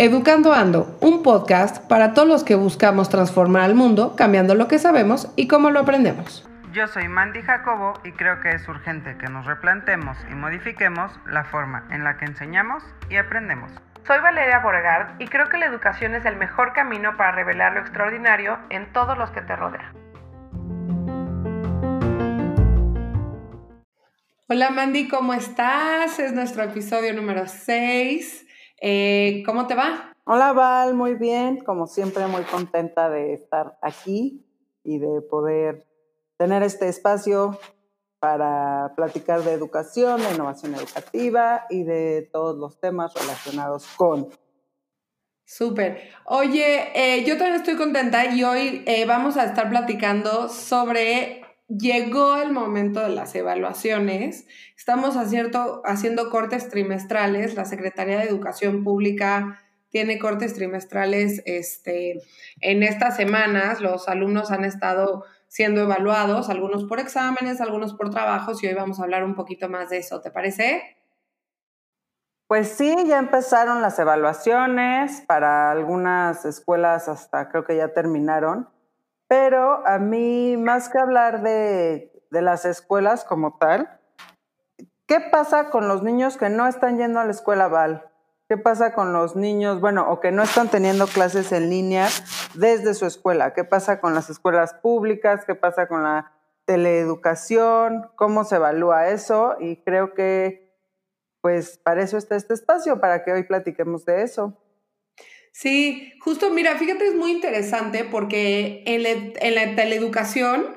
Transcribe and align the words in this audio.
Educando 0.00 0.52
Ando, 0.52 0.96
un 1.00 1.24
podcast 1.24 1.84
para 1.88 2.14
todos 2.14 2.28
los 2.28 2.44
que 2.44 2.54
buscamos 2.54 3.08
transformar 3.08 3.62
al 3.62 3.74
mundo 3.74 4.14
cambiando 4.16 4.54
lo 4.54 4.68
que 4.68 4.78
sabemos 4.78 5.32
y 5.34 5.48
cómo 5.48 5.70
lo 5.70 5.80
aprendemos. 5.80 6.48
Yo 6.72 6.86
soy 6.86 7.08
Mandy 7.08 7.42
Jacobo 7.42 7.94
y 8.04 8.12
creo 8.12 8.38
que 8.38 8.50
es 8.50 8.68
urgente 8.68 9.16
que 9.18 9.28
nos 9.28 9.44
replantemos 9.44 10.16
y 10.30 10.36
modifiquemos 10.36 11.10
la 11.26 11.42
forma 11.42 11.84
en 11.90 12.04
la 12.04 12.16
que 12.16 12.26
enseñamos 12.26 12.84
y 13.10 13.16
aprendemos. 13.16 13.72
Soy 14.06 14.20
Valeria 14.20 14.60
Borgard 14.60 15.20
y 15.20 15.26
creo 15.26 15.48
que 15.48 15.58
la 15.58 15.66
educación 15.66 16.14
es 16.14 16.24
el 16.26 16.36
mejor 16.36 16.74
camino 16.74 17.16
para 17.16 17.32
revelar 17.32 17.72
lo 17.72 17.80
extraordinario 17.80 18.56
en 18.70 18.92
todos 18.92 19.18
los 19.18 19.30
que 19.32 19.40
te 19.40 19.56
rodean. 19.56 20.07
Hola 24.50 24.70
Mandy, 24.70 25.08
¿cómo 25.08 25.34
estás? 25.34 26.18
Es 26.18 26.32
nuestro 26.32 26.62
episodio 26.62 27.12
número 27.12 27.46
6. 27.46 28.46
Eh, 28.80 29.42
¿Cómo 29.44 29.66
te 29.66 29.74
va? 29.74 30.16
Hola 30.24 30.54
Val, 30.54 30.94
muy 30.94 31.16
bien, 31.16 31.58
como 31.58 31.86
siempre 31.86 32.26
muy 32.28 32.44
contenta 32.44 33.10
de 33.10 33.34
estar 33.34 33.76
aquí 33.82 34.46
y 34.82 35.00
de 35.00 35.20
poder 35.20 35.86
tener 36.38 36.62
este 36.62 36.88
espacio 36.88 37.60
para 38.20 38.94
platicar 38.96 39.42
de 39.42 39.52
educación, 39.52 40.22
de 40.22 40.32
innovación 40.32 40.74
educativa 40.76 41.66
y 41.68 41.82
de 41.82 42.30
todos 42.32 42.56
los 42.56 42.80
temas 42.80 43.12
relacionados 43.12 43.86
con. 43.98 44.30
Súper. 45.44 46.08
Oye, 46.24 46.88
eh, 46.94 47.22
yo 47.26 47.36
también 47.36 47.56
estoy 47.56 47.76
contenta 47.76 48.24
y 48.34 48.44
hoy 48.44 48.82
eh, 48.86 49.04
vamos 49.04 49.36
a 49.36 49.44
estar 49.44 49.68
platicando 49.68 50.48
sobre 50.48 51.37
llegó 51.68 52.36
el 52.36 52.52
momento 52.52 53.00
de 53.00 53.10
las 53.10 53.34
evaluaciones. 53.34 54.46
Estamos 54.76 55.16
haciendo, 55.16 56.30
cortes 56.30 56.68
trimestrales. 56.68 57.54
La 57.54 57.64
Secretaría 57.64 58.18
de 58.18 58.24
Educación 58.24 58.82
Pública 58.84 59.60
tiene 59.90 60.18
cortes 60.18 60.54
trimestrales 60.54 61.42
este, 61.44 62.22
en 62.60 62.82
estas 62.82 63.16
semanas. 63.16 63.80
Los 63.80 64.08
alumnos 64.08 64.50
han 64.50 64.64
estado 64.64 65.24
siendo 65.48 65.82
evaluados, 65.82 66.50
algunos 66.50 66.84
por 66.84 67.00
exámenes, 67.00 67.60
algunos 67.60 67.94
por 67.94 68.10
trabajos, 68.10 68.62
y 68.62 68.66
hoy 68.66 68.74
vamos 68.74 69.00
a 69.00 69.04
hablar 69.04 69.24
un 69.24 69.34
poquito 69.34 69.68
más 69.68 69.88
de 69.88 69.98
eso. 69.98 70.20
¿Te 70.20 70.30
parece? 70.30 70.98
Pues 72.46 72.68
sí, 72.68 72.94
ya 73.06 73.18
empezaron 73.18 73.80
las 73.80 73.98
evaluaciones, 73.98 75.22
para 75.22 75.70
algunas 75.70 76.44
escuelas 76.44 77.08
hasta 77.08 77.48
creo 77.48 77.64
que 77.64 77.76
ya 77.76 77.94
terminaron. 77.94 78.68
Pero 79.28 79.86
a 79.86 79.98
mí, 79.98 80.56
más 80.56 80.88
que 80.88 80.98
hablar 80.98 81.42
de, 81.42 82.10
las 82.30 82.64
escuelas 82.64 83.24
como 83.24 83.58
tal, 83.58 84.00
¿qué 85.06 85.20
pasa 85.20 85.68
con 85.70 85.86
los 85.86 86.02
niños 86.02 86.38
que 86.38 86.48
no 86.48 86.66
están 86.66 86.98
yendo 86.98 87.20
a 87.20 87.24
la 87.24 87.30
escuela 87.30 87.68
Val? 87.68 88.10
¿Qué 88.48 88.56
pasa 88.56 88.94
con 88.94 89.12
los 89.12 89.36
niños, 89.36 89.80
bueno, 89.82 90.10
o 90.10 90.20
que 90.20 90.32
no 90.32 90.42
están 90.42 90.68
teniendo 90.68 91.06
clases 91.06 91.52
en 91.52 91.68
línea 91.68 92.08
desde 92.54 92.94
su 92.94 93.04
escuela? 93.04 93.52
¿Qué 93.52 93.64
pasa 93.64 94.00
con 94.00 94.14
las 94.14 94.30
escuelas 94.30 94.72
públicas? 94.72 95.44
¿Qué 95.44 95.54
pasa 95.54 95.86
con 95.86 96.02
la 96.02 96.32
teleeducación? 96.64 98.10
¿Cómo 98.16 98.44
se 98.44 98.56
evalúa 98.56 99.08
eso? 99.08 99.56
Y 99.60 99.82
creo 99.82 100.14
que, 100.14 100.74
pues, 101.42 101.76
para 101.76 102.00
eso 102.00 102.16
está 102.16 102.36
este 102.36 102.54
espacio, 102.54 102.98
para 103.00 103.22
que 103.22 103.32
hoy 103.32 103.42
platiquemos 103.42 104.06
de 104.06 104.22
eso. 104.22 104.56
Sí, 105.60 106.12
justo, 106.20 106.50
mira, 106.50 106.76
fíjate, 106.78 107.08
es 107.08 107.16
muy 107.16 107.32
interesante 107.32 108.04
porque 108.04 108.84
en, 108.86 109.02
la 109.02 109.74
teleeducación 109.74 110.76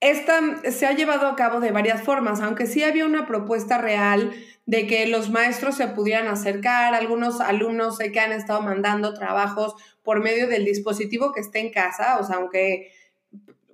esta 0.00 0.38
se 0.70 0.84
ha 0.84 0.92
llevado 0.92 1.26
a 1.26 1.34
cabo 1.34 1.60
de 1.60 1.70
varias 1.70 2.02
formas, 2.02 2.42
aunque 2.42 2.66
sí 2.66 2.82
había 2.82 3.06
una 3.06 3.26
propuesta 3.26 3.78
real 3.78 4.30
de 4.66 4.86
que 4.86 5.06
los 5.06 5.30
maestros 5.30 5.76
se 5.76 5.88
pudieran 5.88 6.28
acercar, 6.28 6.94
algunos 6.94 7.40
alumnos 7.40 7.96
sé 7.96 8.12
que 8.12 8.20
han 8.20 8.32
estado 8.32 8.60
mandando 8.60 9.14
trabajos 9.14 9.76
por 10.02 10.22
medio 10.22 10.46
del 10.46 10.66
dispositivo 10.66 11.32
que 11.32 11.40
esté 11.40 11.60
en 11.60 11.70
casa, 11.70 12.18
o 12.18 12.24
sea, 12.24 12.36
aunque 12.36 12.92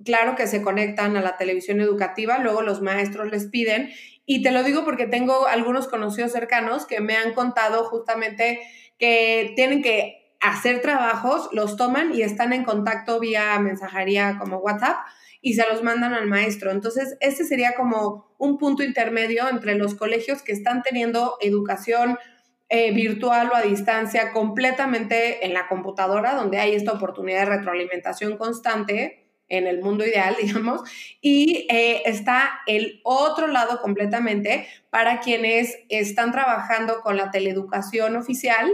claro 0.04 0.36
que 0.36 0.46
se 0.46 0.62
conectan 0.62 1.16
a 1.16 1.20
la 1.20 1.36
televisión 1.36 1.80
educativa, 1.80 2.38
luego 2.38 2.62
los 2.62 2.80
maestros 2.80 3.28
les 3.32 3.46
piden, 3.46 3.90
y 4.24 4.44
te 4.44 4.52
lo 4.52 4.62
digo 4.62 4.84
porque 4.84 5.06
tengo 5.06 5.48
algunos 5.48 5.88
conocidos 5.88 6.30
cercanos 6.30 6.86
que 6.86 7.00
me 7.00 7.16
han 7.16 7.34
contado 7.34 7.82
justamente 7.86 8.60
que 9.00 9.52
tienen 9.56 9.82
que 9.82 10.17
hacer 10.40 10.80
trabajos, 10.80 11.48
los 11.52 11.76
toman 11.76 12.14
y 12.14 12.22
están 12.22 12.52
en 12.52 12.64
contacto 12.64 13.18
vía 13.20 13.58
mensajería 13.58 14.36
como 14.38 14.58
WhatsApp 14.58 14.98
y 15.40 15.54
se 15.54 15.66
los 15.68 15.82
mandan 15.82 16.14
al 16.14 16.26
maestro. 16.26 16.70
Entonces, 16.70 17.16
ese 17.20 17.44
sería 17.44 17.74
como 17.74 18.34
un 18.38 18.58
punto 18.58 18.82
intermedio 18.82 19.48
entre 19.48 19.74
los 19.74 19.94
colegios 19.94 20.42
que 20.42 20.52
están 20.52 20.82
teniendo 20.82 21.36
educación 21.40 22.18
eh, 22.68 22.92
virtual 22.92 23.50
o 23.52 23.56
a 23.56 23.62
distancia 23.62 24.32
completamente 24.32 25.46
en 25.46 25.54
la 25.54 25.68
computadora, 25.68 26.34
donde 26.34 26.58
hay 26.58 26.74
esta 26.74 26.92
oportunidad 26.92 27.40
de 27.40 27.56
retroalimentación 27.56 28.36
constante 28.36 29.24
en 29.48 29.66
el 29.66 29.80
mundo 29.80 30.04
ideal, 30.04 30.36
digamos, 30.42 30.82
y 31.20 31.66
eh, 31.70 32.02
está 32.04 32.60
el 32.66 33.00
otro 33.04 33.46
lado 33.46 33.80
completamente 33.80 34.68
para 34.90 35.20
quienes 35.20 35.78
están 35.88 36.32
trabajando 36.32 37.00
con 37.00 37.16
la 37.16 37.30
teleeducación 37.30 38.16
oficial 38.16 38.70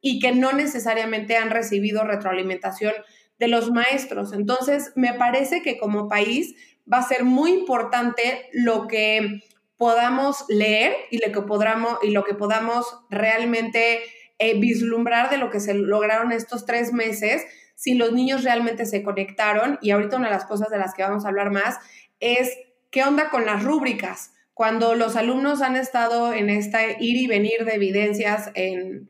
y 0.00 0.18
que 0.18 0.32
no 0.32 0.52
necesariamente 0.52 1.36
han 1.36 1.50
recibido 1.50 2.04
retroalimentación 2.04 2.92
de 3.38 3.48
los 3.48 3.70
maestros. 3.70 4.32
Entonces, 4.32 4.92
me 4.96 5.14
parece 5.14 5.62
que 5.62 5.78
como 5.78 6.08
país 6.08 6.54
va 6.90 6.98
a 6.98 7.08
ser 7.08 7.24
muy 7.24 7.52
importante 7.52 8.48
lo 8.52 8.86
que 8.86 9.42
podamos 9.76 10.44
leer 10.48 10.94
y 11.10 11.18
lo 11.18 11.32
que, 11.32 11.40
podamos, 11.40 11.98
y 12.02 12.10
lo 12.10 12.24
que 12.24 12.34
podamos 12.34 12.86
realmente 13.08 14.00
eh, 14.38 14.58
vislumbrar 14.58 15.30
de 15.30 15.38
lo 15.38 15.50
que 15.50 15.60
se 15.60 15.74
lograron 15.74 16.32
estos 16.32 16.66
tres 16.66 16.92
meses, 16.92 17.42
si 17.74 17.94
los 17.94 18.12
niños 18.12 18.44
realmente 18.44 18.84
se 18.84 19.02
conectaron. 19.02 19.78
Y 19.80 19.90
ahorita 19.90 20.16
una 20.16 20.28
de 20.28 20.34
las 20.34 20.44
cosas 20.44 20.68
de 20.68 20.78
las 20.78 20.94
que 20.94 21.02
vamos 21.02 21.24
a 21.24 21.28
hablar 21.28 21.50
más 21.50 21.78
es 22.20 22.58
qué 22.90 23.02
onda 23.02 23.30
con 23.30 23.46
las 23.46 23.62
rúbricas. 23.62 24.32
Cuando 24.52 24.94
los 24.94 25.16
alumnos 25.16 25.62
han 25.62 25.76
estado 25.76 26.34
en 26.34 26.50
esta 26.50 26.84
ir 26.84 27.16
y 27.16 27.26
venir 27.26 27.64
de 27.64 27.74
evidencias 27.74 28.50
en, 28.54 29.08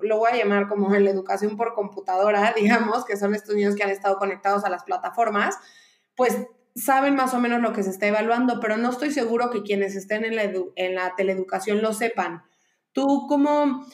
lo 0.00 0.18
voy 0.18 0.30
a 0.32 0.36
llamar 0.36 0.68
como 0.68 0.90
la 0.90 1.10
educación 1.10 1.56
por 1.56 1.74
computadora, 1.74 2.52
digamos, 2.56 3.04
que 3.04 3.16
son 3.16 3.34
estos 3.34 3.54
niños 3.54 3.74
que 3.74 3.84
han 3.84 3.90
estado 3.90 4.18
conectados 4.18 4.64
a 4.64 4.70
las 4.70 4.84
plataformas, 4.84 5.56
pues 6.16 6.36
saben 6.74 7.16
más 7.16 7.34
o 7.34 7.40
menos 7.40 7.60
lo 7.60 7.72
que 7.72 7.82
se 7.82 7.90
está 7.90 8.06
evaluando, 8.06 8.60
pero 8.60 8.76
no 8.76 8.90
estoy 8.90 9.10
seguro 9.10 9.50
que 9.50 9.62
quienes 9.62 9.96
estén 9.96 10.24
en 10.24 10.36
la, 10.36 10.42
en 10.42 10.94
la 10.94 11.14
teleeducación 11.16 11.82
lo 11.82 11.92
sepan. 11.92 12.42
¿Tú 12.92 13.26
cómo, 13.28 13.86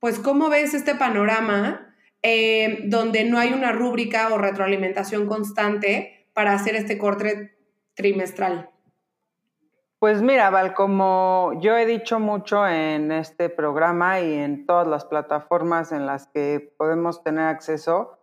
pues, 0.00 0.18
cómo 0.18 0.48
ves 0.48 0.74
este 0.74 0.94
panorama 0.94 1.94
eh, 2.22 2.80
donde 2.86 3.24
no 3.24 3.38
hay 3.38 3.52
una 3.52 3.72
rúbrica 3.72 4.32
o 4.32 4.38
retroalimentación 4.38 5.26
constante 5.26 6.28
para 6.32 6.52
hacer 6.52 6.76
este 6.76 6.98
corte 6.98 7.56
trimestral? 7.94 8.70
Pues 10.00 10.22
mira, 10.22 10.48
Val, 10.50 10.74
como 10.74 11.54
yo 11.60 11.76
he 11.76 11.84
dicho 11.84 12.20
mucho 12.20 12.64
en 12.68 13.10
este 13.10 13.48
programa 13.48 14.20
y 14.20 14.32
en 14.32 14.64
todas 14.64 14.86
las 14.86 15.04
plataformas 15.04 15.90
en 15.90 16.06
las 16.06 16.28
que 16.28 16.72
podemos 16.78 17.24
tener 17.24 17.48
acceso, 17.48 18.16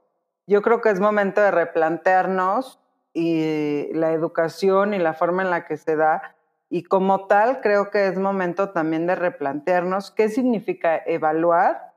yo 0.48 0.62
creo 0.62 0.80
que 0.80 0.90
es 0.90 1.02
momento 1.02 1.42
de 1.42 1.52
replantearnos 1.52 2.80
y 3.14 3.92
la 3.92 4.14
educación 4.14 4.94
y 4.94 5.00
la 5.00 5.16
forma 5.16 5.44
en 5.44 5.50
la 5.50 5.66
que 5.66 5.76
se 5.76 5.98
da. 5.98 6.38
Y 6.70 6.84
como 6.84 7.28
tal, 7.28 7.60
creo 7.60 7.92
que 7.92 8.08
es 8.08 8.18
momento 8.18 8.70
también 8.70 9.06
de 9.06 9.16
replantearnos 9.16 10.12
qué 10.12 10.30
significa 10.30 10.96
evaluar, 11.06 11.94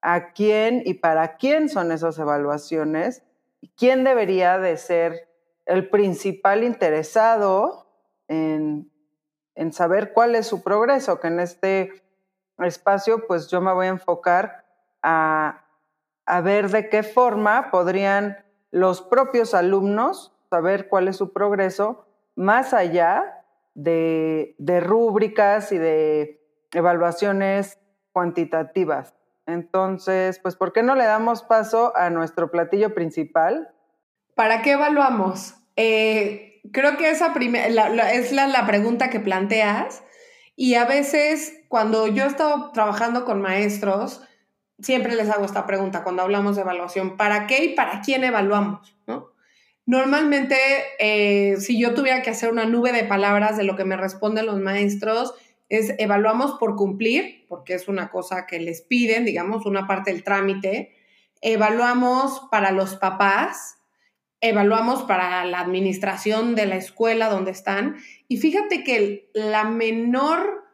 a 0.00 0.32
quién 0.32 0.82
y 0.86 0.94
para 0.94 1.36
quién 1.36 1.68
son 1.68 1.92
esas 1.92 2.18
evaluaciones, 2.18 3.24
y 3.60 3.68
quién 3.76 4.04
debería 4.04 4.58
de 4.58 4.78
ser 4.78 5.28
el 5.66 5.90
principal 5.90 6.64
interesado 6.64 7.90
en 8.28 8.90
en 9.58 9.72
saber 9.72 10.12
cuál 10.12 10.36
es 10.36 10.46
su 10.46 10.62
progreso, 10.62 11.18
que 11.18 11.26
en 11.26 11.40
este 11.40 12.04
espacio 12.58 13.26
pues 13.26 13.48
yo 13.48 13.60
me 13.60 13.72
voy 13.72 13.86
a 13.86 13.90
enfocar 13.90 14.64
a, 15.02 15.64
ver 16.44 16.70
de 16.70 16.88
qué 16.88 17.02
forma 17.02 17.70
podrían 17.72 18.38
los 18.70 19.02
propios 19.02 19.54
alumnos 19.54 20.32
saber 20.48 20.88
cuál 20.88 21.08
es 21.08 21.16
su 21.16 21.32
progreso 21.32 22.06
más 22.36 22.72
allá 22.72 23.42
de, 23.74 24.54
de 24.58 24.78
rúbricas 24.78 25.72
y 25.72 25.78
de 25.78 26.40
evaluaciones 26.72 27.80
cuantitativas. 28.12 29.14
Entonces, 29.46 30.38
pues, 30.38 30.54
¿por 30.54 30.72
qué 30.72 30.82
no 30.84 30.94
le 30.94 31.04
damos 31.04 31.42
paso 31.42 31.96
a 31.96 32.10
nuestro 32.10 32.50
platillo 32.50 32.94
principal? 32.94 33.72
¿Para 34.34 34.62
qué 34.62 34.72
evaluamos? 34.72 35.54
Eh, 35.74 36.47
creo 36.72 36.96
que 36.96 37.10
esa 37.10 37.32
es 37.34 38.32
la, 38.32 38.46
la, 38.46 38.66
pregunta 38.66 39.10
que 39.10 39.20
planteas. 39.20 40.02
Y 40.56 40.74
a 40.74 40.84
veces, 40.84 41.60
cuando 41.68 42.06
yo 42.06 42.24
he 42.24 42.26
estado 42.26 42.72
trabajando 42.72 43.24
con 43.24 43.40
maestros, 43.40 44.22
siempre 44.80 45.14
les 45.14 45.30
hago 45.30 45.44
esta 45.44 45.66
pregunta 45.66 46.02
cuando 46.02 46.22
hablamos 46.22 46.56
de 46.56 46.62
evaluación: 46.62 47.16
¿para 47.16 47.46
qué 47.46 47.64
y 47.64 47.74
para 47.74 48.00
quién 48.00 48.24
evaluamos? 48.24 48.96
¿no? 49.06 49.32
Normalmente, 49.86 50.56
eh, 50.98 51.56
si 51.58 51.80
yo 51.80 51.94
tuviera 51.94 52.20
que 52.22 52.30
hacer 52.30 52.50
una 52.50 52.66
nube 52.66 52.92
de 52.92 53.04
palabras 53.04 53.56
de 53.56 53.64
lo 53.64 53.74
que 53.74 53.84
me 53.84 53.96
responden 53.96 54.46
los 54.46 54.60
maestros, 54.60 55.34
es 55.68 55.94
evaluamos 55.98 56.58
por 56.58 56.76
cumplir, 56.76 57.46
porque 57.48 57.74
es 57.74 57.88
una 57.88 58.10
cosa 58.10 58.46
que 58.46 58.58
les 58.58 58.82
piden, 58.82 59.24
digamos, 59.24 59.66
una 59.66 59.86
parte 59.86 60.12
del 60.12 60.24
trámite. 60.24 60.94
Evaluamos 61.40 62.42
para 62.50 62.70
los 62.70 62.96
papás, 62.96 63.77
evaluamos 64.40 65.02
para 65.02 65.44
la 65.44 65.60
administración 65.60 66.54
de 66.54 66.66
la 66.66 66.76
escuela 66.76 67.28
donde 67.28 67.50
están. 67.50 67.96
Y 68.28 68.38
fíjate 68.38 68.84
que 68.84 69.30
la 69.34 69.64
menor 69.64 70.64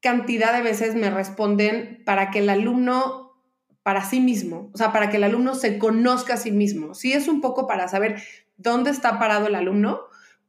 cantidad 0.00 0.54
de 0.54 0.62
veces 0.62 0.94
me 0.94 1.10
responden 1.10 2.02
para 2.04 2.30
que 2.30 2.40
el 2.40 2.50
alumno, 2.50 3.38
para 3.82 4.04
sí 4.04 4.20
mismo, 4.20 4.70
o 4.74 4.76
sea, 4.76 4.92
para 4.92 5.10
que 5.10 5.16
el 5.16 5.24
alumno 5.24 5.54
se 5.54 5.78
conozca 5.78 6.34
a 6.34 6.38
sí 6.38 6.50
mismo. 6.50 6.94
Sí 6.94 7.12
es 7.12 7.28
un 7.28 7.40
poco 7.40 7.66
para 7.66 7.88
saber 7.88 8.22
dónde 8.56 8.90
está 8.90 9.18
parado 9.18 9.46
el 9.46 9.54
alumno, 9.54 10.00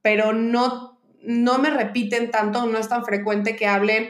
pero 0.02 0.34
no 0.34 0.96
no 1.25 1.57
me 1.57 1.69
repiten 1.69 2.31
tanto, 2.31 2.66
no 2.66 2.78
es 2.78 2.88
tan 2.88 3.04
frecuente 3.04 3.56
que 3.56 3.68
hablen 3.68 4.10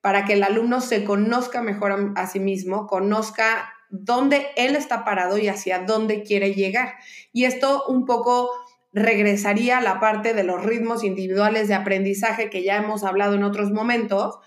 para 0.00 0.24
que 0.24 0.34
el 0.34 0.42
alumno 0.42 0.80
se 0.80 1.04
conozca 1.04 1.62
mejor 1.62 2.12
a, 2.16 2.26
sí 2.26 2.40
mismo, 2.40 2.86
conozca 2.86 3.72
dónde 3.92 4.48
él 4.56 4.74
está 4.74 5.04
parado 5.04 5.38
y 5.38 5.48
hacia 5.48 5.80
dónde 5.80 6.22
quiere 6.22 6.54
llegar. 6.54 6.94
Y 7.32 7.44
esto 7.44 7.84
un 7.86 8.06
poco 8.06 8.50
regresaría 8.92 9.78
a 9.78 9.82
la 9.82 10.00
parte 10.00 10.34
de 10.34 10.44
los 10.44 10.64
ritmos 10.64 11.04
individuales 11.04 11.68
de 11.68 11.74
aprendizaje 11.74 12.50
que 12.50 12.62
ya 12.62 12.76
hemos 12.76 13.04
hablado 13.04 13.34
en 13.34 13.44
otros 13.44 13.70
momentos, 13.70 14.38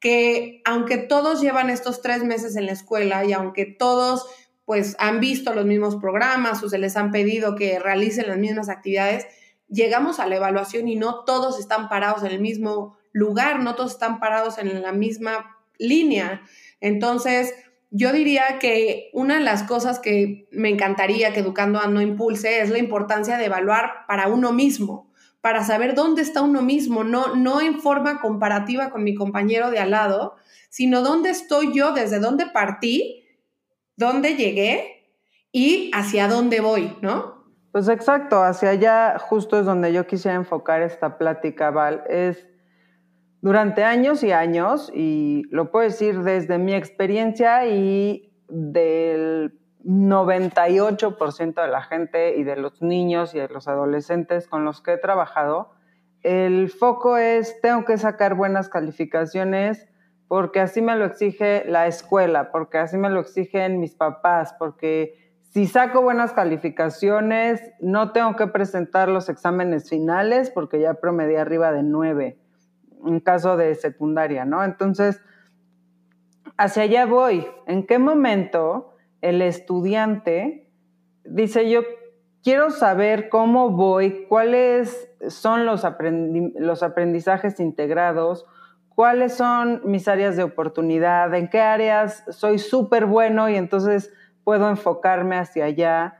que 0.00 0.62
aunque 0.64 0.98
todos 0.98 1.40
llevan 1.40 1.68
estos 1.68 2.00
tres 2.00 2.24
meses 2.24 2.56
en 2.56 2.66
la 2.66 2.72
escuela 2.72 3.24
y 3.24 3.32
aunque 3.32 3.66
todos 3.66 4.26
pues 4.64 4.94
han 4.98 5.18
visto 5.20 5.52
los 5.52 5.66
mismos 5.66 5.96
programas 5.96 6.62
o 6.62 6.68
se 6.68 6.78
les 6.78 6.96
han 6.96 7.10
pedido 7.10 7.56
que 7.56 7.80
realicen 7.80 8.28
las 8.28 8.38
mismas 8.38 8.68
actividades, 8.68 9.26
llegamos 9.68 10.20
a 10.20 10.26
la 10.26 10.36
evaluación 10.36 10.86
y 10.86 10.94
no 10.94 11.24
todos 11.24 11.58
están 11.58 11.88
parados 11.88 12.22
en 12.22 12.30
el 12.30 12.40
mismo 12.40 12.96
lugar, 13.12 13.60
no 13.60 13.74
todos 13.74 13.92
están 13.92 14.20
parados 14.20 14.58
en 14.58 14.80
la 14.80 14.92
misma 14.92 15.58
línea. 15.78 16.42
Entonces, 16.80 17.54
yo 17.94 18.10
diría 18.10 18.58
que 18.58 19.10
una 19.12 19.34
de 19.34 19.42
las 19.42 19.64
cosas 19.64 19.98
que 19.98 20.48
me 20.50 20.70
encantaría 20.70 21.34
que 21.34 21.40
Educando 21.40 21.78
no 21.88 22.00
impulse 22.00 22.60
es 22.60 22.70
la 22.70 22.78
importancia 22.78 23.36
de 23.36 23.44
evaluar 23.44 24.06
para 24.08 24.28
uno 24.28 24.50
mismo, 24.50 25.12
para 25.42 25.62
saber 25.62 25.94
dónde 25.94 26.22
está 26.22 26.40
uno 26.40 26.62
mismo, 26.62 27.04
no, 27.04 27.34
no 27.34 27.60
en 27.60 27.80
forma 27.80 28.20
comparativa 28.20 28.88
con 28.88 29.04
mi 29.04 29.14
compañero 29.14 29.70
de 29.70 29.78
al 29.78 29.90
lado, 29.90 30.36
sino 30.70 31.02
dónde 31.02 31.28
estoy 31.28 31.74
yo, 31.74 31.92
desde 31.92 32.18
dónde 32.18 32.46
partí, 32.46 33.26
dónde 33.96 34.36
llegué 34.36 35.10
y 35.52 35.90
hacia 35.92 36.28
dónde 36.28 36.62
voy, 36.62 36.96
¿no? 37.02 37.44
Pues 37.72 37.88
exacto, 37.88 38.42
hacia 38.42 38.70
allá 38.70 39.18
justo 39.18 39.60
es 39.60 39.66
donde 39.66 39.92
yo 39.92 40.06
quisiera 40.06 40.36
enfocar 40.36 40.80
esta 40.80 41.18
plática, 41.18 41.70
Val. 41.70 42.04
Es 42.08 42.46
durante 43.42 43.84
años 43.84 44.22
y 44.22 44.32
años, 44.32 44.90
y 44.94 45.42
lo 45.50 45.70
puedo 45.70 45.84
decir 45.84 46.22
desde 46.22 46.58
mi 46.58 46.74
experiencia 46.74 47.66
y 47.66 48.32
del 48.48 49.58
98% 49.84 51.60
de 51.60 51.68
la 51.68 51.82
gente 51.82 52.36
y 52.36 52.44
de 52.44 52.56
los 52.56 52.80
niños 52.82 53.34
y 53.34 53.40
de 53.40 53.48
los 53.48 53.66
adolescentes 53.66 54.46
con 54.46 54.64
los 54.64 54.80
que 54.80 54.92
he 54.92 54.98
trabajado, 54.98 55.72
el 56.22 56.70
foco 56.70 57.16
es, 57.16 57.60
tengo 57.60 57.84
que 57.84 57.98
sacar 57.98 58.36
buenas 58.36 58.68
calificaciones 58.68 59.88
porque 60.28 60.60
así 60.60 60.80
me 60.80 60.96
lo 60.96 61.04
exige 61.04 61.64
la 61.66 61.88
escuela, 61.88 62.52
porque 62.52 62.78
así 62.78 62.96
me 62.96 63.10
lo 63.10 63.20
exigen 63.20 63.80
mis 63.80 63.96
papás, 63.96 64.54
porque 64.56 65.34
si 65.42 65.66
saco 65.66 66.00
buenas 66.00 66.32
calificaciones, 66.32 67.60
no 67.80 68.12
tengo 68.12 68.36
que 68.36 68.46
presentar 68.46 69.08
los 69.08 69.28
exámenes 69.28 69.90
finales 69.90 70.50
porque 70.50 70.80
ya 70.80 70.94
promedí 70.94 71.34
arriba 71.34 71.72
de 71.72 71.82
nueve, 71.82 72.38
en 73.06 73.20
caso 73.20 73.56
de 73.56 73.74
secundaria, 73.74 74.44
¿no? 74.44 74.64
Entonces, 74.64 75.20
hacia 76.56 76.84
allá 76.84 77.06
voy. 77.06 77.46
¿En 77.66 77.86
qué 77.86 77.98
momento 77.98 78.94
el 79.20 79.42
estudiante 79.42 80.68
dice 81.24 81.70
yo 81.70 81.82
quiero 82.42 82.70
saber 82.70 83.28
cómo 83.28 83.70
voy, 83.70 84.26
cuáles 84.28 85.08
son 85.28 85.64
los, 85.64 85.84
aprendizajes 85.84 87.60
integrados, 87.60 88.46
cuáles 88.88 89.34
son 89.34 89.80
mis 89.84 90.08
áreas 90.08 90.36
de 90.36 90.42
oportunidad, 90.42 91.32
en 91.34 91.48
qué 91.48 91.60
áreas 91.60 92.24
soy 92.30 92.58
súper 92.58 93.06
bueno 93.06 93.48
y 93.48 93.56
entonces 93.56 94.12
puedo 94.44 94.68
enfocarme 94.68 95.36
hacia 95.36 95.66
allá. 95.66 96.18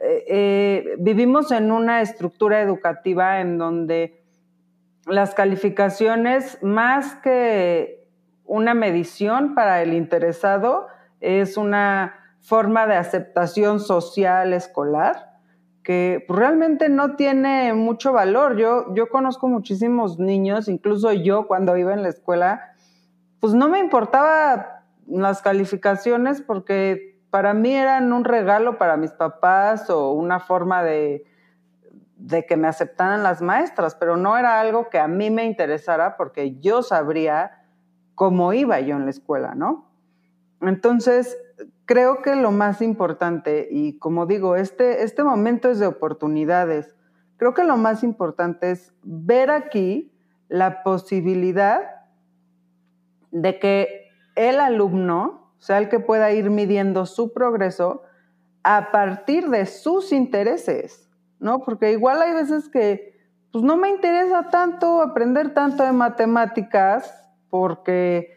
Eh, 0.00 0.24
eh, 0.28 0.96
vivimos 0.98 1.50
en 1.50 1.72
una 1.72 2.02
estructura 2.02 2.60
educativa 2.60 3.40
en 3.40 3.56
donde 3.56 4.23
las 5.06 5.34
calificaciones, 5.34 6.58
más 6.62 7.14
que 7.16 8.06
una 8.44 8.74
medición 8.74 9.54
para 9.54 9.82
el 9.82 9.92
interesado, 9.92 10.86
es 11.20 11.56
una 11.56 12.14
forma 12.40 12.86
de 12.86 12.96
aceptación 12.96 13.80
social 13.80 14.52
escolar 14.52 15.34
que 15.82 16.24
realmente 16.28 16.88
no 16.88 17.14
tiene 17.14 17.74
mucho 17.74 18.12
valor. 18.12 18.56
Yo, 18.56 18.94
yo 18.94 19.08
conozco 19.08 19.48
muchísimos 19.48 20.18
niños, 20.18 20.68
incluso 20.68 21.12
yo 21.12 21.46
cuando 21.46 21.76
iba 21.76 21.92
en 21.92 22.02
la 22.02 22.08
escuela, 22.08 22.72
pues 23.38 23.52
no 23.52 23.68
me 23.68 23.78
importaba 23.78 24.84
las 25.06 25.42
calificaciones 25.42 26.40
porque 26.40 27.20
para 27.30 27.52
mí 27.52 27.74
eran 27.74 28.12
un 28.12 28.24
regalo 28.24 28.78
para 28.78 28.96
mis 28.96 29.10
papás 29.12 29.90
o 29.90 30.12
una 30.12 30.40
forma 30.40 30.82
de, 30.82 31.26
de 32.26 32.46
que 32.46 32.56
me 32.56 32.68
aceptaran 32.68 33.22
las 33.22 33.42
maestras, 33.42 33.94
pero 33.94 34.16
no 34.16 34.38
era 34.38 34.58
algo 34.58 34.88
que 34.88 34.98
a 34.98 35.08
mí 35.08 35.30
me 35.30 35.44
interesara 35.44 36.16
porque 36.16 36.58
yo 36.58 36.82
sabría 36.82 37.62
cómo 38.14 38.54
iba 38.54 38.80
yo 38.80 38.96
en 38.96 39.04
la 39.04 39.10
escuela, 39.10 39.54
¿no? 39.54 39.90
Entonces, 40.62 41.36
creo 41.84 42.22
que 42.22 42.34
lo 42.34 42.50
más 42.50 42.80
importante, 42.80 43.68
y 43.70 43.98
como 43.98 44.24
digo, 44.24 44.56
este, 44.56 45.02
este 45.02 45.22
momento 45.22 45.68
es 45.68 45.78
de 45.78 45.86
oportunidades, 45.86 46.96
creo 47.36 47.52
que 47.52 47.64
lo 47.64 47.76
más 47.76 48.02
importante 48.02 48.70
es 48.70 48.94
ver 49.02 49.50
aquí 49.50 50.10
la 50.48 50.82
posibilidad 50.82 51.82
de 53.32 53.58
que 53.58 54.08
el 54.34 54.60
alumno 54.60 55.52
sea 55.58 55.76
el 55.76 55.90
que 55.90 56.00
pueda 56.00 56.32
ir 56.32 56.48
midiendo 56.48 57.04
su 57.04 57.34
progreso 57.34 58.02
a 58.62 58.90
partir 58.92 59.50
de 59.50 59.66
sus 59.66 60.10
intereses, 60.10 61.03
¿no? 61.38 61.60
Porque 61.60 61.92
igual 61.92 62.22
hay 62.22 62.32
veces 62.32 62.68
que, 62.68 63.14
pues 63.52 63.62
no 63.62 63.76
me 63.76 63.88
interesa 63.88 64.50
tanto 64.50 65.00
aprender 65.00 65.54
tanto 65.54 65.84
de 65.84 65.92
matemáticas 65.92 67.28
porque, 67.50 68.34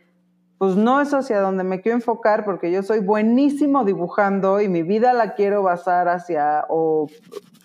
pues 0.58 0.76
no 0.76 1.02
es 1.02 1.14
hacia 1.14 1.40
donde 1.40 1.64
me 1.64 1.82
quiero 1.82 1.98
enfocar 1.98 2.44
porque 2.44 2.72
yo 2.72 2.82
soy 2.82 3.00
buenísimo 3.00 3.86
dibujando 3.86 4.60
y 4.60 4.68
mi 4.68 4.82
vida 4.84 5.14
la 5.14 5.36
quiero 5.36 5.62
basar 5.62 6.08
hacia 6.08 6.66
o 6.70 7.08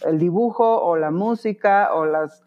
el 0.04 0.18
dibujo 0.18 0.83
o 0.83 0.97
la 0.97 1.11
música 1.11 1.95
o 1.95 2.04
las, 2.04 2.42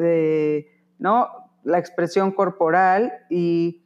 eh, 0.00 0.66
¿no? 0.98 1.28
La 1.62 1.78
expresión 1.78 2.32
corporal 2.32 3.12
y, 3.30 3.82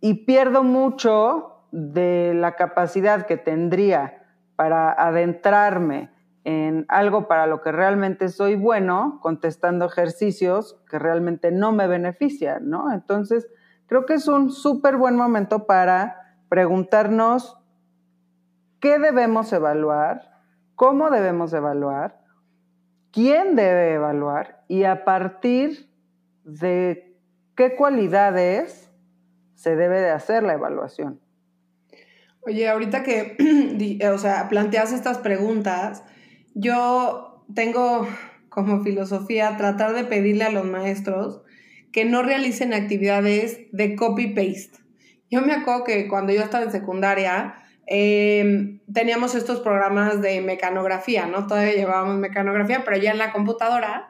y 0.00 0.14
pierdo 0.26 0.62
mucho 0.62 1.64
de 1.72 2.32
la 2.34 2.54
capacidad 2.54 3.26
que 3.26 3.36
tendría 3.36 4.22
para 4.54 4.92
adentrarme 4.92 6.10
en 6.46 6.86
algo 6.86 7.26
para 7.26 7.48
lo 7.48 7.60
que 7.60 7.72
realmente 7.72 8.28
soy 8.28 8.54
bueno, 8.54 9.18
contestando 9.20 9.84
ejercicios 9.84 10.80
que 10.88 10.96
realmente 10.96 11.50
no 11.50 11.72
me 11.72 11.88
benefician, 11.88 12.70
¿no? 12.70 12.92
Entonces, 12.92 13.48
creo 13.88 14.06
que 14.06 14.14
es 14.14 14.28
un 14.28 14.52
súper 14.52 14.96
buen 14.96 15.16
momento 15.16 15.66
para 15.66 16.38
preguntarnos 16.48 17.58
qué 18.78 19.00
debemos 19.00 19.52
evaluar, 19.52 20.40
cómo 20.76 21.10
debemos 21.10 21.52
evaluar, 21.52 22.20
quién 23.10 23.56
debe 23.56 23.94
evaluar 23.94 24.62
y 24.68 24.84
a 24.84 25.04
partir 25.04 25.90
de 26.44 27.18
qué 27.56 27.74
cualidades 27.74 28.88
se 29.56 29.74
debe 29.74 29.98
de 30.00 30.10
hacer 30.10 30.44
la 30.44 30.52
evaluación. 30.52 31.20
Oye, 32.42 32.68
ahorita 32.68 33.02
que, 33.02 33.98
o 34.14 34.18
sea, 34.18 34.48
planteas 34.48 34.92
estas 34.92 35.18
preguntas, 35.18 36.04
yo 36.56 37.44
tengo 37.54 38.08
como 38.48 38.82
filosofía 38.82 39.58
tratar 39.58 39.92
de 39.92 40.04
pedirle 40.04 40.44
a 40.44 40.50
los 40.50 40.64
maestros 40.64 41.42
que 41.92 42.06
no 42.06 42.22
realicen 42.22 42.72
actividades 42.72 43.60
de 43.72 43.94
copy-paste. 43.94 44.78
Yo 45.30 45.42
me 45.42 45.52
acuerdo 45.52 45.84
que 45.84 46.08
cuando 46.08 46.32
yo 46.32 46.40
estaba 46.40 46.64
en 46.64 46.72
secundaria, 46.72 47.56
em, 47.86 48.80
teníamos 48.90 49.34
estos 49.34 49.60
programas 49.60 50.22
de 50.22 50.40
mecanografía, 50.40 51.26
¿no? 51.26 51.46
Todavía 51.46 51.74
llevábamos 51.74 52.16
mecanografía, 52.16 52.84
pero 52.84 52.96
ya 52.96 53.10
en 53.10 53.18
la 53.18 53.32
computadora. 53.32 54.08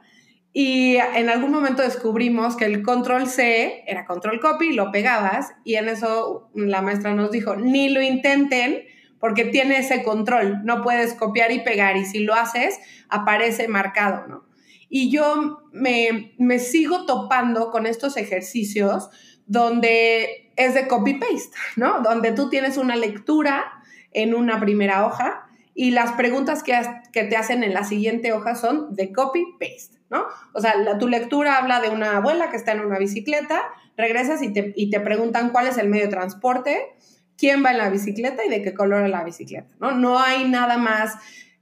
Y 0.52 0.96
en 1.16 1.28
algún 1.28 1.50
momento 1.50 1.82
descubrimos 1.82 2.56
que 2.56 2.64
el 2.64 2.82
control 2.82 3.26
C 3.26 3.82
era 3.88 4.04
control 4.04 4.38
copy, 4.38 4.72
lo 4.72 4.92
pegabas 4.92 5.52
y 5.64 5.74
en 5.74 5.88
eso 5.88 6.48
la 6.54 6.80
maestra 6.80 7.12
nos 7.14 7.32
dijo, 7.32 7.56
ni 7.56 7.88
lo 7.88 8.00
intenten 8.00 8.84
porque 9.18 9.44
tiene 9.44 9.78
ese 9.78 10.02
control, 10.02 10.64
no 10.64 10.82
puedes 10.82 11.14
copiar 11.14 11.52
y 11.52 11.60
pegar 11.60 11.96
y 11.96 12.04
si 12.04 12.20
lo 12.20 12.34
haces 12.34 12.78
aparece 13.08 13.68
marcado, 13.68 14.26
¿no? 14.26 14.46
Y 14.88 15.10
yo 15.10 15.62
me, 15.72 16.34
me 16.38 16.58
sigo 16.58 17.06
topando 17.06 17.70
con 17.70 17.86
estos 17.86 18.16
ejercicios 18.16 19.10
donde 19.46 20.52
es 20.56 20.74
de 20.74 20.86
copy-paste, 20.86 21.56
¿no? 21.76 22.00
Donde 22.00 22.32
tú 22.32 22.50
tienes 22.50 22.76
una 22.76 22.96
lectura 22.96 23.64
en 24.12 24.34
una 24.34 24.60
primera 24.60 25.06
hoja 25.06 25.46
y 25.74 25.90
las 25.90 26.12
preguntas 26.12 26.62
que, 26.62 26.74
que 27.12 27.24
te 27.24 27.36
hacen 27.36 27.62
en 27.62 27.74
la 27.74 27.84
siguiente 27.84 28.32
hoja 28.32 28.54
son 28.54 28.94
de 28.94 29.12
copy-paste, 29.12 29.98
¿no? 30.08 30.24
O 30.54 30.60
sea, 30.60 30.74
tu 30.98 31.08
lectura 31.08 31.58
habla 31.58 31.80
de 31.80 31.90
una 31.90 32.16
abuela 32.16 32.50
que 32.50 32.56
está 32.56 32.72
en 32.72 32.80
una 32.80 32.98
bicicleta, 32.98 33.62
regresas 33.96 34.42
y 34.42 34.52
te, 34.52 34.72
y 34.74 34.90
te 34.90 35.00
preguntan 35.00 35.50
cuál 35.50 35.66
es 35.66 35.78
el 35.78 35.88
medio 35.88 36.04
de 36.04 36.10
transporte, 36.10 36.94
quién 37.38 37.64
va 37.64 37.70
en 37.70 37.78
la 37.78 37.90
bicicleta 37.90 38.44
y 38.44 38.48
de 38.48 38.62
qué 38.62 38.74
color 38.74 39.04
es 39.04 39.10
la 39.10 39.24
bicicleta, 39.24 39.68
¿no? 39.80 39.92
No 39.92 40.18
hay 40.18 40.48
nada 40.48 40.78
más 40.78 41.14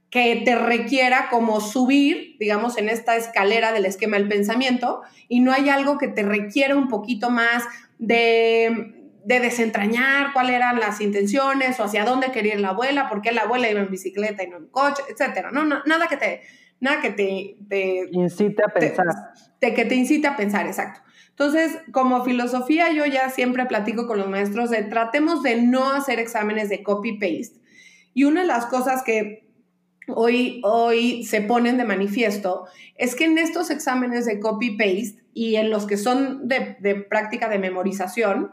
que 0.09 0.43
te 0.45 0.55
requiera 0.55 1.27
como 1.29 1.59
subir, 1.59 2.37
digamos, 2.39 2.77
en 2.77 2.87
esta 2.87 3.17
escalera 3.17 3.73
del 3.73 3.85
esquema 3.85 4.17
del 4.17 4.29
pensamiento 4.29 5.01
y 5.27 5.41
no 5.41 5.51
hay 5.51 5.67
algo 5.67 5.97
que 5.97 6.07
te 6.07 6.23
requiera 6.23 6.75
un 6.75 6.87
poquito 6.87 7.29
más 7.29 7.63
de, 7.99 8.93
desentrañar 9.25 10.31
cuáles 10.33 10.55
eran 10.55 10.79
las 10.79 11.01
intenciones 11.01 11.79
o 11.79 11.83
hacia 11.83 12.05
dónde 12.05 12.31
quería 12.31 12.53
ir 12.53 12.61
la 12.61 12.69
abuela, 12.69 13.09
por 13.09 13.21
qué 13.21 13.31
la 13.31 13.41
abuela 13.41 13.69
iba 13.69 13.81
en 13.81 13.89
bicicleta 13.89 14.43
y 14.43 14.47
no 14.47 14.57
en 14.57 14.67
coche, 14.67 15.03
etcétera. 15.09 15.51
No, 15.51 15.65
nada 15.65 16.07
que 16.07 16.15
te, 16.15 16.41
nada 16.79 17.01
que 17.01 17.09
te, 17.09 17.57
te 17.67 18.07
incite 18.11 18.63
a 18.63 18.69
pensar. 18.69 19.07
que 19.59 19.85
te 19.85 19.95
incite 19.95 20.27
a 20.27 20.37
pensar, 20.37 20.65
exacto. 20.67 21.01
Entonces, 21.37 21.77
como 21.91 22.23
filosofía, 22.23 22.93
yo 22.93 23.05
ya 23.05 23.29
siempre 23.29 23.65
platico 23.65 24.07
con 24.07 24.17
los 24.17 24.29
maestros 24.29 24.69
de 24.69 24.83
tratemos 24.83 25.43
de 25.43 25.61
no 25.61 25.91
hacer 25.91 26.17
exámenes 26.17 26.69
de 26.69 26.81
copy-paste. 26.81 27.59
Y 28.13 28.23
una 28.23 28.41
de 28.41 28.47
las 28.47 28.67
cosas 28.67 29.03
que 29.03 29.45
hoy, 30.07 30.61
hoy 30.63 31.25
se 31.25 31.41
ponen 31.41 31.77
de 31.77 31.83
manifiesto 31.83 32.67
es 32.95 33.15
que 33.15 33.25
en 33.25 33.37
estos 33.37 33.69
exámenes 33.69 34.25
de 34.25 34.39
copy-paste 34.39 35.25
y 35.33 35.55
en 35.57 35.71
los 35.71 35.85
que 35.85 35.97
son 35.97 36.47
de, 36.47 36.77
de 36.79 36.95
práctica 36.95 37.49
de 37.49 37.59
memorización, 37.59 38.51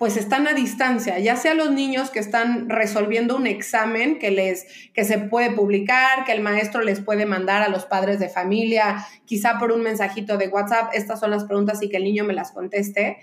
pues 0.00 0.16
están 0.16 0.48
a 0.48 0.54
distancia, 0.54 1.18
ya 1.18 1.36
sea 1.36 1.52
los 1.52 1.72
niños 1.72 2.08
que 2.08 2.20
están 2.20 2.70
resolviendo 2.70 3.36
un 3.36 3.46
examen 3.46 4.18
que 4.18 4.30
les 4.30 4.66
que 4.94 5.04
se 5.04 5.18
puede 5.18 5.50
publicar, 5.50 6.24
que 6.24 6.32
el 6.32 6.40
maestro 6.40 6.80
les 6.80 7.00
puede 7.00 7.26
mandar 7.26 7.60
a 7.60 7.68
los 7.68 7.84
padres 7.84 8.18
de 8.18 8.30
familia, 8.30 9.04
quizá 9.26 9.58
por 9.58 9.72
un 9.72 9.82
mensajito 9.82 10.38
de 10.38 10.48
WhatsApp, 10.48 10.92
estas 10.94 11.20
son 11.20 11.30
las 11.30 11.44
preguntas 11.44 11.82
y 11.82 11.90
que 11.90 11.98
el 11.98 12.04
niño 12.04 12.24
me 12.24 12.32
las 12.32 12.52
conteste, 12.52 13.18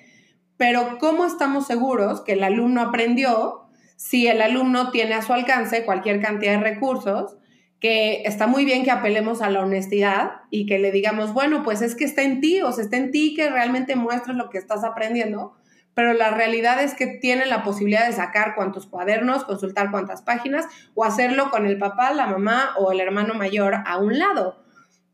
pero 0.55 0.99
¿cómo 0.99 1.25
estamos 1.25 1.65
seguros 1.65 2.21
que 2.21 2.33
el 2.33 2.43
alumno 2.43 2.81
aprendió 2.81 3.71
si 3.95 4.27
el 4.27 4.39
alumno 4.39 4.91
tiene 4.91 5.15
a 5.15 5.23
su 5.23 5.33
alcance 5.33 5.83
cualquier 5.83 6.21
cantidad 6.21 6.59
de 6.59 6.63
recursos? 6.63 7.37
que 7.79 8.23
está 8.25 8.47
muy 8.47 8.65
bien 8.65 8.83
que 8.83 8.89
apelemos 8.89 9.43
a 9.43 9.51
la 9.51 9.61
honestidad 9.61 10.41
y 10.49 10.65
que 10.65 10.79
le 10.79 10.91
digamos, 10.91 11.33
bueno, 11.33 11.61
pues 11.61 11.83
es 11.83 11.93
que 11.93 12.05
está 12.05 12.23
en 12.23 12.41
ti, 12.41 12.61
o 12.61 12.71
sea, 12.71 12.83
está 12.83 12.97
en 12.97 13.11
ti 13.11 13.35
que 13.35 13.51
realmente 13.51 13.95
muestres 13.95 14.35
lo 14.35 14.49
que 14.49 14.57
estás 14.57 14.83
aprendiendo, 14.83 15.55
pero 15.97 16.13
la 16.13 16.29
realidad 16.29 16.83
es 16.83 16.93
que 16.93 17.07
tienen 17.07 17.49
la 17.49 17.63
posibilidad 17.63 18.05
de 18.05 18.13
sacar 18.13 18.53
cuantos 18.53 18.85
cuadernos, 18.85 19.45
consultar 19.45 19.89
cuántas 19.89 20.21
páginas 20.21 20.67
o 20.93 21.03
hacerlo 21.03 21.49
con 21.49 21.65
el 21.65 21.79
papá, 21.79 22.13
la 22.13 22.27
mamá 22.27 22.75
o 22.77 22.91
el 22.91 22.99
hermano 22.99 23.33
mayor 23.33 23.77
a 23.83 23.97
un 23.97 24.19
lado. 24.19 24.63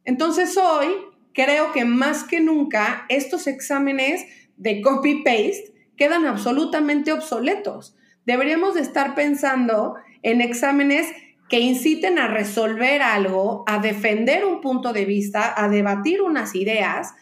Entonces 0.04 0.58
hoy 0.58 0.90
creo 1.34 1.72
que 1.72 1.86
más 1.86 2.26
que 2.26 2.42
nunca 2.42 3.06
estos 3.08 3.48
exámenes 3.48 4.26
de 4.58 4.82
copy-paste 4.82 5.74
quedan 5.96 6.26
absolutamente 6.26 7.14
obsoletos. 7.14 7.96
Deberíamos 8.26 8.74
de 8.74 8.82
estar 8.82 9.16
pensando 9.16 9.96
en 10.22 10.42
exámenes 10.42 11.08
que 11.48 11.62
inciten 11.62 12.20
a 12.20 12.28
resolver 12.28 13.02
algo, 13.02 13.64
a 13.68 13.80
defender 13.80 14.44
un 14.44 14.60
punto 14.60 14.92
de 14.92 15.06
vista, 15.06 15.54
a 15.56 15.70
debatir 15.70 16.22
unas 16.22 16.56
ideas 16.56 17.14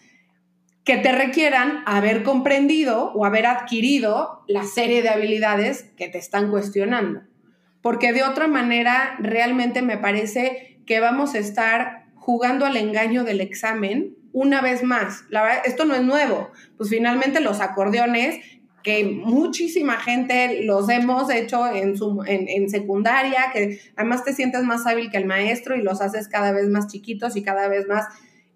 que 0.83 0.97
te 0.97 1.11
requieran 1.11 1.83
haber 1.85 2.23
comprendido 2.23 3.11
o 3.13 3.25
haber 3.25 3.45
adquirido 3.45 4.43
la 4.47 4.63
serie 4.63 5.01
de 5.01 5.09
habilidades 5.09 5.83
que 5.95 6.09
te 6.09 6.17
están 6.17 6.49
cuestionando. 6.49 7.21
Porque 7.81 8.13
de 8.13 8.23
otra 8.23 8.47
manera, 8.47 9.15
realmente 9.19 9.81
me 9.81 9.97
parece 9.97 10.79
que 10.85 10.99
vamos 10.99 11.35
a 11.35 11.39
estar 11.39 12.05
jugando 12.15 12.65
al 12.65 12.77
engaño 12.77 13.23
del 13.23 13.41
examen 13.41 14.15
una 14.33 14.61
vez 14.61 14.83
más. 14.83 15.25
Esto 15.65 15.85
no 15.85 15.95
es 15.95 16.03
nuevo. 16.03 16.51
Pues 16.77 16.89
finalmente 16.89 17.41
los 17.41 17.59
acordeones, 17.59 18.43
que 18.83 19.03
muchísima 19.03 19.97
gente 19.97 20.63
los 20.63 20.89
hemos 20.89 21.31
hecho 21.31 21.67
en, 21.67 21.95
en, 22.25 22.47
en 22.47 22.69
secundaria, 22.69 23.51
que 23.53 23.79
además 23.95 24.23
te 24.23 24.33
sientes 24.33 24.63
más 24.63 24.87
hábil 24.87 25.11
que 25.11 25.17
el 25.17 25.25
maestro 25.25 25.75
y 25.75 25.83
los 25.83 26.01
haces 26.01 26.27
cada 26.27 26.51
vez 26.51 26.67
más 26.67 26.87
chiquitos 26.87 27.35
y 27.35 27.43
cada 27.43 27.67
vez 27.67 27.87
más 27.87 28.07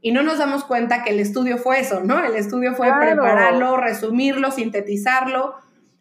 y 0.05 0.11
no 0.11 0.21
nos 0.21 0.37
damos 0.37 0.63
cuenta 0.65 1.01
que 1.01 1.09
el 1.09 1.19
estudio 1.19 1.57
fue 1.57 1.79
eso, 1.79 2.01
¿no? 2.01 2.23
El 2.23 2.35
estudio 2.35 2.75
fue 2.75 2.93
prepararlo, 2.95 3.75
resumirlo, 3.75 4.51
sintetizarlo. 4.51 5.55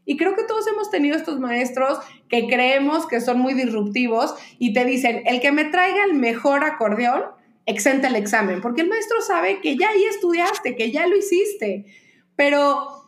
Y 0.05 0.19
creo 0.19 0.37
que 0.37 0.43
todos 0.45 0.67
hemos 0.67 0.91
tenido 0.91 1.17
estos 1.17 1.41
maestros 1.41 2.01
que 2.29 2.47
creemos 2.47 3.07
que 3.07 3.23
son 3.23 3.39
muy 3.39 3.55
disruptivos 3.55 4.35
y 4.59 4.75
te 4.75 4.85
dicen, 4.85 5.23
el 5.25 5.41
que 5.41 5.53
me 5.53 5.65
traiga 5.65 6.05
el 6.05 6.13
mejor 6.13 6.65
acordeón, 6.65 7.23
exenta 7.65 8.09
el 8.09 8.17
examen, 8.17 8.61
porque 8.61 8.83
el 8.83 8.91
maestro 8.91 9.23
sabe 9.23 9.63
que 9.63 9.79
ya 9.79 9.89
ahí 9.89 10.05
estudiaste, 10.05 10.77
que 10.77 10.91
ya 10.91 11.07
lo 11.07 11.17
hiciste. 11.17 11.87
Pero 12.37 13.07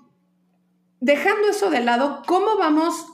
dejando 1.00 1.50
eso 1.50 1.68
de 1.68 1.80
lado, 1.80 2.22
¿cómo 2.26 2.56
vamos 2.56 3.06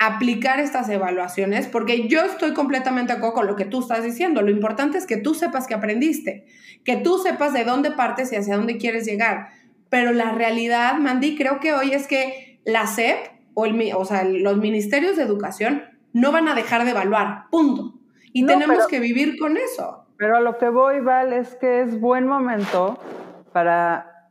aplicar 0.00 0.60
estas 0.60 0.88
evaluaciones, 0.88 1.66
porque 1.66 2.08
yo 2.08 2.22
estoy 2.22 2.54
completamente 2.54 3.12
de 3.12 3.18
acuerdo 3.18 3.34
con 3.34 3.46
lo 3.46 3.54
que 3.54 3.66
tú 3.66 3.80
estás 3.80 4.02
diciendo. 4.02 4.40
Lo 4.40 4.50
importante 4.50 4.96
es 4.96 5.06
que 5.06 5.18
tú 5.18 5.34
sepas 5.34 5.66
que 5.66 5.74
aprendiste, 5.74 6.46
que 6.84 6.96
tú 6.96 7.18
sepas 7.18 7.52
de 7.52 7.64
dónde 7.64 7.90
partes 7.90 8.32
y 8.32 8.36
hacia 8.36 8.56
dónde 8.56 8.78
quieres 8.78 9.04
llegar. 9.04 9.50
Pero 9.90 10.12
la 10.12 10.32
realidad, 10.32 10.96
Mandy, 10.96 11.36
creo 11.36 11.60
que 11.60 11.74
hoy 11.74 11.92
es 11.92 12.06
que 12.06 12.60
la 12.64 12.86
SEP 12.86 13.18
o, 13.52 13.66
el, 13.66 13.92
o 13.94 14.06
sea, 14.06 14.24
los 14.24 14.56
ministerios 14.56 15.18
de 15.18 15.22
educación 15.22 15.82
no 16.14 16.32
van 16.32 16.48
a 16.48 16.54
dejar 16.54 16.84
de 16.84 16.92
evaluar, 16.92 17.44
punto. 17.50 18.00
Y 18.32 18.46
tenemos 18.46 18.86
que 18.86 19.00
vivir 19.00 19.38
con 19.38 19.58
eso. 19.58 20.06
Pero 20.16 20.38
a 20.38 20.40
lo 20.40 20.56
que 20.56 20.70
voy, 20.70 21.00
Val, 21.00 21.34
es 21.34 21.56
que 21.56 21.82
es 21.82 22.00
buen 22.00 22.26
momento 22.26 22.98
para 23.52 24.30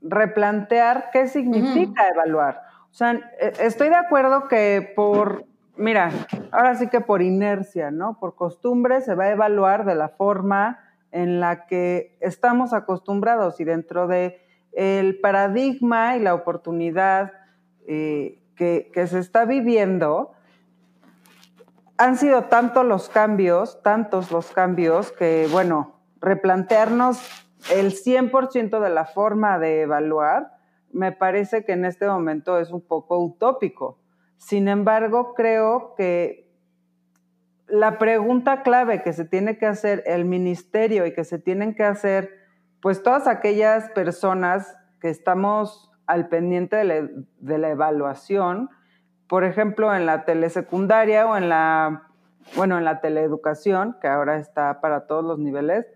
replantear 0.00 1.10
qué 1.12 1.26
significa 1.26 2.08
evaluar. 2.08 2.67
Sea, 2.98 3.12
e, 3.38 3.52
estoy 3.60 3.90
de 3.90 3.94
acuerdo 3.94 4.48
que 4.48 4.92
por, 4.96 5.44
mira, 5.76 6.10
ahora 6.50 6.74
sí 6.74 6.88
que 6.88 7.00
por 7.00 7.22
inercia, 7.22 7.92
¿no? 7.92 8.18
Por 8.18 8.34
costumbre 8.34 9.02
se 9.02 9.14
va 9.14 9.26
a 9.26 9.30
evaluar 9.30 9.84
de 9.84 9.94
la 9.94 10.08
forma 10.08 10.80
en 11.12 11.38
la 11.38 11.66
que 11.66 12.18
estamos 12.18 12.72
acostumbrados 12.72 13.60
y 13.60 13.64
dentro 13.64 14.08
de 14.08 14.40
el 14.72 15.20
paradigma 15.20 16.16
y 16.16 16.20
la 16.20 16.34
oportunidad 16.34 17.34
eh, 17.86 18.42
que, 18.56 18.90
que 18.92 19.06
se 19.06 19.20
está 19.20 19.44
viviendo, 19.44 20.32
han 21.98 22.16
sido 22.16 22.46
tantos 22.46 22.84
los 22.84 23.08
cambios, 23.08 23.80
tantos 23.84 24.32
los 24.32 24.50
cambios, 24.50 25.12
que, 25.12 25.46
bueno, 25.52 26.00
replantearnos 26.20 27.22
el 27.72 27.92
100% 27.92 28.80
de 28.80 28.90
la 28.90 29.04
forma 29.04 29.60
de 29.60 29.82
evaluar 29.82 30.57
me 30.92 31.12
parece 31.12 31.64
que 31.64 31.72
en 31.72 31.84
este 31.84 32.06
momento 32.06 32.58
es 32.58 32.70
un 32.70 32.80
poco 32.80 33.18
utópico. 33.18 33.98
Sin 34.36 34.68
embargo, 34.68 35.34
creo 35.34 35.94
que 35.96 36.48
la 37.68 37.98
pregunta 37.98 38.62
clave 38.62 39.02
que 39.02 39.12
se 39.12 39.24
tiene 39.24 39.58
que 39.58 39.66
hacer 39.66 40.02
el 40.06 40.24
ministerio 40.24 41.06
y 41.06 41.12
que 41.12 41.24
se 41.24 41.38
tienen 41.38 41.74
que 41.74 41.84
hacer, 41.84 42.30
pues 42.80 43.02
todas 43.02 43.26
aquellas 43.26 43.90
personas 43.90 44.76
que 45.00 45.10
estamos 45.10 45.90
al 46.06 46.28
pendiente 46.28 46.76
de 46.76 47.58
la, 47.58 47.68
evaluación, 47.68 48.70
por 49.28 49.44
ejemplo, 49.44 49.94
en 49.94 50.06
la 50.06 50.24
telesecundaria 50.24 51.26
o 51.26 51.36
en 51.36 51.50
la, 51.50 52.08
bueno, 52.56 52.78
en 52.78 52.84
la 52.84 53.00
teleeducación, 53.00 53.96
que 54.00 54.08
ahora 54.08 54.38
está 54.38 54.80
para 54.80 55.06
todos 55.06 55.22
los 55.22 55.38
niveles, 55.38 55.86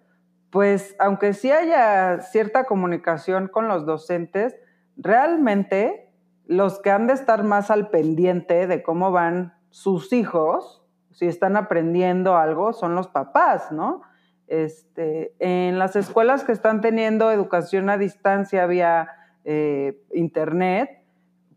pues 0.50 0.94
aunque 0.98 1.32
sí 1.32 1.50
haya 1.50 2.20
cierta 2.20 2.64
comunicación 2.64 3.48
con 3.48 3.68
los 3.68 3.86
docentes, 3.86 4.54
realmente 4.96 6.10
los 6.46 6.80
que 6.80 6.90
han 6.90 7.06
de 7.06 7.14
estar 7.14 7.44
más 7.44 7.70
al 7.70 7.88
pendiente 7.88 8.66
de 8.66 8.82
cómo 8.82 9.10
van 9.12 9.54
sus 9.70 10.12
hijos, 10.12 10.84
si 11.10 11.26
están 11.26 11.56
aprendiendo 11.56 12.36
algo, 12.36 12.72
son 12.72 12.94
los 12.94 13.08
papás, 13.08 13.72
¿no? 13.72 14.02
Este, 14.46 15.34
en 15.38 15.78
las 15.78 15.96
escuelas 15.96 16.44
que 16.44 16.52
están 16.52 16.80
teniendo 16.80 17.30
educación 17.30 17.88
a 17.88 17.96
distancia 17.96 18.66
vía 18.66 19.08
eh, 19.44 20.02
internet, 20.12 21.02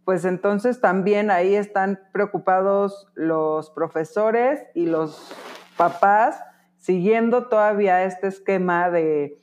pues 0.05 0.23
entonces 0.23 0.79
también 0.79 1.31
ahí 1.31 1.55
están 1.55 1.99
preocupados 2.13 3.07
los 3.15 3.71
profesores 3.71 4.63
y 4.75 4.85
los 4.85 5.33
papás 5.77 6.39
siguiendo 6.77 7.47
todavía 7.47 8.03
este 8.03 8.27
esquema 8.27 8.89
de 8.91 9.39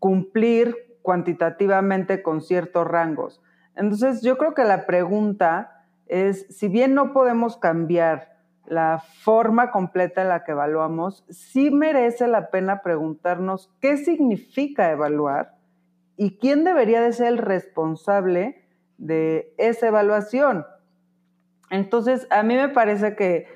cumplir 0.00 0.76
cuantitativamente 1.02 2.22
con 2.22 2.40
ciertos 2.40 2.86
rangos. 2.86 3.42
Entonces, 3.76 4.22
yo 4.22 4.38
creo 4.38 4.54
que 4.54 4.64
la 4.64 4.86
pregunta 4.86 5.84
es, 6.06 6.46
si 6.48 6.68
bien 6.68 6.94
no 6.94 7.12
podemos 7.12 7.56
cambiar 7.56 8.32
la 8.66 9.02
forma 9.22 9.70
completa 9.70 10.22
en 10.22 10.28
la 10.28 10.44
que 10.44 10.52
evaluamos, 10.52 11.24
sí 11.28 11.70
merece 11.70 12.28
la 12.28 12.50
pena 12.50 12.82
preguntarnos 12.82 13.72
qué 13.80 13.96
significa 13.96 14.90
evaluar 14.90 15.56
y 16.16 16.38
quién 16.38 16.64
debería 16.64 17.00
de 17.00 17.12
ser 17.12 17.28
el 17.28 17.38
responsable 17.38 18.64
de 18.98 19.54
esa 19.58 19.88
evaluación. 19.88 20.64
Entonces, 21.70 22.26
a 22.30 22.42
mí 22.42 22.54
me 22.54 22.68
parece 22.68 23.16
que 23.16 23.46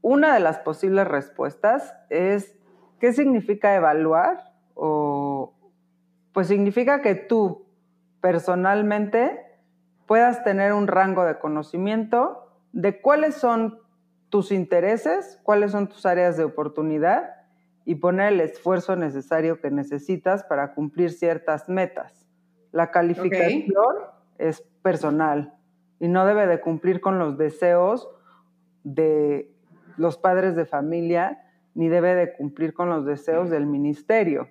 una 0.00 0.34
de 0.34 0.40
las 0.40 0.58
posibles 0.58 1.06
respuestas 1.06 1.94
es, 2.08 2.56
¿qué 2.98 3.12
significa 3.12 3.74
evaluar? 3.74 4.54
O, 4.74 5.54
pues 6.38 6.46
significa 6.46 7.02
que 7.02 7.16
tú 7.16 7.66
personalmente 8.20 9.40
puedas 10.06 10.44
tener 10.44 10.72
un 10.72 10.86
rango 10.86 11.24
de 11.24 11.40
conocimiento 11.40 12.48
de 12.70 13.00
cuáles 13.00 13.34
son 13.34 13.80
tus 14.28 14.52
intereses, 14.52 15.40
cuáles 15.42 15.72
son 15.72 15.88
tus 15.88 16.06
áreas 16.06 16.36
de 16.36 16.44
oportunidad 16.44 17.28
y 17.84 17.96
poner 17.96 18.34
el 18.34 18.40
esfuerzo 18.40 18.94
necesario 18.94 19.60
que 19.60 19.72
necesitas 19.72 20.44
para 20.44 20.74
cumplir 20.74 21.10
ciertas 21.10 21.68
metas. 21.68 22.24
La 22.70 22.92
calificación 22.92 23.96
es 24.38 24.60
personal 24.80 25.54
y 25.98 26.06
no 26.06 26.24
debe 26.24 26.46
de 26.46 26.60
cumplir 26.60 27.00
con 27.00 27.18
los 27.18 27.36
deseos 27.36 28.08
de 28.84 29.52
los 29.96 30.18
padres 30.18 30.54
de 30.54 30.66
familia 30.66 31.50
ni 31.74 31.88
debe 31.88 32.14
de 32.14 32.32
cumplir 32.36 32.74
con 32.74 32.90
los 32.90 33.04
deseos 33.04 33.50
del 33.50 33.66
ministerio. 33.66 34.46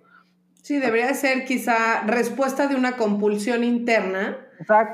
Sí, 0.68 0.80
debería 0.80 1.14
ser 1.14 1.46
quizá 1.46 2.02
respuesta 2.02 2.68
de 2.68 2.76
una 2.76 2.98
compulsión 2.98 3.64
interna 3.64 4.38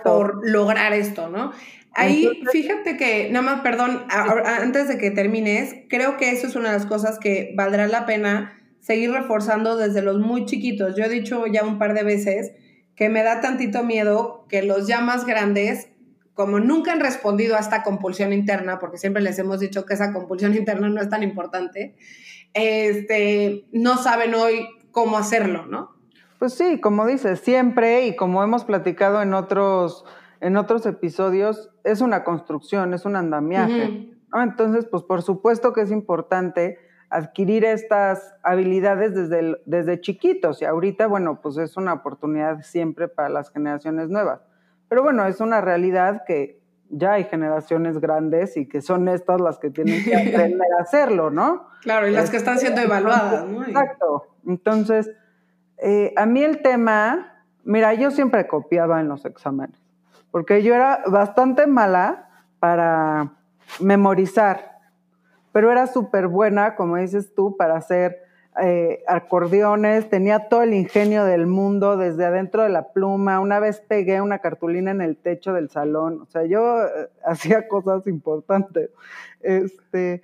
por 0.03 0.47
lograr 0.47 0.93
esto, 0.93 1.29
¿no? 1.29 1.51
Ahí, 1.93 2.43
fíjate 2.51 2.95
que, 2.95 3.29
nada 3.31 3.43
más, 3.43 3.61
perdón, 3.61 4.05
antes 4.07 4.87
de 4.87 4.99
que 4.99 5.09
termines, 5.09 5.73
creo 5.89 6.15
que 6.17 6.29
eso 6.29 6.45
es 6.45 6.55
una 6.55 6.69
de 6.71 6.77
las 6.77 6.85
cosas 6.85 7.17
que 7.17 7.55
valdrá 7.57 7.87
la 7.87 8.05
pena 8.05 8.53
seguir 8.81 9.13
reforzando 9.13 9.75
desde 9.75 10.03
los 10.03 10.19
muy 10.19 10.45
chiquitos. 10.45 10.95
Yo 10.95 11.05
he 11.05 11.09
dicho 11.09 11.47
ya 11.47 11.63
un 11.63 11.79
par 11.79 11.95
de 11.95 12.03
veces 12.03 12.51
que 12.95 13.09
me 13.09 13.23
da 13.23 13.41
tantito 13.41 13.83
miedo 13.83 14.45
que 14.49 14.61
los 14.61 14.85
ya 14.85 15.01
más 15.01 15.25
grandes, 15.25 15.87
como 16.35 16.59
nunca 16.59 16.91
han 16.91 16.99
respondido 16.99 17.55
a 17.55 17.59
esta 17.59 17.81
compulsión 17.81 18.31
interna, 18.31 18.77
porque 18.77 18.99
siempre 18.99 19.23
les 19.23 19.39
hemos 19.39 19.59
dicho 19.59 19.87
que 19.87 19.95
esa 19.95 20.13
compulsión 20.13 20.53
interna 20.55 20.87
no 20.89 21.01
es 21.01 21.09
tan 21.09 21.23
importante, 21.23 21.95
este, 22.53 23.65
no 23.71 23.97
saben 23.97 24.35
hoy 24.35 24.67
cómo 24.93 25.17
hacerlo, 25.17 25.65
¿no? 25.65 25.91
Pues 26.39 26.53
sí, 26.53 26.79
como 26.79 27.05
dices, 27.05 27.41
siempre 27.41 28.07
y 28.07 28.15
como 28.15 28.41
hemos 28.41 28.63
platicado 28.63 29.21
en 29.21 29.33
otros 29.33 30.05
en 30.43 30.57
otros 30.57 30.85
episodios, 30.85 31.71
es 31.85 32.01
una 32.01 32.25
construcción, 32.25 32.93
es 32.93 33.05
un 33.05 33.15
andamiaje. 33.15 34.13
Entonces, 34.33 34.85
pues 34.85 35.01
por 35.03 35.21
supuesto 35.21 35.71
que 35.71 35.81
es 35.81 35.89
importante 35.89 36.79
adquirir 37.09 37.63
estas 37.63 38.33
habilidades 38.43 39.13
desde, 39.13 39.57
desde 39.65 40.01
chiquitos 40.01 40.62
y 40.62 40.65
ahorita, 40.65 41.07
bueno, 41.07 41.39
pues 41.41 41.55
es 41.57 41.77
una 41.77 41.93
oportunidad 41.93 42.62
siempre 42.62 43.07
para 43.07 43.29
las 43.29 43.51
generaciones 43.51 44.09
nuevas. 44.09 44.41
Pero 44.89 45.01
bueno, 45.01 45.25
es 45.27 45.39
una 45.39 45.62
realidad 45.62 46.23
que 46.27 46.59
ya 46.95 47.13
hay 47.13 47.25
generaciones 47.25 48.00
grandes 48.00 48.57
y 48.57 48.67
que 48.67 48.81
son 48.81 49.07
estas 49.07 49.41
las 49.41 49.59
que 49.59 49.69
tienen 49.69 50.03
que 50.03 50.15
aprender 50.15 50.67
a 50.79 50.81
hacerlo, 50.81 51.29
¿no? 51.29 51.67
Claro, 51.83 52.07
y 52.07 52.12
las 52.12 52.29
que 52.29 52.38
están 52.38 52.59
siendo 52.59 52.79
evaluadas, 52.79 53.45
¿no? 53.45 53.65
Exacto. 53.65 54.27
Entonces, 54.47 55.12
eh, 55.79 56.13
a 56.15 56.25
mí 56.25 56.41
el 56.41 56.62
tema, 56.62 57.43
mira, 57.65 57.93
yo 57.93 58.09
siempre 58.09 58.47
copiaba 58.47 59.01
en 59.01 59.09
los 59.09 59.25
exámenes 59.25 59.83
porque 60.33 60.63
yo 60.63 60.73
era 60.73 61.03
bastante 61.05 61.67
mala 61.67 62.27
para 62.59 63.33
memorizar, 63.79 64.79
pero 65.51 65.71
era 65.71 65.85
súper 65.85 66.27
buena, 66.27 66.73
como 66.73 66.97
dices 66.97 67.35
tú, 67.35 67.55
para 67.55 67.77
hacer 67.77 68.22
eh, 68.62 69.03
acordeones, 69.07 70.10
tenía 70.10 70.48
todo 70.48 70.62
el 70.62 70.74
ingenio 70.74 71.25
del 71.25 71.48
mundo 71.48 71.98
desde 71.98 72.25
adentro 72.25 72.62
de 72.62 72.69
la 72.69 72.89
pluma, 72.89 73.39
una 73.39 73.60
vez 73.60 73.81
pegué 73.81 74.22
una 74.22 74.39
cartulina 74.39 74.91
en 74.91 75.01
el 75.01 75.17
techo 75.17 75.53
del 75.53 75.69
salón, 75.69 76.22
o 76.22 76.25
sea, 76.27 76.45
yo 76.45 76.83
eh, 76.83 77.10
hacía 77.25 77.67
cosas 77.67 78.05
importantes. 78.05 78.91
Este, 79.41 80.24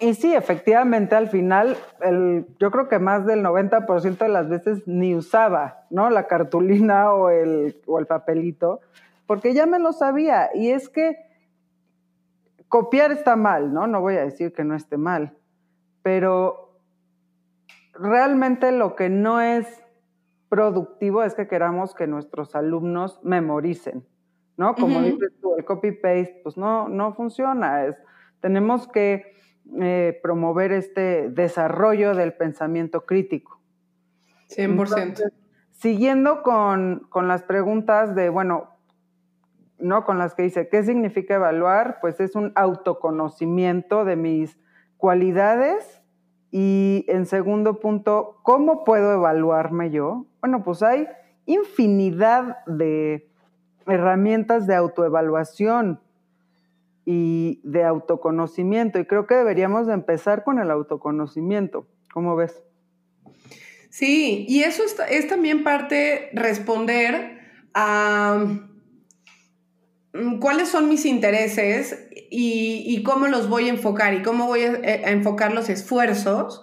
y 0.00 0.14
sí, 0.14 0.34
efectivamente, 0.34 1.16
al 1.16 1.28
final, 1.28 1.76
el, 2.00 2.46
yo 2.58 2.70
creo 2.70 2.88
que 2.88 2.98
más 2.98 3.26
del 3.26 3.42
90% 3.44 4.18
de 4.18 4.28
las 4.28 4.48
veces 4.48 4.86
ni 4.86 5.14
usaba, 5.14 5.84
¿no? 5.90 6.08
La 6.08 6.26
cartulina 6.26 7.12
o 7.12 7.30
el, 7.30 7.80
o 7.86 7.98
el 7.98 8.06
papelito, 8.06 8.80
porque 9.26 9.54
ya 9.54 9.66
me 9.66 9.78
lo 9.78 9.92
sabía. 9.92 10.50
Y 10.54 10.70
es 10.70 10.88
que 10.88 11.16
copiar 12.68 13.10
está 13.10 13.34
mal, 13.34 13.72
¿no? 13.72 13.86
No 13.86 14.00
voy 14.00 14.16
a 14.16 14.24
decir 14.24 14.52
que 14.52 14.64
no 14.64 14.76
esté 14.76 14.96
mal, 14.96 15.36
pero 16.02 16.67
realmente 17.98 18.72
lo 18.72 18.96
que 18.96 19.08
no 19.08 19.40
es 19.40 19.84
productivo 20.48 21.22
es 21.22 21.34
que 21.34 21.46
queramos 21.46 21.94
que 21.94 22.06
nuestros 22.06 22.54
alumnos 22.54 23.20
memoricen, 23.22 24.06
¿no? 24.56 24.74
Como 24.74 25.02
dices 25.02 25.32
tú, 25.40 25.56
el 25.56 25.64
copy-paste, 25.64 26.40
pues 26.42 26.56
no, 26.56 26.88
no 26.88 27.12
funciona. 27.14 27.84
Es, 27.84 27.96
tenemos 28.40 28.88
que 28.88 29.34
eh, 29.80 30.18
promover 30.22 30.72
este 30.72 31.28
desarrollo 31.28 32.14
del 32.14 32.32
pensamiento 32.32 33.04
crítico. 33.04 33.60
100%. 34.48 35.30
siguiendo 35.72 36.42
con, 36.42 37.06
las 37.14 37.42
preguntas 37.42 38.14
de, 38.14 38.30
bueno, 38.30 38.70
¿no? 39.78 40.04
Con 40.06 40.18
las 40.18 40.34
que 40.34 40.44
dice, 40.44 40.68
¿qué 40.70 40.82
significa 40.82 41.34
evaluar? 41.34 41.98
Pues 42.00 42.18
es 42.18 42.34
un 42.34 42.52
autoconocimiento 42.54 44.06
de 44.06 44.16
mis 44.16 44.58
cualidades 44.96 45.97
y 46.50 47.04
en 47.08 47.26
segundo 47.26 47.78
punto, 47.78 48.38
¿cómo 48.42 48.84
puedo 48.84 49.12
evaluarme 49.12 49.90
yo? 49.90 50.26
Bueno, 50.40 50.62
pues 50.62 50.82
hay 50.82 51.06
infinidad 51.46 52.64
de 52.66 53.28
herramientas 53.86 54.66
de 54.66 54.74
autoevaluación 54.74 56.00
y 57.04 57.60
de 57.64 57.84
autoconocimiento. 57.84 58.98
Y 58.98 59.06
creo 59.06 59.26
que 59.26 59.34
deberíamos 59.34 59.86
de 59.86 59.94
empezar 59.94 60.44
con 60.44 60.58
el 60.58 60.70
autoconocimiento. 60.70 61.86
¿Cómo 62.12 62.36
ves? 62.36 62.62
Sí, 63.90 64.44
y 64.48 64.62
eso 64.62 64.82
es, 65.08 65.28
también 65.28 65.64
parte 65.64 66.28
responder 66.34 67.38
a 67.72 68.44
cuáles 70.40 70.68
son 70.68 70.88
mis 70.88 71.04
intereses 71.04 72.08
y, 72.30 73.02
cómo 73.04 73.28
los 73.28 73.48
voy 73.48 73.66
a 73.66 73.70
enfocar 73.70 74.14
y 74.14 74.22
cómo 74.22 74.46
voy 74.46 74.62
a, 74.62 74.72
eh, 74.72 75.02
a, 75.04 75.10
enfocar 75.10 75.52
los 75.52 75.68
esfuerzos 75.68 76.62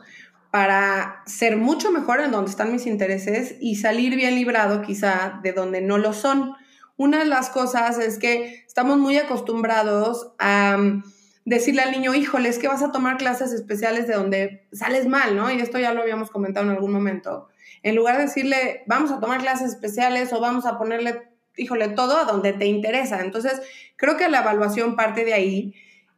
para 0.51 1.23
ser 1.25 1.57
mucho 1.57 1.91
mejor 1.91 2.21
en 2.21 2.31
donde 2.31 2.49
están 2.49 2.71
mis 2.71 2.85
intereses 2.85 3.55
y 3.59 3.75
salir 3.75 4.15
bien 4.15 4.35
librado 4.35 4.81
quizá 4.81 5.39
de 5.43 5.51
donde 5.51 5.81
no 5.81 5.97
lo 5.97 6.13
son. 6.13 6.53
Una 6.97 7.19
de 7.19 7.25
las 7.25 7.49
cosas 7.49 7.99
es 7.99 8.19
que 8.19 8.63
estamos 8.65 8.97
muy 8.97 9.17
acostumbrados 9.17 10.31
a 10.39 10.77
mm, 10.77 11.03
decirle 11.45 11.81
al 11.81 11.91
niño, 11.91 12.15
híjole, 12.15 12.49
es 12.49 12.57
que 12.57 12.67
vas 12.67 12.81
a 12.81 12.91
tomar 12.91 13.17
clases 13.17 13.51
especiales 13.51 14.07
de 14.07 14.13
donde 14.13 14.67
sales 14.71 15.07
mal, 15.07 15.35
¿no? 15.35 15.51
Y 15.51 15.59
esto 15.59 15.77
ya 15.77 15.93
lo 15.93 16.01
habíamos 16.01 16.31
comentado 16.31 16.65
en 16.65 16.71
algún 16.71 16.91
momento. 16.91 17.49
En 17.83 17.95
lugar 17.95 18.17
de 18.17 18.23
decirle, 18.23 18.83
vamos 18.87 19.11
a 19.11 19.19
tomar 19.19 19.41
clases 19.41 19.69
especiales 19.69 20.33
o 20.33 20.39
vamos 20.39 20.65
a 20.65 20.77
ponerle, 20.77 21.21
híjole, 21.57 21.89
todo 21.89 22.17
a 22.17 22.25
donde 22.25 22.53
te 22.53 22.65
interesa. 22.65 23.21
Entonces, 23.21 23.61
creo 23.95 24.17
que 24.17 24.29
la 24.29 24.41
evaluación 24.41 24.95
parte 24.95 25.25
de 25.25 25.33
ahí, 25.33 25.73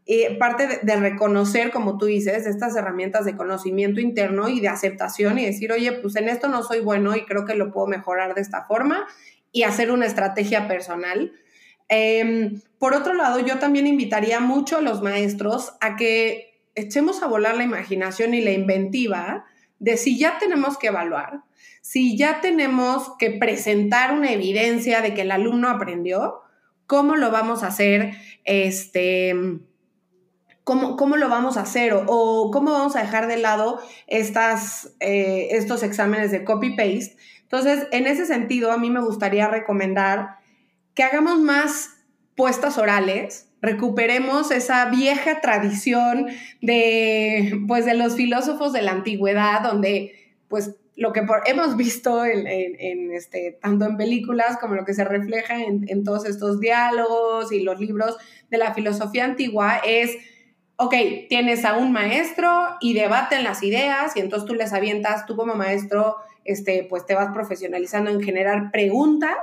eh, 0.06 0.38
parte 0.38 0.80
de, 0.82 0.96
reconocer, 0.96 1.72
como 1.72 1.98
tú 1.98 2.06
dices, 2.06 2.46
estas 2.46 2.76
herramientas 2.76 3.26
de 3.26 3.36
conocimiento 3.36 4.00
interno 4.00 4.50
y 4.50 4.60
de 4.60 4.70
aceptación 4.70 5.38
y 5.38 5.46
decir, 5.46 5.72
oye, 5.72 5.92
pues 5.92 6.16
en 6.16 6.30
esto 6.30 6.48
no 6.48 6.64
soy 6.64 6.80
bueno 6.80 7.16
y 7.16 7.26
creo 7.26 7.46
que 7.46 7.56
lo 7.56 7.72
puedo 7.72 7.88
mejorar 7.88 8.34
de 8.34 8.42
esta 8.42 8.64
forma 8.64 9.06
y 9.52 9.64
hacer 9.64 9.92
una 9.92 10.06
estrategia 10.06 10.68
personal. 10.68 11.34
Em, 11.90 12.62
por 12.80 12.94
otro 12.94 13.14
lado, 13.14 13.40
yo 13.40 13.60
también 13.60 13.88
invitaría 13.88 14.40
mucho 14.40 14.78
a 14.78 14.82
los 14.82 15.02
maestros 15.02 15.74
a 15.82 15.96
que 15.96 16.62
echemos 16.76 17.24
a 17.24 17.28
volar 17.28 17.58
la 17.58 17.64
imaginación 17.64 18.34
y 18.34 18.42
la 18.42 18.52
inventiva 18.52 19.46
de 19.80 19.98
si 19.98 20.18
ya 20.18 20.38
tenemos 20.40 20.78
que 20.78 20.88
evaluar, 20.88 21.42
si 21.88 22.18
ya 22.18 22.42
tenemos 22.42 23.14
que 23.18 23.32
presentar 23.32 24.14
una 24.14 24.32
evidencia 24.32 25.02
de 25.02 25.14
que 25.14 25.22
el 25.22 25.32
alumno 25.32 25.70
aprendió, 25.70 26.42
cómo 26.86 27.16
lo 27.16 27.32
vamos 27.32 27.64
a 27.64 27.68
hacer, 27.68 28.14
este, 28.44 29.36
cómo, 30.64 30.98
cómo 30.98 31.16
lo 31.16 31.30
vamos 31.30 31.58
a 31.58 31.62
hacer 31.62 31.94
o, 31.94 32.52
cómo 32.52 32.72
vamos 32.72 32.96
a 32.96 33.02
dejar 33.02 33.28
de 33.28 33.38
lado 33.38 33.80
estas, 34.08 34.96
eh, 35.00 35.50
estos 35.52 35.84
exámenes 35.84 36.32
de 36.32 36.44
copy-paste 36.44 37.16
entonces, 37.50 37.88
en 37.92 38.08
ese 38.08 38.26
sentido, 38.26 38.74
a 38.74 38.78
mí 38.78 38.90
me 38.90 39.00
gustaría 39.00 39.48
recomendar 39.48 40.40
que 40.94 41.04
hagamos 41.04 41.40
más 41.40 41.92
puestas 42.36 42.78
orales, 42.78 43.50
recuperemos 43.62 44.52
esa 44.52 44.90
vieja 44.90 45.40
tradición 45.40 46.28
de, 46.62 47.58
pues, 47.66 47.86
de 47.86 47.94
los 47.94 48.18
filósofos 48.18 48.74
de 48.74 48.82
la 48.82 48.92
antigüedad, 48.92 49.62
donde, 49.62 50.12
pues, 50.50 50.76
lo 50.98 51.14
que 51.14 51.24
hemos 51.46 51.78
visto 51.78 52.26
este, 52.26 53.58
tanto 53.62 53.86
en 53.86 53.96
películas 53.96 54.58
como 54.58 54.76
lo 54.76 54.84
que 54.84 54.94
se 54.94 55.06
refleja 55.06 55.64
en, 55.64 55.86
en 55.88 56.04
todos 56.04 56.26
estos 56.26 56.60
diálogos 56.60 57.52
y 57.52 57.62
los 57.62 57.80
libros 57.80 58.18
de 58.50 58.58
la 58.58 58.74
filosofía 58.74 59.24
antigua 59.24 59.80
es 59.86 60.18
ok, 60.78 60.94
tienes 61.28 61.66
a 61.66 61.76
un 61.76 61.92
maestro 61.92 62.50
y 62.80 62.94
debaten 62.94 63.44
las 63.44 63.64
ideas 63.64 64.16
y 64.16 64.20
entonces 64.20 64.48
tú 64.48 64.54
les 64.54 64.74
avientas, 64.74 65.26
tú 65.26 65.36
como 65.36 65.56
maestro, 65.56 66.18
este, 66.46 66.86
pues 66.88 67.06
te 67.06 67.16
vas 67.16 67.34
profesionalizando 67.34 68.12
en 68.12 68.22
generar 68.22 68.72
preguntas 68.72 69.36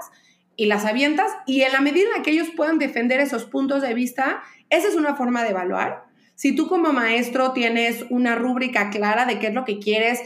y 0.57 0.67
las 0.67 0.85
avientas 0.85 1.33
y 1.45 1.63
en 1.63 1.73
la 1.73 1.81
medida 1.81 2.09
en 2.17 2.23
que 2.23 2.31
ellos 2.31 2.49
puedan 2.57 2.79
defender 2.79 3.21
esos 3.21 3.45
puntos 3.45 3.83
de 3.83 3.95
vista, 3.95 4.43
esa 4.71 4.89
es 4.89 4.95
una 4.95 5.17
forma 5.17 5.43
de 5.43 5.51
evaluar. 5.51 6.05
Si 6.37 6.55
tú 6.55 6.69
como 6.69 6.93
maestro 6.93 7.53
tienes 7.53 8.05
una 8.11 8.37
rúbrica 8.37 8.91
clara 8.91 9.25
de 9.25 9.41
qué 9.41 9.49
es 9.49 9.55
lo 9.55 9.65
que 9.65 9.81
quieres, 9.81 10.21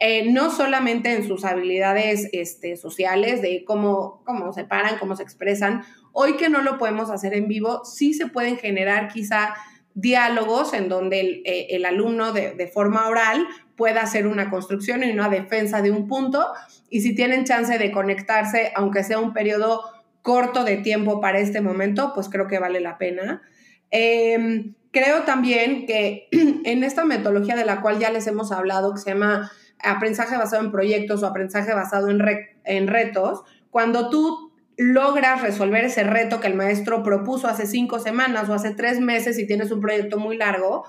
eh, 0.00 0.32
no 0.32 0.50
solamente 0.50 1.12
en 1.12 1.26
sus 1.26 1.44
habilidades 1.44 2.30
este, 2.32 2.76
sociales, 2.76 3.42
de 3.42 3.64
cómo, 3.66 4.22
cómo 4.24 4.52
se 4.54 4.64
paran, 4.64 4.98
cómo 4.98 5.14
se 5.14 5.22
expresan, 5.22 5.82
hoy 6.12 6.36
que 6.38 6.48
no 6.48 6.62
lo 6.62 6.78
podemos 6.78 7.10
hacer 7.10 7.34
en 7.34 7.48
vivo, 7.48 7.84
sí 7.84 8.14
se 8.14 8.26
pueden 8.26 8.56
generar 8.56 9.08
quizá 9.08 9.54
diálogos 9.94 10.72
en 10.72 10.88
donde 10.88 11.20
el, 11.20 11.42
eh, 11.44 11.82
alumno 11.86 12.32
de, 12.32 12.70
forma 12.72 13.08
oral 13.08 13.46
pueda 13.76 14.00
hacer 14.02 14.26
una 14.26 14.48
construcción 14.50 15.04
y 15.04 15.10
una 15.10 15.28
defensa 15.28 15.82
de 15.82 15.90
un 15.90 16.06
punto. 16.06 16.46
Y 16.88 17.02
si 17.02 17.14
tienen 17.14 17.44
chance 17.44 17.76
de 17.76 17.92
conectarse, 17.92 18.72
aunque 18.74 19.04
sea 19.04 19.18
un 19.18 19.34
periodo 19.34 19.82
corto 20.22 20.64
de 20.64 20.78
tiempo 20.78 21.20
para 21.20 21.40
este 21.40 21.60
momento, 21.60 22.12
pues 22.14 22.28
creo 22.28 22.46
que 22.46 22.58
vale 22.58 22.80
la 22.80 22.96
pena. 22.98 23.42
Em, 23.90 24.74
creo 24.92 25.22
también 25.22 25.86
que 25.86 26.28
en 26.64 26.84
esta 26.84 27.04
metodología 27.04 27.56
de 27.56 27.64
la 27.64 27.82
cual 27.82 27.98
ya 27.98 28.10
les 28.10 28.26
hemos 28.26 28.52
hablado, 28.52 28.94
que 28.94 29.00
se 29.00 29.10
llama 29.10 29.50
aprendizaje 29.82 30.36
basado 30.36 30.64
en 30.64 30.72
proyectos 30.72 31.22
o 31.22 31.26
aprendizaje 31.26 31.72
basado 31.74 32.08
en, 32.08 32.20
en 32.64 32.86
retos, 32.86 33.42
cuando 33.70 34.10
tú 34.10 34.50
logras 34.76 35.42
resolver 35.42 35.84
ese 35.84 36.04
reto 36.04 36.40
que 36.40 36.46
el 36.46 36.54
maestro 36.54 37.02
propuso 37.02 37.48
hace 37.48 37.66
cinco 37.66 37.98
semanas 37.98 38.48
o 38.48 38.54
hace 38.54 38.74
tres 38.74 38.98
meses 38.98 39.38
y 39.38 39.46
tienes 39.46 39.70
un 39.70 39.80
proyecto 39.80 40.18
muy 40.18 40.38
largo, 40.38 40.84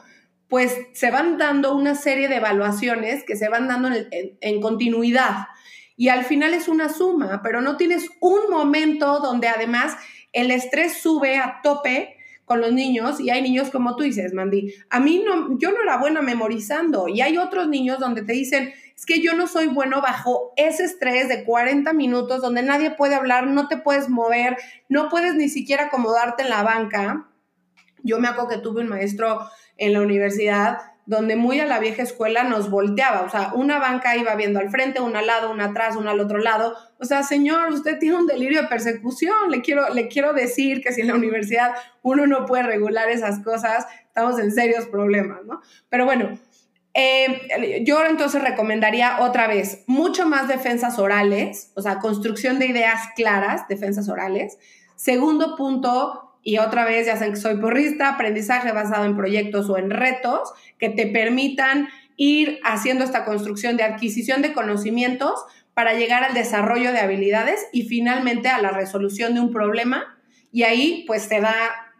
pues 0.48 0.78
se 0.94 1.12
van 1.12 1.38
dando 1.38 1.76
una 1.76 1.96
serie 1.96 2.28
de 2.28 2.36
evaluaciones 2.36 3.24
que 3.26 3.36
se 3.36 3.50
van 3.50 3.68
dando 3.68 3.90
en, 4.12 4.62
continuidad. 4.62 5.48
Y 5.96 6.10
al 6.10 6.24
final 6.24 6.54
es 6.54 6.68
una 6.68 6.90
suma, 6.90 7.42
pero 7.44 7.62
no 7.62 7.78
tienes 7.78 8.10
un 8.20 8.50
momento 8.50 9.20
donde 9.20 9.48
además 9.48 9.96
el 10.34 10.52
estrés 10.52 11.02
sube 11.02 11.38
a 11.38 11.60
tope 11.62 12.18
con 12.52 12.60
los 12.60 12.74
niños 12.74 13.22
y 13.22 13.30
hay 13.30 13.42
niños 13.42 13.70
como 13.70 13.96
tú 13.96 14.04
dices, 14.04 14.34
Mandy, 14.34 14.74
a 14.90 15.00
mí 15.00 15.24
no, 15.26 15.58
yo 15.58 15.72
no 15.72 15.82
era 15.82 16.00
buena 16.00 16.22
memorizando 16.22 17.08
y 17.08 17.22
hay 17.22 17.38
otros 17.38 17.70
niños 17.70 17.98
donde 17.98 18.24
te 18.24 18.34
dicen, 18.34 18.74
es 18.94 19.06
que 19.06 19.22
yo 19.22 19.36
no 19.36 19.48
soy 19.48 19.68
bueno 19.68 20.02
bajo 20.02 20.52
ese 20.58 20.84
estrés 20.84 21.30
de 21.30 21.46
40 21.46 21.94
minutos 21.94 22.42
donde 22.42 22.62
nadie 22.62 22.92
puede 22.92 23.16
hablar, 23.16 23.48
no 23.48 23.70
te 23.70 23.78
puedes 23.78 24.10
mover, 24.10 24.58
no 24.90 25.08
puedes 25.08 25.36
ni 25.36 25.48
siquiera 25.48 25.86
acomodarte 25.86 26.44
en 26.44 26.50
la 26.50 26.62
banca. 26.62 27.30
Yo 28.04 28.20
me 28.20 28.28
acuerdo 28.28 28.50
que 28.50 28.58
tuve 28.58 28.82
un 28.82 28.90
maestro 28.90 29.40
en 29.78 29.94
la 29.94 30.02
universidad 30.02 30.91
donde 31.06 31.36
muy 31.36 31.60
a 31.60 31.66
la 31.66 31.80
vieja 31.80 32.04
escuela 32.04 32.44
nos 32.44 32.70
volteaba, 32.70 33.22
o 33.22 33.30
sea, 33.30 33.52
una 33.54 33.80
banca 33.80 34.16
iba 34.16 34.36
viendo 34.36 34.60
al 34.60 34.70
frente, 34.70 35.02
una 35.02 35.20
al 35.20 35.28
lado, 35.28 35.52
una 35.52 35.66
atrás, 35.66 35.96
una 35.96 36.12
al 36.12 36.20
otro 36.20 36.38
lado. 36.38 36.76
O 37.00 37.06
sea, 37.06 37.24
señor, 37.24 37.72
usted 37.72 38.00
tiene 38.00 38.18
un 38.18 38.28
delirio 38.28 38.62
de 38.62 38.68
persecución. 38.68 39.50
Le 39.50 39.62
quiero, 39.62 39.94
le 39.94 40.08
quiero 40.08 40.34
decir 40.34 40.82
que 40.82 40.94
si 40.94 41.02
en 41.02 41.08
la 41.08 41.16
universidad 41.16 41.72
uno 42.02 42.28
no 42.28 42.46
puede 42.46 42.64
regular 42.64 43.10
esas 43.10 43.40
cosas, 43.40 43.88
estamos 44.06 44.40
en 44.40 44.52
serios 44.52 44.86
problemas, 44.86 45.44
¿no? 45.46 45.62
Pero 45.90 46.06
bueno, 46.06 46.38
eh, 46.94 47.84
yo 47.86 48.04
entonces 48.06 48.42
recomendaría 48.42 49.22
otra 49.22 49.48
vez 49.48 49.84
mucho 49.88 50.26
más 50.28 50.48
defensas 50.48 51.00
orales, 51.00 51.72
o 51.76 51.82
sea, 51.82 52.00
construcción 52.00 52.60
de 52.60 52.68
ideas 52.68 53.10
claras, 53.16 53.68
defensas 53.68 54.10
orales. 54.10 54.58
Segundo 54.96 55.56
punto, 55.56 56.31
y 56.44 56.58
otra 56.58 56.86
vez, 56.86 57.06
ya 57.06 57.18
saben 57.18 57.34
que 57.34 57.40
soy 57.40 57.58
porrista, 57.58 58.10
aprendizaje 58.10 58.72
basado 58.72 59.06
en 59.06 59.16
proyectos 59.16 59.70
o 59.70 59.78
en 59.78 59.90
retos 59.90 60.54
que 60.80 60.90
te 60.90 61.08
permitan 61.08 61.90
ir 62.18 62.60
haciendo 62.64 63.04
esta 63.04 63.26
construcción 63.26 63.78
de 63.78 63.84
adquisición 63.84 64.42
de 64.42 64.54
conocimientos 64.54 65.34
para 65.74 65.94
llegar 65.94 66.24
al 66.24 66.34
desarrollo 66.34 66.92
de 66.92 67.00
habilidades 67.00 67.68
y 67.72 67.84
finalmente 67.84 68.50
a 68.50 68.62
la 68.62 68.72
resolución 68.72 69.34
de 69.34 69.40
un 69.40 69.52
problema. 69.52 70.18
Y 70.52 70.64
ahí 70.64 71.04
pues 71.08 71.30
te 71.30 71.42
da 71.42 71.56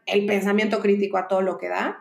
el 0.06 0.26
pensamiento 0.26 0.80
crítico 0.82 1.18
a 1.18 1.28
todo 1.28 1.42
lo 1.42 1.58
que 1.58 1.70
da. 1.70 2.00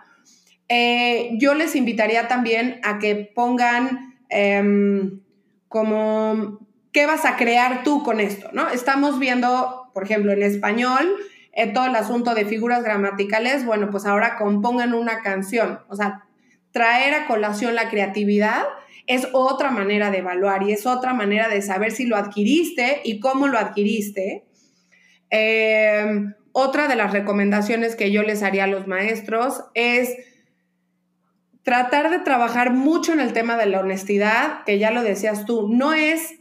Eh, 0.69 1.31
yo 1.39 1.55
les 1.55 1.77
invitaría 1.77 2.29
también 2.29 2.81
a 2.83 2.99
que 2.99 3.31
pongan 3.35 4.17
em, 4.29 5.21
como, 5.69 6.61
¿qué 6.93 7.07
vas 7.07 7.25
a 7.25 7.37
crear 7.37 7.83
tú 7.83 8.03
con 8.03 8.21
esto? 8.21 8.51
¿no? 8.53 8.69
Estamos 8.69 9.19
viendo, 9.19 9.91
por 9.93 10.05
ejemplo, 10.05 10.33
en 10.33 10.43
español, 10.43 11.17
eh, 11.61 11.73
todo 11.73 11.87
el 11.87 11.95
asunto 11.95 12.35
de 12.35 12.45
figuras 12.45 12.83
gramaticales, 12.83 13.65
bueno, 13.65 13.91
pues 13.91 14.07
ahora 14.07 14.37
compongan 14.37 14.95
una 14.95 15.21
canción, 15.21 15.81
o 15.89 15.97
sea, 15.97 16.25
traer 16.73 17.15
a 17.15 17.27
colación 17.27 17.75
la 17.75 17.89
creatividad 17.89 18.63
es 19.07 19.29
otra 19.33 19.71
manera 19.71 20.11
de 20.11 20.19
evaluar 20.19 20.63
y 20.63 20.73
es 20.73 20.87
otra 20.87 21.15
manera 21.15 21.49
de 21.49 21.63
saber 21.63 21.91
si 21.91 22.07
lo 22.07 22.17
adquiriste 22.17 23.01
y 23.05 23.19
cómo 23.19 23.49
lo 23.49 23.59
adquiriste. 23.59 24.45
Em, 25.31 26.35
otra 26.53 26.89
de 26.89 26.97
las 26.97 27.13
recomendaciones 27.13 27.97
que 27.97 28.11
yo 28.11 28.23
les 28.23 28.43
haría 28.43 28.65
a 28.65 28.69
los 28.69 28.87
maestros 28.87 29.65
es 29.75 30.17
tratar 31.63 32.11
de 32.11 32.21
trabajar 32.21 32.73
mucho 32.73 33.13
en 33.13 33.21
el 33.21 33.33
tema 33.33 33.57
de 33.57 33.67
la 33.67 33.81
honestidad, 33.81 34.65
que 34.65 34.79
ya 34.79 34.91
lo 34.91 35.03
decías 35.03 35.45
tú, 35.45 35.69
no 35.69 35.93
es 35.93 36.40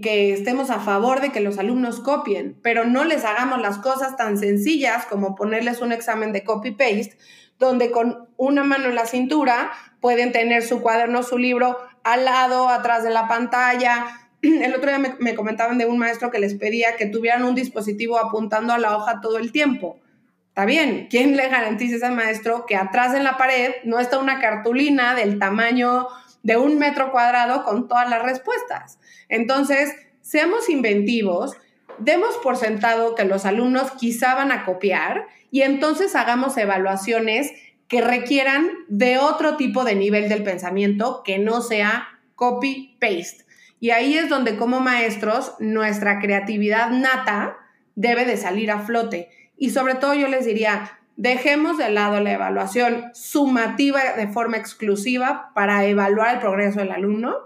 que, 0.00 0.32
estemos 0.32 0.70
a 0.70 0.80
favor 0.80 1.20
de 1.20 1.30
que 1.30 1.40
los 1.40 1.58
alumnos 1.58 2.00
copien, 2.00 2.58
pero 2.62 2.84
no 2.84 3.04
les 3.04 3.24
hagamos 3.24 3.60
las 3.60 3.78
cosas 3.78 4.16
tan 4.16 4.36
sencillas 4.38 5.06
como 5.06 5.34
ponerles 5.36 5.80
un 5.80 5.92
examen 5.92 6.32
de 6.32 6.42
copy-paste, 6.42 7.16
donde 7.58 7.90
con 7.90 8.28
una 8.36 8.64
mano 8.64 8.88
en 8.88 8.96
la 8.96 9.06
cintura 9.06 9.70
pueden 10.00 10.32
tener 10.32 10.62
su 10.62 10.80
cuaderno, 10.82 11.22
su 11.22 11.38
libro 11.38 11.78
al 12.02 12.24
lado, 12.24 12.68
atrás 12.68 13.04
de 13.04 13.10
la 13.10 13.28
pantalla. 13.28 14.06
El 14.42 14.74
otro 14.74 14.88
día 14.88 14.98
me, 14.98 15.14
me 15.20 15.34
comentaban 15.36 15.78
de 15.78 15.86
un 15.86 15.98
maestro 15.98 16.30
que 16.30 16.40
les 16.40 16.54
pedía 16.54 16.96
que 16.96 17.06
tuvieran 17.06 17.44
un 17.44 17.54
dispositivo 17.54 18.18
apuntando 18.18 18.72
a 18.72 18.78
la 18.78 18.96
hoja 18.96 19.20
todo 19.20 19.38
el 19.38 19.52
tiempo. 19.52 20.00
Está 20.48 20.66
bien, 20.66 21.06
¿quién 21.08 21.36
le 21.36 21.48
garantiza 21.48 21.94
a 21.94 21.96
ese 21.98 22.10
maestro 22.10 22.66
que 22.66 22.76
atrás 22.76 23.14
en 23.14 23.24
la 23.24 23.38
pared 23.38 23.70
no 23.84 24.00
está 24.00 24.18
una 24.18 24.40
cartulina 24.40 25.14
del 25.14 25.38
tamaño 25.38 26.08
de 26.42 26.56
un 26.56 26.78
metro 26.78 27.12
cuadrado 27.12 27.64
con 27.64 27.88
todas 27.88 28.08
las 28.08 28.22
respuestas? 28.22 28.98
Entonces, 29.28 29.92
seamos 30.20 30.68
inventivos, 30.68 31.56
demos 31.98 32.36
por 32.38 32.56
sentado 32.56 33.14
que 33.14 33.24
los 33.24 33.44
alumnos 33.44 33.90
quizá 33.92 34.34
van 34.34 34.52
a 34.52 34.64
copiar 34.64 35.26
y 35.50 35.62
entonces 35.62 36.14
hagamos 36.14 36.56
evaluaciones 36.56 37.52
que 37.88 38.00
requieran 38.00 38.70
de 38.88 39.18
otro 39.18 39.56
tipo 39.56 39.84
de 39.84 39.94
nivel 39.94 40.28
del 40.28 40.42
pensamiento 40.42 41.22
que 41.24 41.38
no 41.38 41.60
sea 41.60 42.08
copy-paste. 42.36 43.44
Y 43.80 43.90
ahí 43.90 44.16
es 44.16 44.28
donde 44.28 44.56
como 44.56 44.80
maestros 44.80 45.54
nuestra 45.58 46.18
creatividad 46.18 46.90
nata 46.90 47.56
debe 47.94 48.24
de 48.24 48.36
salir 48.36 48.70
a 48.70 48.78
flote 48.78 49.28
y 49.56 49.70
sobre 49.70 49.94
todo 49.94 50.14
yo 50.14 50.26
les 50.28 50.44
diría, 50.44 50.98
dejemos 51.16 51.78
de 51.78 51.90
lado 51.90 52.20
la 52.20 52.32
evaluación 52.32 53.10
sumativa 53.14 54.14
de 54.16 54.28
forma 54.28 54.56
exclusiva 54.56 55.50
para 55.54 55.84
evaluar 55.84 56.34
el 56.34 56.40
progreso 56.40 56.80
del 56.80 56.92
alumno, 56.92 57.36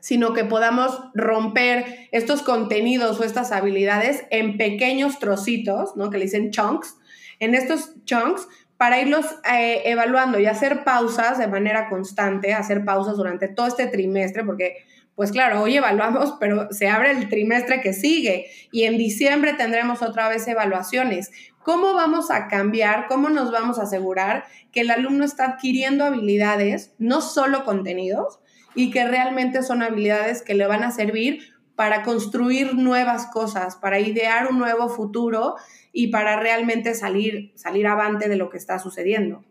sino 0.00 0.32
que 0.32 0.44
podamos 0.44 0.98
romper 1.14 2.08
estos 2.10 2.42
contenidos 2.42 3.20
o 3.20 3.24
estas 3.24 3.52
habilidades 3.52 4.24
en 4.30 4.56
pequeños 4.56 5.18
trocitos, 5.18 5.96
¿no? 5.96 6.10
que 6.10 6.18
le 6.18 6.24
dicen 6.24 6.50
chunks, 6.50 6.96
en 7.38 7.54
estos 7.54 7.94
chunks 8.04 8.48
para 8.76 9.00
irlos 9.00 9.26
eh, 9.52 9.82
evaluando 9.84 10.40
y 10.40 10.46
hacer 10.46 10.82
pausas 10.82 11.38
de 11.38 11.46
manera 11.46 11.88
constante, 11.88 12.52
hacer 12.52 12.84
pausas 12.84 13.16
durante 13.16 13.46
todo 13.46 13.68
este 13.68 13.86
trimestre, 13.86 14.42
porque 14.42 14.84
pues 15.14 15.30
claro, 15.30 15.62
hoy 15.62 15.76
evaluamos, 15.76 16.34
pero 16.40 16.68
se 16.72 16.88
abre 16.88 17.10
el 17.12 17.28
trimestre 17.28 17.80
que 17.80 17.92
sigue 17.92 18.50
y 18.72 18.84
en 18.84 18.96
diciembre 18.96 19.52
tendremos 19.52 20.02
otra 20.02 20.28
vez 20.28 20.48
evaluaciones. 20.48 21.30
¿Cómo 21.62 21.94
vamos 21.94 22.30
a 22.30 22.48
cambiar? 22.48 23.06
¿Cómo 23.06 23.28
nos 23.28 23.52
vamos 23.52 23.78
a 23.78 23.82
asegurar 23.82 24.44
que 24.72 24.80
el 24.80 24.90
alumno 24.90 25.24
está 25.24 25.44
adquiriendo 25.46 26.04
habilidades, 26.04 26.94
no 26.98 27.20
solo 27.20 27.64
contenidos, 27.64 28.40
y 28.74 28.90
que 28.90 29.06
realmente 29.06 29.62
son 29.62 29.82
habilidades 29.82 30.42
que 30.42 30.54
le 30.54 30.66
van 30.66 30.82
a 30.82 30.90
servir 30.90 31.52
para 31.76 32.02
construir 32.02 32.74
nuevas 32.74 33.26
cosas, 33.26 33.76
para 33.76 34.00
idear 34.00 34.48
un 34.50 34.58
nuevo 34.58 34.88
futuro 34.88 35.56
y 35.92 36.08
para 36.08 36.38
realmente 36.38 36.94
salir, 36.94 37.52
salir 37.54 37.86
avante 37.86 38.28
de 38.28 38.36
lo 38.36 38.50
que 38.50 38.58
está 38.58 38.78
sucediendo? 38.78 39.44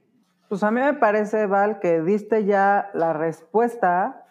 Pues 0.50 0.64
a 0.64 0.72
mí 0.72 0.82
me 0.82 0.94
parece, 0.94 1.46
Val, 1.46 1.80
que 1.80 2.02
diste 2.02 2.44
ya 2.46 2.90
la 2.94 3.14
respuesta 3.14 4.26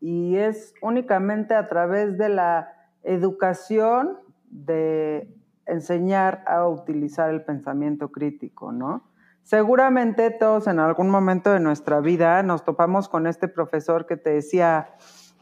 y 0.00 0.36
es 0.36 0.74
únicamente 0.82 1.54
a 1.54 1.68
través 1.68 2.18
de 2.18 2.28
la 2.28 2.74
educación 3.04 4.18
de 4.50 5.28
enseñar 5.66 6.44
a 6.46 6.66
utilizar 6.66 7.30
el 7.30 7.42
pensamiento 7.42 8.10
crítico, 8.10 8.72
¿no? 8.72 9.04
Seguramente 9.42 10.30
todos 10.30 10.66
en 10.66 10.78
algún 10.78 11.10
momento 11.10 11.52
de 11.52 11.60
nuestra 11.60 12.00
vida 12.00 12.42
nos 12.42 12.64
topamos 12.64 13.08
con 13.08 13.26
este 13.26 13.48
profesor 13.48 14.06
que 14.06 14.16
te 14.16 14.30
decía, 14.30 14.94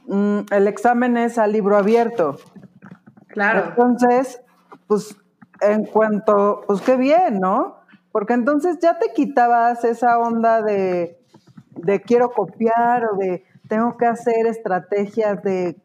mm, 0.07 0.41
el 0.51 0.69
examen 0.69 1.17
es 1.17 1.39
a 1.39 1.47
libro 1.47 1.77
abierto. 1.77 2.37
Claro. 3.29 3.69
Entonces, 3.69 4.43
pues 4.87 5.17
en 5.61 5.85
cuanto, 5.85 6.63
pues 6.67 6.81
qué 6.81 6.97
bien, 6.97 7.39
¿no? 7.41 7.81
Porque 8.11 8.33
entonces 8.33 8.79
ya 8.81 8.99
te 8.99 9.13
quitabas 9.13 9.85
esa 9.85 10.19
onda 10.19 10.63
de, 10.63 11.21
de 11.77 12.01
quiero 12.01 12.31
copiar 12.33 13.05
o 13.05 13.17
de 13.17 13.45
tengo 13.69 13.97
que 13.97 14.07
hacer 14.07 14.47
estrategias 14.47 15.43
de 15.43 15.81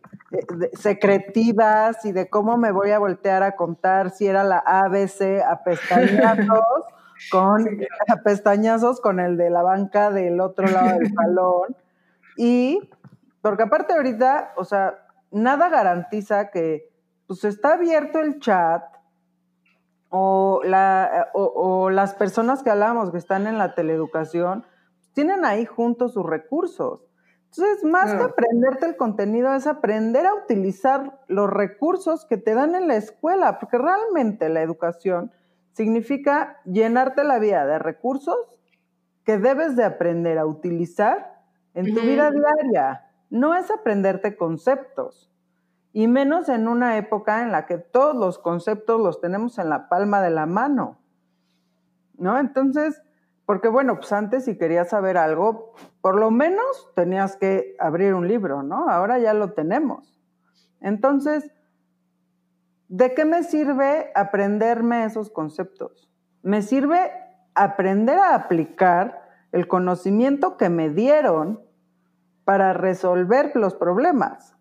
secretivas 0.74 2.04
y 2.04 2.12
de 2.12 2.30
cómo 2.30 2.58
me 2.58 2.72
voy 2.72 2.92
a 2.92 3.00
voltear 3.00 3.44
a 3.44 3.56
contar 3.56 4.10
si 4.10 4.28
era 4.28 4.44
la 4.44 4.58
ABC 4.58 5.42
a 5.46 5.64
pestañazos 5.64 6.60
con 7.32 7.66
a 8.08 8.16
pestañazos 8.24 9.00
con 9.00 9.20
el 9.20 9.38
de 9.38 9.50
la 9.50 9.62
banca 9.62 10.10
del 10.12 10.42
otro 10.42 10.68
lado 10.68 10.98
del 11.00 11.14
salón 11.16 11.76
y 12.38 12.90
porque 13.46 13.62
aparte 13.62 13.94
ahorita, 13.94 14.54
o 14.58 14.66
sea, 14.66 15.06
nada 15.30 15.70
garantiza 15.70 16.50
que 16.50 16.90
pues 17.28 17.44
está 17.44 17.74
abierto 17.74 18.20
el 18.20 18.40
chat 18.40 18.84
o, 20.10 20.62
la, 20.64 21.30
o, 21.34 21.92
las 21.92 22.16
personas 22.16 22.64
que 22.64 22.72
hablamos 22.72 23.12
que 23.12 23.20
están 23.20 23.46
en 23.46 23.60
la 23.60 23.76
teleeducación 23.76 24.66
tienen 25.14 25.46
ahí 25.46 25.66
juntos 25.66 26.14
sus 26.14 26.26
recursos. 26.26 27.06
Entonces, 27.58 27.84
más 27.84 28.14
que 28.14 28.24
aprenderte 28.24 28.86
el 28.86 28.98
contenido, 28.98 29.54
es 29.54 29.68
aprender 29.68 30.26
a 30.26 30.34
utilizar 30.34 31.22
los 31.28 31.50
recursos 31.50 32.26
que 32.26 32.38
te 32.38 32.54
dan 32.54 32.76
en 32.76 32.88
la 32.88 32.96
escuela, 32.96 33.60
porque 33.60 33.78
realmente 33.78 34.50
la 34.50 34.62
educación 34.62 35.32
significa 35.72 36.60
llenarte 36.66 37.24
la 37.24 37.40
vida 37.40 37.66
de 37.66 37.80
recursos 37.80 38.38
que 39.24 39.38
debes 39.38 39.76
de 39.76 39.86
aprender 39.86 40.38
a 40.38 40.46
utilizar 40.46 41.42
en 41.74 41.94
tu 41.94 42.02
vida 42.02 42.32
diaria. 42.32 43.10
No 43.30 43.56
es 43.56 43.72
aprenderte 43.72 44.36
conceptos, 44.38 45.32
y 45.96 46.08
menos 46.08 46.50
en 46.50 46.68
una 46.68 46.98
época 46.98 47.42
en 47.42 47.54
la 47.54 47.66
que 47.66 47.78
todos 47.78 48.16
los 48.16 48.38
conceptos 48.38 49.00
los 49.00 49.22
tenemos 49.22 49.58
en 49.60 49.70
la 49.70 49.88
palma 49.88 50.22
de 50.22 50.30
la 50.30 50.46
mano. 50.46 51.00
¿No? 52.18 52.38
Entonces, 52.38 53.02
porque 53.46 53.68
bueno, 53.68 53.98
pues 53.98 54.12
antes 54.12 54.46
si 54.46 54.58
querías 54.58 54.90
saber 54.90 55.18
algo, 55.18 55.74
por 56.02 56.16
lo 56.16 56.32
menos 56.32 56.92
tenías 56.96 57.38
que 57.38 57.76
abrir 57.80 58.14
un 58.14 58.28
libro, 58.28 58.64
¿no? 58.64 58.90
Ahora 58.90 59.20
ya 59.20 59.34
lo 59.34 59.54
tenemos. 59.54 60.20
Entonces, 60.82 61.52
¿de 62.88 63.14
qué 63.14 63.26
me 63.26 63.44
sirve 63.44 64.12
aprenderme 64.16 65.06
esos 65.06 65.30
conceptos? 65.30 66.10
Me 66.42 66.62
sirve 66.62 67.12
aprender 67.54 68.18
a 68.18 68.36
aplicar 68.36 69.22
el 69.52 69.68
conocimiento 69.68 70.58
que 70.58 70.70
me 70.70 70.90
dieron 70.90 71.62
para 72.44 72.74
resolver 72.74 73.52
los 73.56 73.76
problemas. 73.76 74.56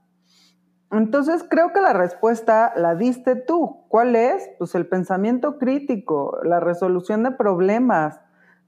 Entonces 0.90 1.44
creo 1.48 1.72
que 1.72 1.80
la 1.80 1.92
respuesta 1.92 2.72
la 2.76 2.94
diste 2.94 3.34
tú. 3.34 3.84
¿Cuál 3.88 4.14
es? 4.14 4.48
Pues 4.58 4.74
el 4.74 4.86
pensamiento 4.86 5.58
crítico, 5.58 6.38
la 6.44 6.60
resolución 6.60 7.24
de 7.24 7.32
problemas, 7.32 8.20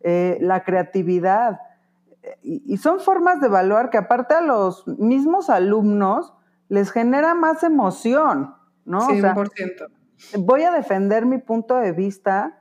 eh, 0.08 0.38
la 0.40 0.62
creatividad. 0.62 1.58
Y, 2.40 2.76
son 2.76 3.00
formas 3.00 3.40
de 3.40 3.48
evaluar 3.48 3.90
que 3.90 3.98
aparte 3.98 4.34
a 4.34 4.40
los 4.40 4.86
mismos 4.86 5.50
alumnos 5.50 6.32
les 6.68 6.92
genera 6.92 7.34
más 7.34 7.64
emoción, 7.64 8.54
¿no? 8.84 9.00
100%. 9.00 9.88
voy 10.38 10.62
a 10.62 10.70
defender 10.70 11.26
mi 11.26 11.38
punto 11.38 11.78
de 11.78 11.90
vista 11.90 12.56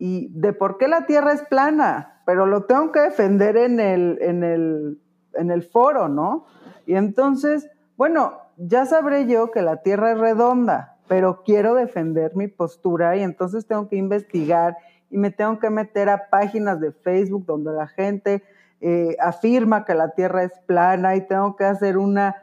y 0.00 0.26
de 0.32 0.52
por 0.52 0.76
qué 0.76 0.88
la 0.88 1.06
Tierra 1.06 1.32
es 1.34 1.42
plana, 1.42 2.20
pero 2.26 2.46
lo 2.46 2.64
tengo 2.64 2.90
que 2.90 2.98
defender 2.98 3.56
en 3.56 3.78
el, 3.78 4.18
en 4.20 4.42
el, 4.42 5.00
en 5.34 5.52
el 5.52 5.62
foro, 5.62 6.08
¿no? 6.08 6.46
Y 6.84 6.96
entonces, 6.96 7.70
bueno, 7.96 8.40
ya 8.56 8.86
sabré 8.86 9.28
yo 9.28 9.52
que 9.52 9.62
la 9.62 9.82
Tierra 9.82 10.10
es 10.10 10.18
redonda, 10.18 10.96
pero 11.06 11.44
quiero 11.44 11.76
defender 11.76 12.34
mi 12.34 12.48
postura 12.48 13.16
y 13.16 13.22
entonces 13.22 13.68
tengo 13.68 13.88
que 13.88 13.94
investigar 13.94 14.76
y 15.10 15.18
me 15.18 15.30
tengo 15.30 15.58
que 15.58 15.70
meter 15.70 16.08
a 16.08 16.28
páginas 16.28 16.80
de 16.80 16.92
Facebook 16.92 17.46
donde 17.46 17.72
la 17.72 17.86
gente 17.86 18.42
eh, 18.80 19.16
afirma 19.20 19.84
que 19.84 19.94
la 19.94 20.10
Tierra 20.10 20.44
es 20.44 20.52
plana 20.66 21.16
y 21.16 21.26
tengo 21.26 21.56
que 21.56 21.64
hacer 21.64 21.98
una 21.98 22.36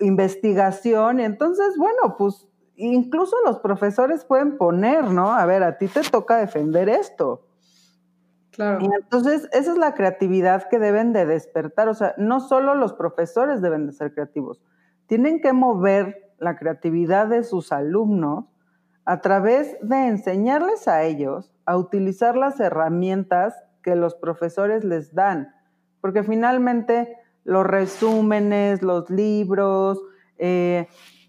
investigación. 0.00 1.20
Y 1.20 1.24
entonces, 1.24 1.76
bueno, 1.76 2.16
pues 2.16 2.48
incluso 2.76 3.36
los 3.44 3.58
profesores 3.58 4.24
pueden 4.24 4.56
poner, 4.56 5.04
¿no? 5.10 5.32
A 5.32 5.44
ver, 5.46 5.62
a 5.62 5.78
ti 5.78 5.88
te 5.88 6.02
toca 6.02 6.36
defender 6.36 6.88
esto. 6.88 7.42
Claro. 8.52 8.78
Y 8.80 8.86
entonces, 8.86 9.48
esa 9.52 9.72
es 9.72 9.78
la 9.78 9.94
creatividad 9.94 10.68
que 10.68 10.78
deben 10.78 11.12
de 11.12 11.26
despertar. 11.26 11.88
O 11.88 11.94
sea, 11.94 12.14
no 12.16 12.40
solo 12.40 12.74
los 12.74 12.94
profesores 12.94 13.60
deben 13.60 13.86
de 13.86 13.92
ser 13.92 14.14
creativos, 14.14 14.62
tienen 15.06 15.40
que 15.40 15.52
mover 15.52 16.32
la 16.38 16.56
creatividad 16.56 17.26
de 17.26 17.44
sus 17.44 17.72
alumnos 17.72 18.46
a 19.06 19.20
través 19.20 19.76
de 19.80 20.08
enseñarles 20.08 20.88
a 20.88 21.04
ellos 21.04 21.54
a 21.64 21.76
utilizar 21.76 22.36
las 22.36 22.58
herramientas 22.58 23.54
que 23.82 23.94
los 23.94 24.16
profesores 24.16 24.84
les 24.84 25.14
dan, 25.14 25.54
porque 26.00 26.24
finalmente 26.24 27.16
los 27.44 27.64
resúmenes, 27.64 28.82
los 28.82 29.08
libros, 29.08 30.02
eh, 30.38 30.88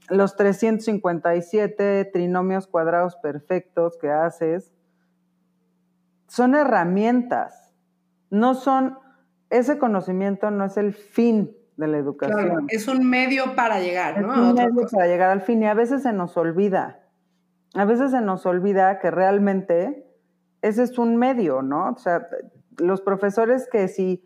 los 0.09 0.35
357 0.35 2.05
trinomios 2.11 2.65
cuadrados 2.65 3.15
perfectos 3.17 3.97
que 4.01 4.09
haces, 4.09 4.73
son 6.27 6.55
herramientas, 6.55 7.75
no 8.31 8.55
son, 8.55 8.97
ese 9.51 9.77
conocimiento 9.77 10.49
no 10.49 10.65
es 10.65 10.77
el 10.77 10.93
fin 10.93 11.55
de 11.77 11.87
la 11.87 11.97
educación. 11.97 12.65
es 12.69 12.87
un 12.87 13.07
medio 13.07 13.55
para 13.55 13.79
llegar, 13.79 14.19
¿no? 14.19 14.33
Es 14.33 14.39
un 14.39 14.53
medio 14.55 14.87
para 14.91 15.05
llegar 15.05 15.29
al 15.29 15.41
fin 15.41 15.61
y 15.61 15.67
a 15.67 15.75
veces 15.75 16.01
se 16.01 16.11
nos 16.11 16.35
olvida. 16.37 17.03
A 17.73 17.85
veces 17.85 18.11
se 18.11 18.21
nos 18.21 18.45
olvida 18.45 18.99
que 18.99 19.11
realmente 19.11 20.07
ese 20.61 20.83
es 20.83 20.97
un 20.97 21.17
medio, 21.17 21.61
¿no? 21.61 21.91
O 21.91 21.97
sea, 21.97 22.27
los 22.77 23.01
profesores 23.01 23.67
que 23.71 23.87
si, 23.87 24.23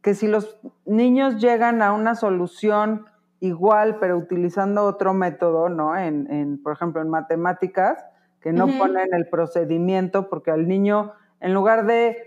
que 0.00 0.14
si 0.14 0.26
los 0.28 0.58
niños 0.84 1.40
llegan 1.40 1.82
a 1.82 1.92
una 1.92 2.14
solución 2.14 3.06
igual, 3.40 3.98
pero 3.98 4.16
utilizando 4.16 4.84
otro 4.84 5.14
método, 5.14 5.68
¿no? 5.68 5.96
En, 5.96 6.60
por 6.62 6.72
ejemplo, 6.72 7.02
en 7.02 7.08
matemáticas, 7.08 8.04
que 8.40 8.52
no 8.52 8.66
ponen 8.66 9.12
el 9.12 9.28
procedimiento, 9.28 10.28
porque 10.28 10.50
al 10.50 10.68
niño, 10.68 11.12
en 11.40 11.54
lugar 11.54 11.86
de 11.86 12.18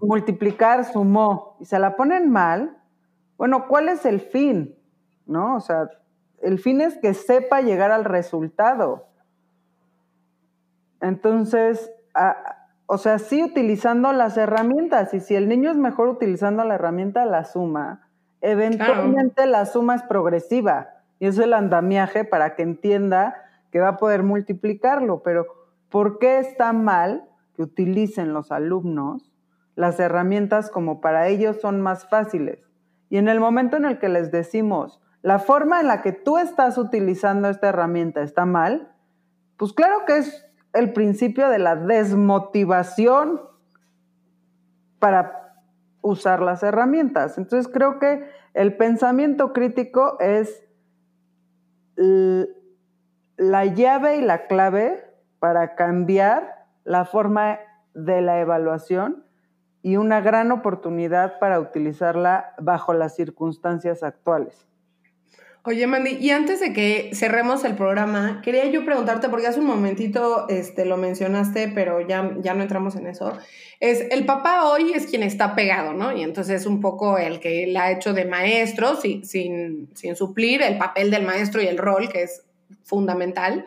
multiplicar, 0.00 0.84
sumó, 0.84 1.56
y 1.60 1.64
se 1.64 1.78
la 1.78 1.96
ponen 1.96 2.30
mal, 2.30 2.76
bueno, 3.36 3.66
¿cuál 3.68 3.88
es 3.88 4.06
el 4.06 4.20
fin? 4.20 4.76
¿No? 5.26 5.56
O 5.56 5.60
sea, 5.60 5.88
el 6.42 6.58
fin 6.58 6.80
es 6.80 6.96
que 6.98 7.14
sepa 7.14 7.60
llegar 7.60 7.90
al 7.90 8.04
resultado. 8.04 9.05
Entonces, 11.00 11.92
o 12.86 12.98
sea, 12.98 13.18
sí 13.18 13.42
utilizando 13.42 14.12
las 14.12 14.36
herramientas, 14.36 15.12
y 15.14 15.20
si 15.20 15.34
el 15.34 15.48
niño 15.48 15.70
es 15.70 15.76
mejor 15.76 16.08
utilizando 16.08 16.64
la 16.64 16.74
herramienta 16.76 17.24
la 17.26 17.44
suma, 17.44 18.08
eventualmente 18.40 19.46
la 19.46 19.66
suma 19.66 19.94
es 19.94 20.02
progresiva, 20.02 20.88
y 21.18 21.26
es 21.26 21.38
el 21.38 21.54
andamiaje 21.54 22.24
para 22.24 22.54
que 22.54 22.62
entienda 22.62 23.34
que 23.70 23.80
va 23.80 23.88
a 23.88 23.96
poder 23.96 24.22
multiplicarlo, 24.22 25.22
pero 25.22 25.46
¿por 25.90 26.18
qué 26.18 26.38
está 26.38 26.72
mal 26.72 27.28
que 27.54 27.62
utilicen 27.62 28.32
los 28.32 28.52
alumnos 28.52 29.32
las 29.74 30.00
herramientas 30.00 30.70
como 30.70 31.00
para 31.00 31.28
ellos 31.28 31.60
son 31.60 31.80
más 31.80 32.08
fáciles? 32.08 32.60
Y 33.08 33.18
en 33.18 33.28
el 33.28 33.40
momento 33.40 33.76
en 33.76 33.84
el 33.84 33.98
que 33.98 34.08
les 34.08 34.30
decimos, 34.30 35.00
la 35.22 35.38
forma 35.38 35.80
en 35.80 35.88
la 35.88 36.02
que 36.02 36.12
tú 36.12 36.38
estás 36.38 36.78
utilizando 36.78 37.48
esta 37.48 37.68
herramienta 37.68 38.22
está 38.22 38.46
mal, 38.46 38.92
pues 39.56 39.72
claro 39.72 40.04
que 40.06 40.18
es 40.18 40.45
el 40.76 40.92
principio 40.92 41.48
de 41.48 41.58
la 41.58 41.74
desmotivación 41.74 43.40
para 44.98 45.54
usar 46.02 46.40
las 46.42 46.62
herramientas. 46.62 47.38
Entonces 47.38 47.72
creo 47.72 47.98
que 47.98 48.28
el 48.54 48.76
pensamiento 48.76 49.52
crítico 49.52 50.18
es 50.20 50.62
la 53.36 53.64
llave 53.64 54.16
y 54.16 54.22
la 54.22 54.46
clave 54.46 55.04
para 55.38 55.74
cambiar 55.74 56.66
la 56.84 57.04
forma 57.04 57.58
de 57.94 58.20
la 58.20 58.40
evaluación 58.40 59.24
y 59.82 59.96
una 59.96 60.20
gran 60.20 60.52
oportunidad 60.52 61.38
para 61.38 61.58
utilizarla 61.58 62.54
bajo 62.58 62.92
las 62.92 63.14
circunstancias 63.14 64.02
actuales. 64.02 64.68
Oye, 65.68 65.88
Mandy, 65.88 66.16
y 66.20 66.30
antes 66.30 66.60
de 66.60 66.72
que 66.72 67.10
cerremos 67.12 67.64
el 67.64 67.74
programa, 67.74 68.40
quería 68.44 68.66
yo 68.66 68.84
preguntarte, 68.84 69.28
porque 69.28 69.48
hace 69.48 69.58
un 69.58 69.66
momentito 69.66 70.48
este, 70.48 70.84
lo 70.84 70.96
mencionaste, 70.96 71.72
pero 71.74 72.06
ya, 72.06 72.36
ya 72.38 72.54
no 72.54 72.62
entramos 72.62 72.94
en 72.94 73.08
eso, 73.08 73.36
es 73.80 74.06
el 74.12 74.24
papá 74.24 74.64
hoy 74.70 74.92
es 74.92 75.06
quien 75.06 75.24
está 75.24 75.56
pegado, 75.56 75.92
¿no? 75.92 76.16
Y 76.16 76.22
entonces 76.22 76.60
es 76.60 76.66
un 76.68 76.80
poco 76.80 77.18
el 77.18 77.40
que 77.40 77.66
la 77.66 77.82
ha 77.82 77.90
hecho 77.90 78.12
de 78.12 78.26
maestro, 78.26 78.94
sin, 78.94 79.24
sin 79.24 80.14
suplir 80.14 80.62
el 80.62 80.78
papel 80.78 81.10
del 81.10 81.26
maestro 81.26 81.60
y 81.60 81.66
el 81.66 81.78
rol, 81.78 82.08
que 82.10 82.22
es 82.22 82.44
fundamental. 82.84 83.66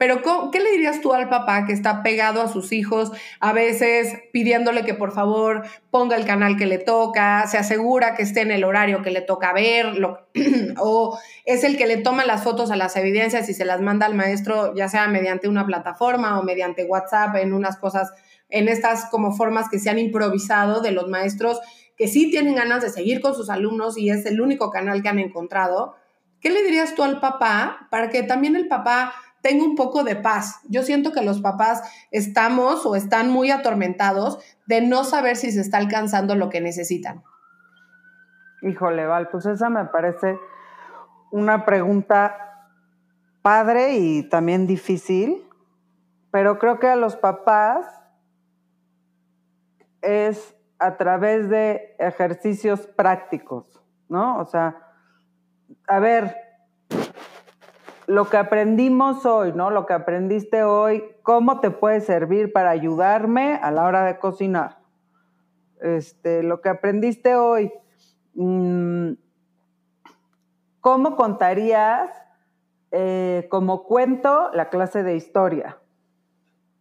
Pero 0.00 0.22
¿qué 0.50 0.60
le 0.60 0.70
dirías 0.70 1.02
tú 1.02 1.12
al 1.12 1.28
papá 1.28 1.66
que 1.66 1.74
está 1.74 2.02
pegado 2.02 2.40
a 2.40 2.48
sus 2.48 2.72
hijos, 2.72 3.12
a 3.38 3.52
veces 3.52 4.14
pidiéndole 4.32 4.82
que 4.82 4.94
por 4.94 5.12
favor 5.12 5.66
ponga 5.90 6.16
el 6.16 6.24
canal 6.24 6.56
que 6.56 6.64
le 6.64 6.78
toca, 6.78 7.46
se 7.46 7.58
asegura 7.58 8.14
que 8.14 8.22
esté 8.22 8.40
en 8.40 8.50
el 8.50 8.64
horario 8.64 9.02
que 9.02 9.10
le 9.10 9.20
toca 9.20 9.52
ver, 9.52 10.02
o 10.78 11.18
es 11.44 11.64
el 11.64 11.76
que 11.76 11.86
le 11.86 11.98
toma 11.98 12.24
las 12.24 12.42
fotos 12.42 12.70
a 12.70 12.76
las 12.76 12.96
evidencias 12.96 13.46
y 13.50 13.52
se 13.52 13.66
las 13.66 13.82
manda 13.82 14.06
al 14.06 14.14
maestro, 14.14 14.74
ya 14.74 14.88
sea 14.88 15.06
mediante 15.06 15.48
una 15.48 15.66
plataforma 15.66 16.40
o 16.40 16.44
mediante 16.44 16.84
WhatsApp, 16.84 17.36
en 17.36 17.52
unas 17.52 17.76
cosas, 17.76 18.10
en 18.48 18.68
estas 18.68 19.04
como 19.10 19.36
formas 19.36 19.68
que 19.68 19.78
se 19.78 19.90
han 19.90 19.98
improvisado 19.98 20.80
de 20.80 20.92
los 20.92 21.08
maestros 21.08 21.60
que 21.98 22.08
sí 22.08 22.30
tienen 22.30 22.54
ganas 22.54 22.80
de 22.80 22.88
seguir 22.88 23.20
con 23.20 23.34
sus 23.34 23.50
alumnos 23.50 23.98
y 23.98 24.08
es 24.08 24.24
el 24.24 24.40
único 24.40 24.70
canal 24.70 25.02
que 25.02 25.10
han 25.10 25.18
encontrado? 25.18 25.94
¿qué 26.40 26.50
le 26.50 26.62
dirías 26.62 26.94
tú 26.94 27.02
al 27.02 27.20
papá 27.20 27.86
para 27.90 28.08
que 28.08 28.22
también 28.22 28.56
el 28.56 28.66
papá 28.66 29.12
tenga 29.42 29.64
un 29.64 29.74
poco 29.74 30.04
de 30.04 30.16
paz? 30.16 30.60
Yo 30.68 30.82
siento 30.82 31.12
que 31.12 31.22
los 31.22 31.40
papás 31.40 31.82
estamos 32.10 32.84
o 32.86 32.96
están 32.96 33.30
muy 33.30 33.50
atormentados 33.50 34.38
de 34.66 34.80
no 34.80 35.04
saber 35.04 35.36
si 35.36 35.50
se 35.52 35.60
está 35.60 35.78
alcanzando 35.78 36.34
lo 36.34 36.48
que 36.50 36.60
necesitan. 36.60 37.22
Híjole, 38.62 39.06
Val, 39.06 39.28
pues 39.30 39.46
esa 39.46 39.70
me 39.70 39.86
parece 39.86 40.38
una 41.30 41.64
pregunta 41.64 42.36
padre 43.42 43.94
y 43.94 44.28
también 44.28 44.66
difícil, 44.66 45.48
pero 46.30 46.58
creo 46.58 46.78
que 46.78 46.88
a 46.88 46.96
los 46.96 47.16
papás 47.16 47.86
es 50.02 50.54
a 50.78 50.96
través 50.96 51.48
de 51.48 51.94
ejercicios 51.98 52.86
prácticos, 52.86 53.82
¿no? 54.08 54.38
O 54.38 54.44
sea, 54.44 54.76
a 55.86 55.98
ver, 56.00 56.36
lo 58.10 58.28
que 58.28 58.38
aprendimos 58.38 59.24
hoy, 59.24 59.52
¿no? 59.52 59.70
Lo 59.70 59.86
que 59.86 59.92
aprendiste 59.92 60.64
hoy, 60.64 61.04
¿cómo 61.22 61.60
te 61.60 61.70
puede 61.70 62.00
servir 62.00 62.52
para 62.52 62.70
ayudarme 62.70 63.54
a 63.62 63.70
la 63.70 63.84
hora 63.84 64.02
de 64.04 64.18
cocinar? 64.18 64.78
Este, 65.80 66.42
lo 66.42 66.60
que 66.60 66.70
aprendiste 66.70 67.36
hoy, 67.36 67.72
mm, 68.34 69.12
¿cómo 70.80 71.14
contarías 71.14 72.10
eh, 72.90 73.46
como 73.48 73.84
cuento 73.84 74.50
la 74.54 74.70
clase 74.70 75.04
de 75.04 75.14
historia? 75.14 75.78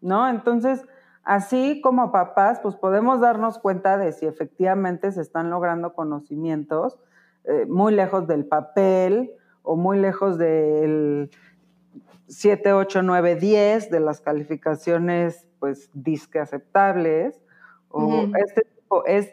¿No? 0.02 0.28
Entonces, 0.30 0.84
así 1.24 1.80
como 1.82 2.12
papás, 2.12 2.60
pues 2.60 2.76
podemos 2.76 3.22
darnos 3.22 3.60
cuenta 3.60 4.00
de 4.00 4.14
si 4.14 4.26
efectivamente 4.26 5.12
se 5.12 5.22
están 5.22 5.52
logrando 5.52 5.94
conocimientos 5.94 6.98
eh, 7.44 7.68
muy 7.68 7.94
lejos 7.94 8.26
del 8.26 8.48
papel 8.48 9.36
o 9.64 9.76
muy 9.76 10.00
lejos 10.00 10.38
del 10.38 11.30
7, 12.28 12.74
8, 12.74 13.02
9, 13.02 13.36
10 13.36 13.90
de 13.90 14.00
las 14.00 14.22
calificaciones 14.22 15.48
pues 15.60 15.90
disque 15.94 16.40
aceptables 16.40 17.42
o 17.90 18.28
este 18.36 18.62
tipo 18.76 19.06
es 19.06 19.30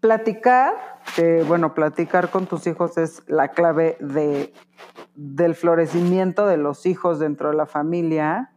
platicar, 0.00 0.74
que 1.14 1.42
bueno, 1.42 1.74
platicar 1.74 2.30
con 2.30 2.46
tus 2.46 2.66
hijos 2.66 2.96
es 2.98 3.22
la 3.26 3.48
clave 3.48 3.96
de, 4.00 4.52
del 5.14 5.54
florecimiento 5.54 6.46
de 6.46 6.56
los 6.56 6.86
hijos 6.86 7.18
dentro 7.18 7.50
de 7.50 7.56
la 7.56 7.66
familia 7.66 8.52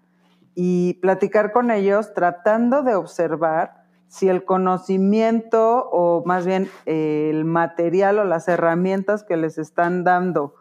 y 0.56 0.96
platicar 0.96 1.52
con 1.52 1.72
ellos 1.72 2.14
tratando 2.14 2.84
de 2.84 2.96
observar 2.96 3.84
si 4.08 4.28
el 4.28 4.44
conocimiento 4.44 5.88
o 5.92 6.24
más 6.26 6.46
bien 6.46 6.70
el 6.86 7.46
material 7.46 8.20
o 8.20 8.24
las 8.24 8.48
herramientas 8.48 9.24
que 9.24 9.38
les 9.38 9.58
están 9.58 10.04
dando 10.04 10.56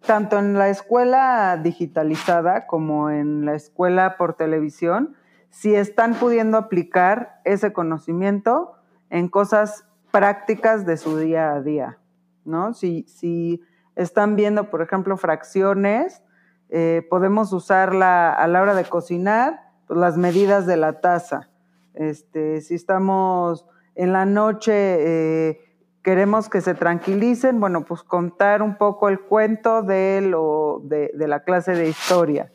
tanto 0.00 0.38
en 0.38 0.54
la 0.54 0.68
escuela 0.68 1.58
digitalizada 1.62 2.66
como 2.66 3.10
en 3.10 3.44
la 3.44 3.54
escuela 3.54 4.16
por 4.16 4.34
televisión, 4.34 5.14
si 5.50 5.74
están 5.74 6.14
pudiendo 6.14 6.58
aplicar 6.58 7.40
ese 7.44 7.72
conocimiento 7.72 8.72
en 9.10 9.28
cosas 9.28 9.84
prácticas 10.10 10.86
de 10.86 10.96
su 10.96 11.18
día 11.18 11.52
a 11.52 11.60
día, 11.60 11.98
¿no? 12.44 12.72
Si, 12.74 13.04
si 13.08 13.62
están 13.94 14.36
viendo, 14.36 14.70
por 14.70 14.82
ejemplo, 14.82 15.16
fracciones, 15.16 16.22
eh, 16.70 17.06
podemos 17.10 17.52
usarla 17.52 18.32
a 18.32 18.46
la 18.48 18.62
hora 18.62 18.74
de 18.74 18.84
cocinar, 18.84 19.60
pues 19.86 20.00
las 20.00 20.16
medidas 20.16 20.66
de 20.66 20.78
la 20.78 21.00
taza 21.00 21.50
este, 21.94 22.60
si 22.60 22.74
estamos 22.74 23.66
en 23.94 24.12
la 24.12 24.24
noche, 24.24 24.72
eh, 24.72 25.60
queremos 26.02 26.48
que 26.48 26.60
se 26.60 26.74
tranquilicen, 26.74 27.60
bueno, 27.60 27.84
pues 27.84 28.02
contar 28.02 28.62
un 28.62 28.76
poco 28.76 29.08
el 29.08 29.20
cuento 29.20 29.82
de, 29.82 30.20
lo, 30.20 30.80
de, 30.84 31.10
la 31.14 31.44
clase 31.44 31.72
de 31.72 31.88
historia. 31.88 32.50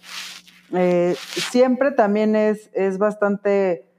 Eh, 0.73 1.15
siempre 1.17 1.91
también 1.91 2.35
es, 2.35 2.69
es 2.73 2.97
bastante, 2.97 3.89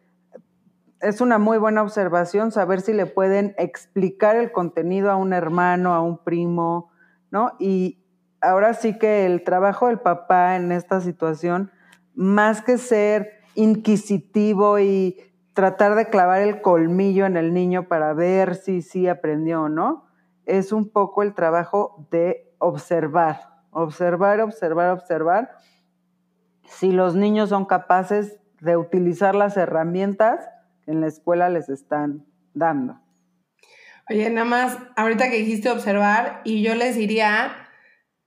es 1.00 1.20
una 1.20 1.38
muy 1.38 1.56
buena 1.56 1.82
observación 1.82 2.52
saber 2.52 2.82
si 2.82 2.92
le 2.92 3.06
pueden 3.06 3.54
explicar 3.56 4.36
el 4.36 4.52
contenido 4.52 5.10
a 5.10 5.16
un 5.16 5.32
hermano, 5.32 5.94
a 5.94 6.02
un 6.02 6.18
primo, 6.18 6.90
¿no? 7.30 7.52
Y 7.58 8.04
ahora 8.42 8.74
sí 8.74 8.98
que 8.98 9.24
el 9.24 9.44
trabajo 9.44 9.88
del 9.88 10.00
papá 10.00 10.56
en 10.56 10.72
esta 10.72 11.00
situación, 11.00 11.72
más 12.14 12.60
que 12.60 12.76
ser 12.76 13.38
inquisitivo 13.54 14.78
y 14.78 15.16
tratar 15.58 15.96
de 15.96 16.08
clavar 16.08 16.40
el 16.40 16.60
colmillo 16.60 17.26
en 17.26 17.36
el 17.36 17.52
niño 17.52 17.88
para 17.88 18.12
ver 18.12 18.54
si 18.54 18.80
sí 18.80 19.08
aprendió 19.08 19.62
o 19.62 19.68
no, 19.68 20.06
es 20.46 20.70
un 20.70 20.88
poco 20.88 21.24
el 21.24 21.34
trabajo 21.34 22.06
de 22.12 22.48
observar, 22.58 23.40
observar, 23.72 24.40
observar, 24.40 24.90
observar. 24.90 25.50
Si 26.62 26.92
los 26.92 27.16
niños 27.16 27.48
son 27.48 27.64
capaces 27.64 28.38
de 28.60 28.76
utilizar 28.76 29.34
las 29.34 29.56
herramientas 29.56 30.48
que 30.84 30.92
en 30.92 31.00
la 31.00 31.08
escuela 31.08 31.48
les 31.48 31.68
están 31.68 32.24
dando. 32.54 33.00
Oye, 34.08 34.30
nada 34.30 34.46
más, 34.46 34.78
ahorita 34.94 35.28
que 35.28 35.38
dijiste 35.38 35.70
observar, 35.70 36.40
y 36.44 36.62
yo 36.62 36.76
les 36.76 36.94
diría 36.94 37.50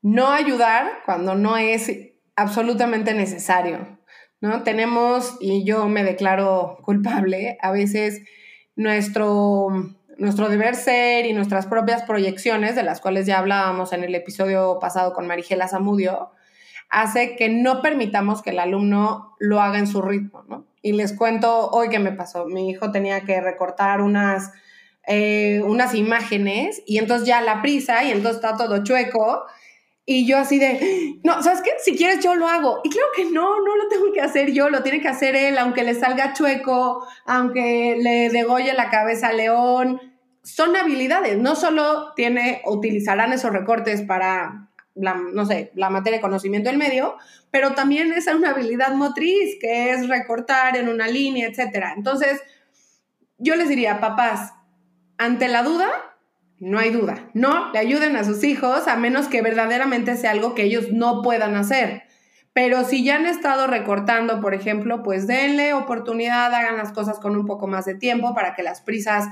no 0.01 0.31
ayudar 0.31 0.85
cuando 1.05 1.35
no 1.35 1.55
es 1.55 1.89
absolutamente 2.35 3.13
necesario. 3.13 4.00
¿No? 4.41 4.63
Tenemos, 4.63 5.38
y 5.39 5.63
yo 5.63 5.88
me 5.88 6.04
declaro 6.04 6.77
culpable, 6.84 7.58
a 7.62 7.71
veces 7.71 8.23
nuestro, 8.75 9.69
nuestro 10.17 10.49
deber 10.49 10.75
ser 10.75 11.25
y 11.25 11.34
nuestras 11.34 11.67
propias 11.67 12.04
proyecciones, 12.04 12.75
de 12.75 12.84
las 12.84 12.99
cuales 12.99 13.27
ya 13.27 13.38
hablábamos 13.38 13.93
en 13.93 14.04
el 14.04 14.13
episodio 14.15 14.80
pasado 14.80 15.13
con 15.13 15.27
Marigela 15.27 15.67
Zamudio, 15.67 16.32
hace 16.89 17.36
que 17.36 17.49
no 17.49 17.82
permitamos 17.82 18.41
que 18.41 18.49
el 18.49 18.60
alumno 18.60 19.36
lo 19.39 19.62
haga 19.62 19.80
en 19.80 19.88
su 19.88 20.01
ritmo, 20.01 20.43
¿no? 20.49 20.67
Y 20.82 20.93
les 20.93 21.13
cuento 21.13 21.69
hoy 21.69 21.89
qué 21.89 21.99
me 21.99 22.12
pasó. 22.12 22.45
Mi 22.45 22.69
hijo 22.69 22.91
tenía 22.91 23.21
que 23.21 23.39
recortar 23.39 24.01
unas, 24.01 24.51
eh, 25.08 25.62
unas 25.63 25.93
imágenes 25.93 26.82
y 26.88 26.97
entonces 26.97 27.27
ya 27.27 27.39
la 27.41 27.62
prisa 27.62 28.04
y 28.04 28.12
entonces 28.12 28.43
está 28.43 28.58
todo 28.58 28.84
chueco 28.84 29.45
y 30.05 30.25
yo 30.25 30.37
así 30.37 30.57
de, 30.57 31.19
no, 31.23 31.41
¿sabes 31.43 31.61
qué? 31.61 31.71
Si 31.79 31.95
quieres 31.95 32.23
yo 32.23 32.35
lo 32.35 32.47
hago. 32.47 32.81
Y 32.83 32.89
claro 32.89 33.07
que 33.15 33.25
no, 33.25 33.61
no 33.61 33.75
lo 33.75 33.87
tengo 33.87 34.11
que 34.11 34.21
hacer 34.21 34.51
yo, 34.51 34.69
lo 34.69 34.83
tiene 34.83 35.01
que 35.01 35.07
hacer 35.07 35.35
él, 35.35 35.57
aunque 35.57 35.83
le 35.83 35.93
salga 35.93 36.33
chueco, 36.33 37.07
aunque 37.25 37.97
le 38.01 38.29
degolle 38.29 38.73
la 38.73 38.89
cabeza 38.89 39.27
a 39.27 39.33
león. 39.33 40.01
Son 40.43 40.75
habilidades, 40.75 41.37
no 41.37 41.55
solo 41.55 42.13
tiene, 42.15 42.61
utilizarán 42.65 43.31
esos 43.31 43.51
recortes 43.51 44.01
para, 44.01 44.69
la, 44.95 45.13
no 45.13 45.45
sé, 45.45 45.71
la 45.75 45.91
materia 45.91 46.17
de 46.17 46.21
conocimiento 46.21 46.69
del 46.69 46.79
medio, 46.79 47.17
pero 47.51 47.73
también 47.73 48.11
es 48.11 48.25
una 48.27 48.49
habilidad 48.49 48.93
motriz, 48.95 49.57
que 49.61 49.91
es 49.91 50.07
recortar 50.07 50.77
en 50.77 50.89
una 50.89 51.07
línea, 51.07 51.47
etc. 51.47 51.93
Entonces, 51.95 52.41
yo 53.37 53.55
les 53.55 53.69
diría, 53.69 53.99
papás, 53.99 54.53
ante 55.19 55.47
la 55.47 55.61
duda, 55.61 56.11
no 56.62 56.78
hay 56.78 56.91
duda. 56.91 57.30
No 57.34 57.71
le 57.71 57.80
ayuden 57.80 58.15
a 58.15 58.24
sus 58.24 58.43
hijos 58.43 58.88
a 58.88 58.95
menos 58.95 59.28
que 59.28 59.41
verdaderamente 59.41 60.15
sea 60.15 60.32
algo 60.32 60.54
que 60.54 60.63
ellos 60.63 60.91
no 60.91 61.24
puedan 61.24 61.56
hacer. 61.56 62.04
Pero 62.54 62.84
si 62.84 63.04
ya 63.04 63.15
han 63.15 63.26
estado 63.26 63.65
recortando, 63.65 64.41
por 64.41 64.54
ejemplo, 64.54 65.02
pues 65.04 65.26
denle 65.26 65.74
oportunidad, 65.74 66.54
hagan 66.54 66.78
las 66.78 66.91
cosas 66.91 67.19
con 67.19 67.36
un 67.36 67.47
poco 67.47 67.65
más 67.65 67.86
de 67.86 67.95
tiempo 67.95 68.36
para 68.36 68.54
que 68.54 68.62
las 68.62 68.82
prisas 68.82 69.26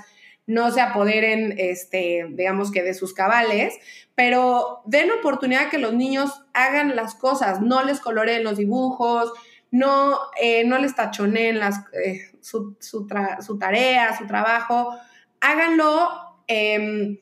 no 0.48 0.72
se 0.72 0.82
apoderen, 0.82 1.54
este, 1.60 2.26
digamos 2.32 2.72
que 2.72 2.82
de 2.82 2.96
sus 2.96 3.14
cabales, 3.14 3.76
pero 4.16 4.82
den 4.86 5.12
oportunidad 5.12 5.70
que 5.70 5.78
los 5.78 5.94
niños 5.94 6.44
hagan 6.54 6.96
las 6.96 7.14
cosas, 7.14 7.62
no 7.62 7.84
les 7.84 8.00
coloreen 8.00 8.44
los 8.44 8.58
dibujos, 8.58 9.32
no, 9.70 10.18
eh, 10.42 10.64
no 10.66 10.80
les 10.80 10.96
tachoneen 10.96 11.60
las, 11.60 11.84
eh, 12.04 12.32
su, 12.42 12.76
su, 12.80 13.08
su 13.42 13.60
tarea, 13.60 14.18
su 14.18 14.26
trabajo, 14.26 14.98
háganlo 15.42 16.29
Em, 16.50 17.20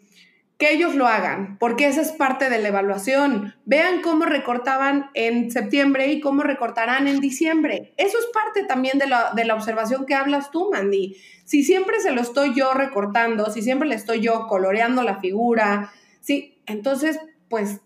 que 0.58 0.72
ellos 0.72 0.96
lo 0.96 1.06
hagan, 1.06 1.58
porque 1.60 1.88
esa 1.88 2.02
es 2.02 2.12
parte 2.12 2.50
de 2.50 2.58
la 2.58 2.70
evaluación. 2.70 3.54
Vean 3.66 4.02
cómo 4.02 4.26
recortaban 4.26 5.12
en 5.14 5.52
septiembre 5.52 6.08
y 6.08 6.20
cómo 6.20 6.42
recortarán 6.42 7.08
en 7.08 7.20
diciembre. 7.20 7.94
Eso 7.98 8.18
es 8.18 8.26
parte 8.34 8.64
también 8.64 8.98
de 8.98 9.06
la, 9.06 9.34
de 9.36 9.46
la 9.46 9.54
observación 9.54 10.08
que 10.08 10.16
hablas 10.16 10.50
tú, 10.50 10.72
Mandy. 10.72 11.16
Si 11.46 11.64
siempre 11.64 12.00
se 12.00 12.12
lo 12.12 12.22
estoy 12.22 12.56
yo 12.56 12.74
recortando, 12.74 13.52
si 13.52 13.62
siempre 13.62 13.88
le 13.88 13.96
estoy 13.96 14.22
yo 14.22 14.48
coloreando 14.48 15.04
la 15.04 15.20
figura, 15.20 15.92
sí, 16.22 16.60
entonces, 16.66 17.20
pues 17.50 17.82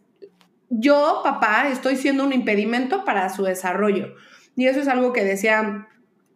yo, 0.69 1.21
papá, 1.25 1.67
estoy 1.67 1.97
siendo 1.97 2.23
un 2.23 2.31
impedimento 2.31 3.03
para 3.03 3.27
su 3.29 3.43
desarrollo. 3.43 4.15
Y 4.55 4.67
eso 4.67 4.79
es 4.79 4.87
algo 4.87 5.11
que 5.11 5.25
decía 5.25 5.89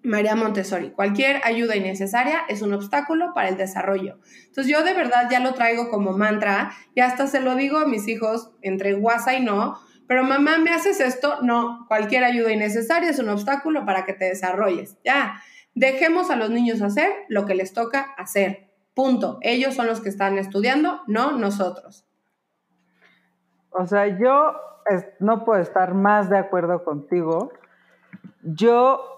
María 0.05 0.35
Montessori, 0.35 0.91
cualquier 0.91 1.41
ayuda 1.43 1.75
innecesaria 1.75 2.41
es 2.47 2.61
un 2.61 2.73
obstáculo 2.73 3.33
para 3.33 3.49
el 3.49 3.57
desarrollo. 3.57 4.19
Entonces 4.47 4.67
yo 4.67 4.83
de 4.83 4.93
verdad 4.93 5.27
ya 5.29 5.39
lo 5.39 5.53
traigo 5.53 5.89
como 5.89 6.17
mantra 6.17 6.71
y 6.93 7.01
hasta 7.01 7.27
se 7.27 7.41
lo 7.41 7.55
digo 7.55 7.77
a 7.77 7.87
mis 7.87 8.07
hijos 8.07 8.51
entre 8.61 8.93
guasa 8.93 9.33
y 9.35 9.43
no, 9.43 9.79
pero 10.07 10.23
mamá, 10.23 10.57
¿me 10.57 10.71
haces 10.71 10.99
esto? 10.99 11.41
No, 11.41 11.85
cualquier 11.87 12.23
ayuda 12.23 12.51
innecesaria 12.51 13.09
es 13.09 13.19
un 13.19 13.29
obstáculo 13.29 13.85
para 13.85 14.05
que 14.05 14.13
te 14.13 14.25
desarrolles. 14.25 14.97
Ya, 15.03 15.41
dejemos 15.73 16.29
a 16.29 16.35
los 16.35 16.49
niños 16.49 16.81
hacer 16.81 17.11
lo 17.27 17.45
que 17.45 17.55
les 17.55 17.73
toca 17.73 18.13
hacer. 18.17 18.69
Punto. 18.93 19.39
Ellos 19.41 19.73
son 19.73 19.87
los 19.87 20.01
que 20.01 20.09
están 20.09 20.37
estudiando, 20.37 21.01
no 21.07 21.33
nosotros. 21.33 22.05
O 23.71 23.85
sea, 23.87 24.07
yo 24.07 24.55
no 25.19 25.43
puedo 25.43 25.61
estar 25.61 25.93
más 25.93 26.29
de 26.29 26.37
acuerdo 26.37 26.83
contigo. 26.83 27.51
Yo, 28.43 29.14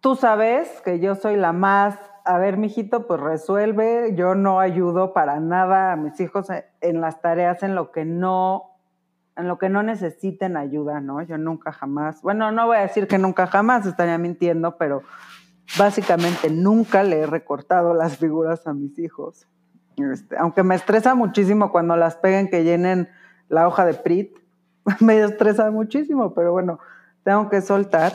tú 0.00 0.16
sabes 0.16 0.80
que 0.82 1.00
yo 1.00 1.14
soy 1.14 1.36
la 1.36 1.52
más, 1.52 1.98
a 2.24 2.38
ver, 2.38 2.56
mijito, 2.56 3.06
pues 3.06 3.20
resuelve. 3.20 4.14
Yo 4.14 4.34
no 4.34 4.60
ayudo 4.60 5.12
para 5.12 5.40
nada 5.40 5.92
a 5.92 5.96
mis 5.96 6.18
hijos 6.20 6.48
en 6.80 7.00
las 7.00 7.20
tareas 7.20 7.62
en 7.62 7.74
lo 7.74 7.90
que 7.90 8.04
no, 8.04 8.76
en 9.36 9.48
lo 9.48 9.58
que 9.58 9.68
no 9.68 9.82
necesiten 9.82 10.56
ayuda, 10.56 11.00
¿no? 11.00 11.22
Yo 11.22 11.38
nunca 11.38 11.72
jamás, 11.72 12.22
bueno, 12.22 12.52
no 12.52 12.66
voy 12.66 12.76
a 12.76 12.80
decir 12.80 13.06
que 13.06 13.18
nunca 13.18 13.46
jamás, 13.46 13.86
estaría 13.86 14.18
mintiendo, 14.18 14.76
pero 14.76 15.02
básicamente 15.78 16.50
nunca 16.50 17.02
le 17.02 17.20
he 17.20 17.26
recortado 17.26 17.94
las 17.94 18.16
figuras 18.16 18.66
a 18.66 18.74
mis 18.74 18.98
hijos. 18.98 19.46
Este, 19.96 20.36
aunque 20.38 20.62
me 20.62 20.74
estresa 20.74 21.14
muchísimo 21.14 21.72
cuando 21.72 21.96
las 21.96 22.16
peguen 22.16 22.48
que 22.48 22.62
llenen 22.62 23.08
la 23.48 23.66
hoja 23.66 23.84
de 23.84 23.94
PRIT, 23.94 24.36
me 25.00 25.20
estresa 25.20 25.70
muchísimo, 25.70 26.34
pero 26.34 26.52
bueno, 26.52 26.78
tengo 27.24 27.48
que 27.48 27.60
soltar. 27.60 28.12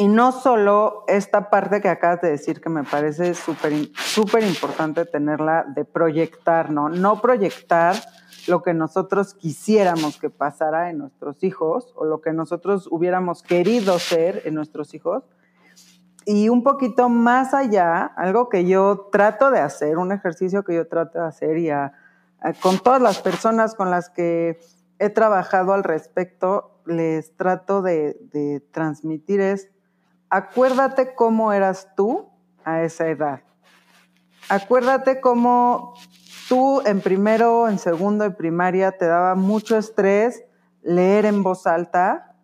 Y 0.00 0.08
no 0.08 0.32
solo 0.32 1.04
esta 1.08 1.50
parte 1.50 1.82
que 1.82 1.90
acabas 1.90 2.22
de 2.22 2.30
decir 2.30 2.62
que 2.62 2.70
me 2.70 2.84
parece 2.84 3.34
súper 3.34 3.74
súper 3.94 4.42
importante 4.44 5.04
tenerla 5.04 5.66
de 5.76 5.84
proyectar, 5.84 6.70
¿no? 6.70 6.88
No 6.88 7.20
proyectar 7.20 7.96
lo 8.48 8.62
que 8.62 8.72
nosotros 8.72 9.34
quisiéramos 9.34 10.16
que 10.16 10.30
pasara 10.30 10.88
en 10.88 10.96
nuestros 10.96 11.44
hijos 11.44 11.92
o 11.96 12.06
lo 12.06 12.22
que 12.22 12.32
nosotros 12.32 12.88
hubiéramos 12.90 13.42
querido 13.42 13.98
ser 13.98 14.40
en 14.46 14.54
nuestros 14.54 14.94
hijos, 14.94 15.22
y 16.24 16.48
un 16.48 16.62
poquito 16.62 17.10
más 17.10 17.52
allá, 17.52 18.06
algo 18.16 18.48
que 18.48 18.64
yo 18.64 19.10
trato 19.12 19.50
de 19.50 19.60
hacer, 19.60 19.98
un 19.98 20.12
ejercicio 20.12 20.64
que 20.64 20.76
yo 20.76 20.88
trato 20.88 21.18
de 21.18 21.26
hacer 21.26 21.58
y 21.58 21.68
con 22.62 22.78
todas 22.78 23.02
las 23.02 23.18
personas 23.18 23.74
con 23.74 23.90
las 23.90 24.08
que 24.08 24.60
he 24.98 25.10
trabajado 25.10 25.74
al 25.74 25.84
respecto, 25.84 26.80
les 26.86 27.36
trato 27.36 27.82
de, 27.82 28.16
de 28.32 28.60
transmitir 28.72 29.42
es, 29.42 29.68
acuérdate 30.30 31.14
cómo 31.14 31.52
eras 31.52 31.88
tú 31.96 32.30
a 32.64 32.82
esa 32.82 33.08
edad. 33.08 33.40
Acuérdate 34.48 35.20
cómo 35.20 35.94
tú 36.48 36.82
en 36.86 37.00
primero, 37.00 37.68
en 37.68 37.78
segundo 37.78 38.24
de 38.24 38.30
primaria 38.30 38.92
te 38.92 39.06
daba 39.06 39.34
mucho 39.34 39.76
estrés 39.76 40.42
leer 40.82 41.26
en 41.26 41.42
voz 41.42 41.66
alta 41.66 42.34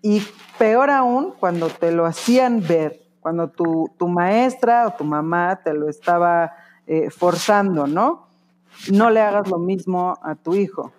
y 0.00 0.22
peor 0.58 0.90
aún 0.90 1.34
cuando 1.38 1.68
te 1.68 1.90
lo 1.92 2.06
hacían 2.06 2.66
ver 2.66 3.02
cuando 3.22 3.48
tu, 3.50 4.08
maestra 4.08 4.88
o 4.88 4.90
tu 4.94 5.04
mamá 5.04 5.60
te 5.62 5.72
lo 5.72 5.88
estaba 5.88 6.54
eh, 6.88 7.08
forzando, 7.08 7.86
¿no? 7.86 8.26
No 8.90 9.10
le 9.10 9.20
hagas 9.20 9.48
lo 9.48 9.58
mismo 9.58 10.18
a 10.22 10.34
tu 10.34 10.56
hijo. 10.56 10.92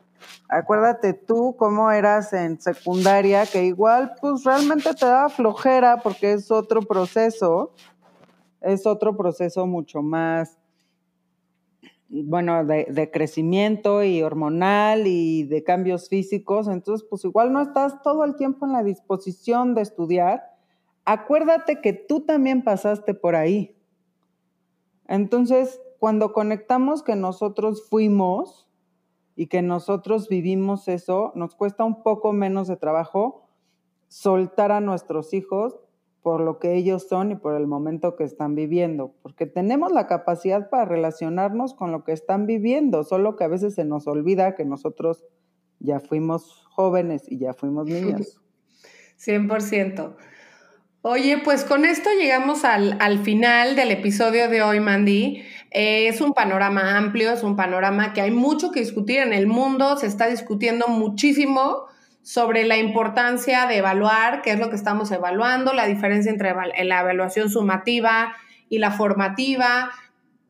Acuérdate 0.50 1.14
tú 1.14 1.56
cómo 1.58 1.92
eras 1.92 2.34
en 2.34 2.60
secundaria, 2.62 3.46
que 3.46 3.66
igual 3.66 4.14
pues 4.22 4.44
realmente 4.44 4.94
te 4.94 5.06
daba 5.06 5.30
flojera 5.30 5.98
porque 5.98 6.34
es 6.34 6.52
otro 6.52 6.82
proceso, 6.82 7.72
es 8.62 8.86
otro 8.86 9.16
proceso 9.18 9.66
mucho 9.66 10.02
más, 10.02 10.58
bueno, 12.10 12.64
de, 12.66 12.86
de, 12.90 13.10
crecimiento 13.10 14.04
y 14.04 14.22
hormonal 14.22 15.08
y 15.08 15.44
de 15.44 15.64
cambios 15.64 16.10
físicos. 16.10 16.68
Entonces, 16.68 17.06
pues 17.10 17.26
igual 17.26 17.52
no 17.52 17.62
estás 17.62 18.02
todo 18.02 18.24
el 18.24 18.36
tiempo 18.36 18.66
en 18.66 18.74
la 18.74 18.84
disposición 18.84 19.74
de 19.74 19.82
estudiar 19.82 20.54
acuérdate 21.06 21.82
que 21.82 21.94
tú 21.94 22.22
también 22.22 22.64
pasaste 22.64 23.14
por 23.14 23.36
ahí. 23.36 23.76
Entonces, 25.08 25.82
cuando 26.00 26.34
conectamos 26.34 27.04
que 27.04 27.16
nosotros 27.16 27.88
fuimos 27.90 28.68
y 29.36 29.48
que 29.48 29.62
nosotros 29.62 30.30
vivimos 30.30 30.88
eso, 30.88 31.32
nos 31.36 31.56
cuesta 31.56 31.84
un 31.84 32.04
poco 32.04 32.34
menos 32.34 32.68
de 32.68 32.78
trabajo 32.78 33.48
soltar 34.08 34.72
a 34.72 34.80
nuestros 34.80 35.34
hijos 35.34 35.80
por 36.22 36.40
lo 36.40 36.58
que 36.58 36.76
ellos 36.76 37.08
son 37.10 37.32
y 37.32 37.36
por 37.36 37.56
el 37.56 37.68
momento 37.68 38.16
que 38.16 38.24
están 38.24 38.56
viviendo, 38.56 39.14
porque 39.22 39.46
tenemos 39.46 39.92
la 39.92 40.08
capacidad 40.08 40.70
para 40.70 40.86
relacionarnos 40.86 41.74
con 41.74 41.92
lo 41.92 42.06
que 42.06 42.14
están 42.14 42.46
viviendo, 42.46 43.04
solo 43.04 43.36
que 43.36 43.44
a 43.44 43.50
veces 43.50 43.76
se 43.76 43.84
nos 43.84 44.08
olvida 44.08 44.56
que 44.56 44.64
nosotros 44.64 45.26
ya 45.80 46.00
fuimos 46.00 46.64
jóvenes 46.70 47.30
y 47.30 47.40
ya 47.40 47.54
fuimos 47.54 47.88
niños. 47.88 48.40
100%. 49.20 50.16
Oye, 51.06 51.38
pues 51.44 51.66
con 51.66 51.84
esto 51.84 52.10
llegamos 52.18 52.64
al, 52.64 53.20
final 53.26 53.76
del 53.76 53.92
episodio 53.92 54.48
de 54.48 54.62
hoy, 54.62 54.80
Mandy. 54.80 55.44
Eh, 55.74 56.08
es 56.08 56.22
un 56.22 56.34
panorama 56.34 56.98
amplio, 56.98 57.32
es 57.32 57.42
un 57.42 57.56
panorama 57.56 58.14
que 58.14 58.22
hay 58.22 58.30
mucho 58.30 58.72
que 58.72 58.80
discutir 58.80 59.20
en 59.20 59.34
el 59.34 59.48
mundo, 59.48 59.98
se 59.98 60.06
está 60.06 60.28
discutiendo 60.28 60.88
muchísimo 60.88 61.88
sobre 62.22 62.64
la 62.64 62.78
importancia 62.78 63.66
de 63.66 63.78
evaluar, 63.78 64.44
qué 64.44 64.52
es 64.52 64.60
lo 64.60 64.70
que 64.70 64.76
estamos 64.76 65.12
evaluando, 65.12 65.74
la 65.74 65.88
diferencia 65.88 66.32
entre 66.32 66.54
la 66.54 67.00
evaluación 67.02 67.50
sumativa 67.50 68.36
y 68.70 68.78
la 68.78 68.92
formativa, 68.92 69.90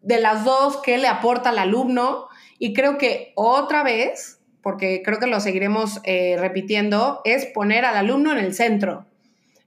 de 0.02 0.20
las 0.20 0.44
dos, 0.44 0.82
qué 0.84 0.98
le 0.98 1.08
aporta 1.08 1.50
al 1.50 1.60
alumno. 1.60 2.28
Y 2.60 2.74
creo 2.74 2.98
que 2.98 3.32
otra 3.36 3.82
vez, 3.82 4.42
porque 4.62 5.02
creo 5.06 5.20
que 5.20 5.28
lo 5.28 5.40
seguiremos 5.40 6.02
eh, 6.04 6.36
repitiendo, 6.38 7.22
es 7.24 7.46
poner 7.46 7.86
al 7.86 7.96
alumno 7.96 8.34
en 8.34 8.40
el 8.40 8.54
centro 8.54 9.06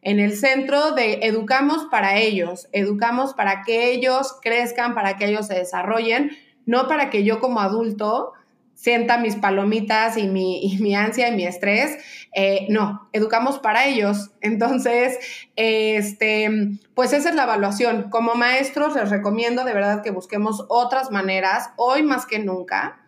en 0.02 0.20
el 0.20 0.36
centro 0.36 0.92
de 0.92 1.20
educamos 1.22 1.86
para 1.90 2.18
ellos, 2.18 2.68
educamos 2.72 3.34
para 3.34 3.62
que 3.62 3.90
ellos 3.90 4.36
crezcan, 4.40 4.94
para 4.94 5.16
que 5.16 5.26
ellos 5.26 5.46
se 5.48 5.54
desarrollen, 5.54 6.30
no 6.64 6.86
para 6.88 7.10
que 7.10 7.24
yo 7.24 7.40
como 7.40 7.60
adulto 7.60 8.32
sienta 8.76 9.16
mis 9.18 9.34
palomitas 9.36 10.16
y 10.18 10.28
mi, 10.28 10.94
ansia 10.94 11.28
y 11.28 11.34
mi 11.34 11.46
estrés. 11.46 11.98
Eh, 12.34 12.66
no, 12.68 13.08
educamos 13.12 13.58
para 13.58 13.86
ellos. 13.86 14.30
Entonces, 14.42 15.18
este, 15.56 16.78
pues 16.94 17.12
esa 17.12 17.30
es 17.30 17.34
la 17.34 17.44
evaluación. 17.44 18.10
Como 18.10 18.34
maestros 18.34 18.94
les 18.94 19.10
recomiendo 19.10 19.64
de 19.64 19.74
verdad 19.74 20.02
que 20.02 20.10
busquemos 20.10 20.66
otras 20.68 21.10
maneras, 21.10 21.70
hoy 21.76 22.02
más 22.02 22.26
que 22.26 22.38
nunca. 22.38 23.00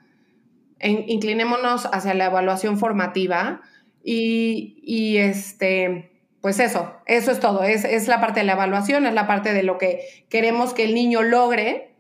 inclinémonos 0.80 1.86
hacia 1.92 2.14
la 2.14 2.26
evaluación 2.26 2.78
formativa 2.78 3.60
y, 4.02 4.80
y 4.82 5.18
este 5.18 6.17
pues 6.48 6.60
eso, 6.60 6.90
eso 7.04 7.30
es 7.30 7.40
todo. 7.40 7.62
Es, 7.62 8.08
la 8.08 8.22
parte 8.22 8.40
de 8.40 8.46
la 8.46 8.54
evaluación, 8.54 9.04
es 9.04 9.12
la 9.12 9.26
parte 9.26 9.52
de 9.52 9.62
lo 9.62 9.76
que 9.76 10.00
queremos 10.30 10.72
que 10.72 10.84
el 10.84 10.94
niño 10.94 11.20
logre 11.20 11.94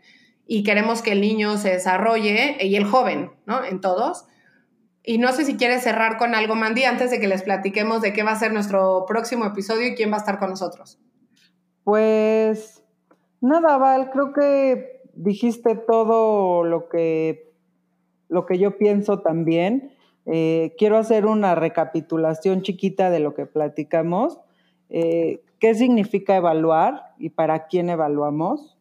y 0.46 0.62
queremos 0.62 1.02
que 1.02 1.12
el 1.12 1.20
niño 1.20 1.58
se 1.58 1.68
desarrolle 1.68 2.56
y 2.58 2.76
el 2.76 2.86
joven, 2.86 3.30
¿no? 3.44 3.62
En 3.62 3.82
todos. 3.82 4.24
Y 5.02 5.18
no 5.18 5.32
sé 5.32 5.44
si 5.44 5.58
quieres 5.58 5.82
cerrar 5.82 6.16
con 6.16 6.34
algo, 6.34 6.54
Mandy, 6.54 6.84
antes 6.84 7.10
de 7.10 7.20
que 7.20 7.28
les 7.28 7.42
platiquemos 7.42 8.00
de 8.00 8.14
qué 8.14 8.22
va 8.22 8.30
a 8.30 8.38
ser 8.38 8.54
nuestro 8.54 9.04
próximo 9.06 9.44
episodio 9.44 9.88
y 9.88 9.94
quién 9.94 10.10
va 10.10 10.14
a 10.14 10.20
estar 10.20 10.38
con 10.38 10.48
nosotros. 10.48 10.98
Pues 11.84 12.82
nada, 13.42 13.76
Val, 13.76 14.08
creo 14.10 14.32
que 14.32 15.02
dijiste 15.12 15.76
todo 15.76 16.64
lo 16.64 16.88
que, 16.88 17.52
lo 18.28 18.46
que 18.46 18.58
yo 18.58 18.78
pienso 18.78 19.20
también. 19.20 19.92
Eh, 20.30 20.74
quiero 20.76 20.98
hacer 20.98 21.24
una 21.24 21.54
recapitulación 21.54 22.60
chiquita 22.60 23.08
de 23.08 23.18
lo 23.18 23.34
que 23.34 23.46
platicamos. 23.46 24.38
Eh, 24.90 25.40
¿Qué 25.58 25.74
significa 25.74 26.36
evaluar 26.36 27.14
y 27.18 27.30
para 27.30 27.66
quién 27.66 27.88
evaluamos? 27.88 28.76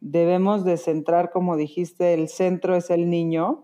Debemos 0.00 0.64
de 0.64 0.76
centrar, 0.76 1.30
como 1.30 1.56
dijiste, 1.56 2.14
el 2.14 2.28
centro 2.28 2.74
es 2.74 2.90
el 2.90 3.10
niño. 3.10 3.62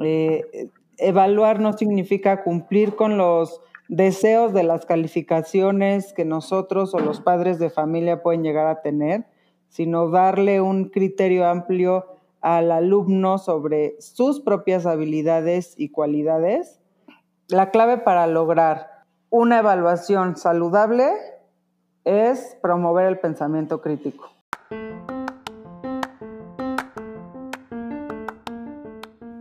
Eh, 0.00 0.70
evaluar 0.96 1.58
no 1.60 1.72
significa 1.72 2.44
cumplir 2.44 2.94
con 2.94 3.18
los 3.18 3.60
deseos 3.88 4.52
de 4.52 4.62
las 4.62 4.86
calificaciones 4.86 6.12
que 6.12 6.24
nosotros 6.24 6.94
o 6.94 7.00
los 7.00 7.20
padres 7.20 7.58
de 7.58 7.68
familia 7.68 8.22
pueden 8.22 8.44
llegar 8.44 8.68
a 8.68 8.80
tener, 8.80 9.26
sino 9.68 10.08
darle 10.08 10.60
un 10.60 10.88
criterio 10.88 11.46
amplio 11.46 12.13
al 12.44 12.70
alumno 12.70 13.38
sobre 13.38 13.96
sus 14.00 14.38
propias 14.38 14.84
habilidades 14.84 15.72
y 15.78 15.88
cualidades. 15.88 16.78
La 17.48 17.70
clave 17.70 17.96
para 17.96 18.26
lograr 18.26 18.90
una 19.30 19.60
evaluación 19.60 20.36
saludable 20.36 21.10
es 22.04 22.58
promover 22.60 23.06
el 23.06 23.18
pensamiento 23.18 23.80
crítico. 23.80 24.28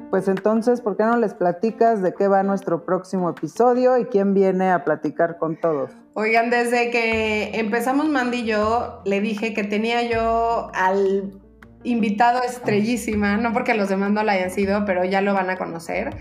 Pues 0.10 0.30
entonces, 0.30 0.80
¿por 0.80 0.96
qué 0.96 1.04
no 1.04 1.18
les 1.18 1.34
platicas 1.34 2.02
de 2.02 2.14
qué 2.14 2.30
va 2.30 2.42
nuestro 2.44 2.86
próximo 2.86 3.30
episodio 3.30 3.98
y 3.98 4.06
quién 4.06 4.34
viene 4.34 4.72
a 4.72 4.86
platicar 4.86 5.38
con 5.38 5.60
todos? 5.60 5.92
Oigan, 6.14 6.50
desde 6.50 6.90
que 6.90 7.60
empezamos 7.60 8.08
Mandy 8.08 8.38
y 8.38 8.46
yo, 8.46 9.02
le 9.04 9.20
dije 9.20 9.54
que 9.54 9.66
tenía 9.66 10.04
yo 10.04 10.72
al 10.74 11.43
invitado 11.84 12.42
estrellísima, 12.44 13.38
no 13.38 13.54
porque 13.54 13.74
los 13.74 13.90
demás 13.90 14.12
no 14.12 14.24
la 14.24 14.34
hayan 14.34 14.52
sido, 14.52 14.86
pero 14.86 15.04
ya 15.06 15.22
lo 15.22 15.34
van 15.34 15.50
a 15.50 15.58
conocer. 15.58 16.16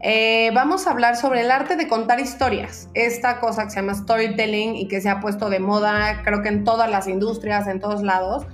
Eh, 0.00 0.50
vamos 0.52 0.86
a 0.86 0.90
hablar 0.90 1.16
sobre 1.16 1.42
el 1.42 1.50
arte 1.50 1.76
de 1.76 1.86
contar 1.86 2.18
historias, 2.18 2.88
esta 2.94 3.38
cosa 3.38 3.64
que 3.64 3.70
se 3.70 3.76
llama 3.76 3.94
storytelling 3.94 4.74
y 4.74 4.88
que 4.88 5.00
se 5.00 5.08
ha 5.08 5.20
puesto 5.20 5.48
de 5.48 5.60
moda, 5.60 6.22
creo 6.24 6.42
que 6.42 6.48
en 6.48 6.64
todas 6.64 6.90
las 6.90 7.06
industrias, 7.06 7.68
en 7.68 7.78
todos 7.78 8.02
lados, 8.02 8.46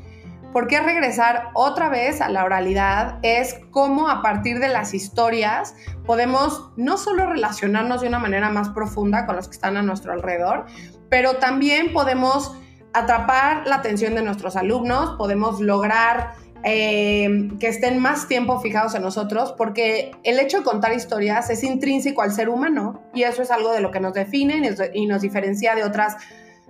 ¿Por 0.52 0.66
qué 0.66 0.80
regresar 0.80 1.50
otra 1.52 1.90
vez 1.90 2.22
a 2.22 2.30
la 2.30 2.42
oralidad? 2.42 3.18
Es 3.22 3.61
cómo 3.70 4.09
a 4.09 4.22
partir 4.22 4.61
de 4.61 4.68
las 4.68 4.94
historias 4.94 5.74
podemos 6.06 6.70
no 6.76 6.96
solo 6.96 7.26
relacionarnos 7.26 8.00
de 8.00 8.09
una 8.09 8.18
manera 8.18 8.48
más 8.48 8.70
profunda 8.70 9.26
con 9.26 9.36
los 9.36 9.46
que 9.46 9.54
están 9.54 9.76
a 9.76 9.82
nuestro 9.82 10.12
alrededor, 10.12 10.64
pero 11.11 11.36
también 11.36 11.92
podemos 11.92 12.56
atrapar 12.94 13.66
la 13.66 13.76
atención 13.76 14.14
de 14.14 14.22
nuestros 14.22 14.56
alumnos, 14.56 15.16
podemos 15.18 15.61
lograr 15.61 16.32
eh, 16.64 17.48
que 17.61 17.68
estén 17.68 17.98
más 17.98 18.26
tiempo 18.28 18.61
fijados 18.61 18.94
en 18.94 19.02
nosotros, 19.02 19.54
porque 19.56 20.11
el 20.24 20.38
hecho 20.38 20.59
de 20.59 20.64
contar 20.64 20.92
historias 20.92 21.50
es 21.50 21.62
intrínseco 21.62 22.22
al 22.22 22.32
ser 22.32 22.48
humano 22.48 23.02
y 23.14 23.22
eso 23.22 23.42
es 23.42 23.50
algo 23.50 23.72
de 23.72 23.80
lo 23.80 23.90
que 23.90 24.00
nos 24.00 24.12
define 24.12 24.76
y 24.92 25.06
nos 25.06 25.22
diferencia 25.22 25.74
de 25.74 25.84
otras 25.84 26.16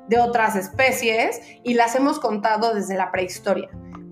de 0.09 0.19
otras 0.19 0.57
especies 0.57 1.41
y 1.63 1.75
las 1.75 1.95
hemos 1.95 2.19
contado 2.19 2.75
desde 2.75 2.97
la 2.97 3.13
prehistoria. 3.13 3.69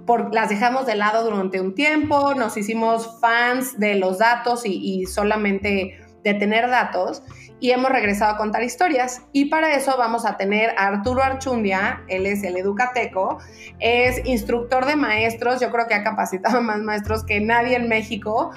Por, 0.06 0.32
las 0.32 0.48
dejamos 0.48 0.86
de 0.86 0.94
lado 0.94 1.24
durante 1.24 1.60
un 1.60 1.74
tiempo, 1.74 2.34
nos 2.34 2.56
hicimos 2.56 3.18
fans 3.20 3.78
de 3.80 3.96
los 3.96 4.18
datos 4.18 4.62
y, 4.64 5.04
solamente 5.06 5.98
de 6.22 6.34
tener 6.34 6.68
datos 6.68 7.22
y 7.60 7.70
hemos 7.70 7.90
regresado 7.90 8.34
a 8.34 8.36
contar 8.36 8.62
historias. 8.62 9.22
Y 9.32 9.46
para 9.46 9.74
eso 9.74 9.96
vamos 9.96 10.26
a 10.26 10.36
tener 10.36 10.70
a 10.76 10.88
Arturo 10.88 11.22
Archundia, 11.22 12.02
él 12.08 12.26
es 12.26 12.42
el 12.42 12.56
educateco, 12.56 13.38
es 13.78 14.24
instructor 14.26 14.86
de 14.86 14.96
maestros, 14.96 15.60
yo 15.60 15.70
creo 15.70 15.86
que 15.86 15.94
ha 15.94 16.02
capacitado 16.02 16.60
más 16.62 16.80
maestros 16.80 17.24
que 17.24 17.40
nadie 17.40 17.76
en 17.76 17.88
México. 17.88 18.52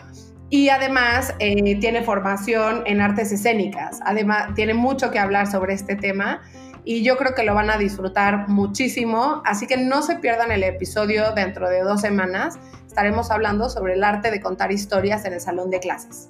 Y 0.51 0.69
además 0.69 1.35
eh, 1.37 1.79
tiene 1.79 2.01
formación 2.01 2.81
en 2.87 3.01
artes 3.01 3.31
escénicas. 3.31 3.99
Además, 4.03 4.55
tiene 4.55 4.73
mucho 4.73 5.11
que 5.11 5.19
hablar 5.19 5.45
sobre 5.45 5.75
este 5.75 5.95
tema 5.95 6.41
y 6.83 7.03
yo 7.03 7.17
creo 7.17 7.35
que 7.35 7.43
lo 7.43 7.53
van 7.53 7.69
a 7.69 7.77
disfrutar 7.77 8.47
muchísimo. 8.47 9.43
Así 9.45 9.67
que 9.67 9.77
no 9.77 10.01
se 10.01 10.15
pierdan 10.15 10.51
el 10.51 10.63
episodio 10.63 11.33
dentro 11.33 11.69
de 11.69 11.81
dos 11.81 12.01
semanas. 12.01 12.57
Estaremos 12.87 13.29
hablando 13.29 13.69
sobre 13.69 13.93
el 13.93 14.03
arte 14.03 14.31
de 14.31 14.41
contar 14.41 14.71
historias 14.71 15.23
en 15.25 15.33
el 15.33 15.39
salón 15.39 15.69
de 15.69 15.79
clases. 15.79 16.29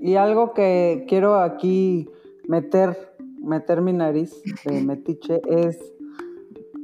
Y 0.00 0.16
algo 0.16 0.54
que 0.54 1.04
quiero 1.06 1.36
aquí 1.36 2.08
meter, 2.48 2.96
meter 3.38 3.82
mi 3.82 3.92
nariz 3.92 4.42
de 4.64 4.82
metiche 4.82 5.42
es 5.46 5.78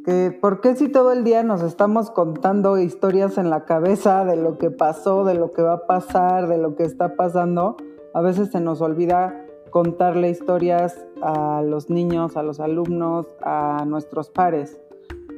que 0.05 0.37
¿por 0.39 0.61
qué 0.61 0.77
si 0.77 0.89
todo 0.89 1.13
el 1.13 1.25
día 1.25 1.43
nos 1.43 1.63
estamos 1.63 2.11
contando 2.11 2.79
historias 2.79 3.39
en 3.39 3.49
la 3.49 3.65
cabeza 3.65 4.27
de 4.27 4.37
lo 4.37 4.59
que 4.59 4.71
pasó, 4.71 5.25
de 5.25 5.35
lo 5.35 5.53
que 5.53 5.63
va 5.63 5.73
a 5.73 5.87
pasar, 5.87 6.47
de 6.47 6.59
lo 6.59 6.77
que 6.77 6.85
está 6.85 7.17
pasando? 7.17 7.79
A 8.13 8.21
veces 8.21 8.51
se 8.51 8.61
nos 8.61 8.83
olvida 8.83 9.47
contarle 9.71 10.29
historias 10.29 11.07
a 11.23 11.63
los 11.63 11.89
niños, 11.89 12.37
a 12.37 12.43
los 12.43 12.61
alumnos, 12.61 13.27
a 13.43 13.85
nuestros 13.87 14.29
pares. 14.29 14.79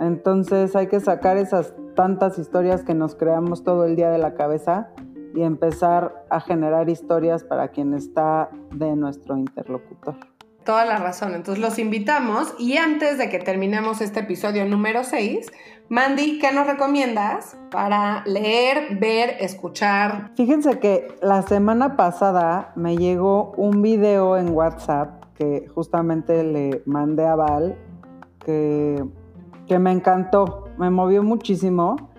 Entonces 0.00 0.74
hay 0.74 0.88
que 0.88 0.98
sacar 0.98 1.36
esas 1.36 1.74
tantas 1.94 2.38
historias 2.38 2.82
que 2.82 2.94
nos 2.94 3.14
creamos 3.14 3.62
todo 3.62 3.84
el 3.84 3.94
día 3.94 4.10
de 4.10 4.18
la 4.18 4.34
cabeza 4.34 4.92
y 5.34 5.42
empezar 5.42 6.24
a 6.30 6.40
generar 6.40 6.88
historias 6.88 7.44
para 7.44 7.68
quien 7.68 7.94
está 7.94 8.50
de 8.72 8.96
nuestro 8.96 9.36
interlocutor. 9.36 10.16
Toda 10.64 10.84
la 10.84 10.98
razón. 10.98 11.34
Entonces 11.34 11.62
los 11.62 11.78
invitamos 11.78 12.54
y 12.58 12.76
antes 12.76 13.16
de 13.16 13.30
que 13.30 13.38
terminemos 13.38 14.00
este 14.02 14.20
episodio 14.20 14.66
número 14.66 15.02
6, 15.02 15.50
Mandy, 15.88 16.38
¿qué 16.38 16.52
nos 16.52 16.66
recomiendas 16.66 17.56
para 17.70 18.22
leer, 18.26 18.98
ver, 18.98 19.36
escuchar? 19.40 20.32
Fíjense 20.36 20.78
que 20.78 21.08
la 21.22 21.40
semana 21.40 21.96
pasada 21.96 22.72
me 22.76 22.98
llegó 22.98 23.52
un 23.56 23.80
video 23.80 24.36
en 24.36 24.50
WhatsApp 24.50 25.24
que 25.34 25.66
justamente 25.74 26.44
le 26.44 26.82
mandé 26.84 27.24
a 27.26 27.36
Val, 27.36 27.78
que, 28.44 29.02
que 29.66 29.78
me 29.78 29.92
encantó, 29.92 30.68
me 30.76 30.90
movió 30.90 31.22
muchísimo. 31.22 32.10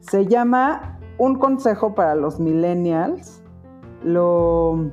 Se 0.00 0.26
llama 0.26 0.93
Un 1.18 1.36
consejo 1.36 1.94
para 1.94 2.14
los 2.14 2.40
millennials. 2.40 3.42
Lo, 4.02 4.90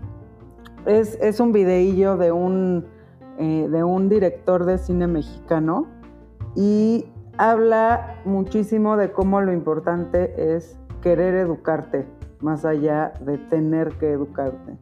es, 0.86 1.17
es 1.22 1.39
un 1.39 1.51
videillo 1.51 2.17
de 2.17 2.32
un, 2.32 2.86
eh, 3.38 3.67
de 3.69 3.84
un 3.84 4.09
director 4.09 4.65
de 4.65 4.78
cine 4.78 5.07
mexicano 5.07 5.88
y 6.55 7.05
habla 7.38 8.19
muchísimo 8.26 8.97
de 8.97 9.11
cómo 9.11 9.41
lo 9.41 9.53
importante 9.53 10.55
es 10.55 10.80
querer 11.01 11.36
educarte, 11.36 12.05
más 12.39 12.65
allá 12.65 13.13
de 13.22 13.38
tener 13.38 13.93
que 13.93 14.11
educarte. 14.11 14.78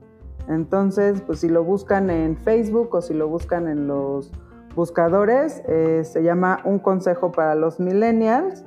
Entonces, 0.47 1.21
pues 1.21 1.39
si 1.39 1.47
lo 1.47 1.63
buscan 1.63 2.09
en 2.09 2.35
Facebook 2.35 2.93
o 2.95 3.01
si 3.01 3.13
lo 3.13 3.27
buscan 3.27 3.67
en 3.67 3.87
los 3.87 4.31
buscadores, 4.75 5.61
eh, 5.67 6.03
se 6.03 6.23
llama 6.23 6.59
Un 6.63 6.79
Consejo 6.79 7.31
para 7.31 7.55
los 7.55 7.79
Millennials. 7.79 8.65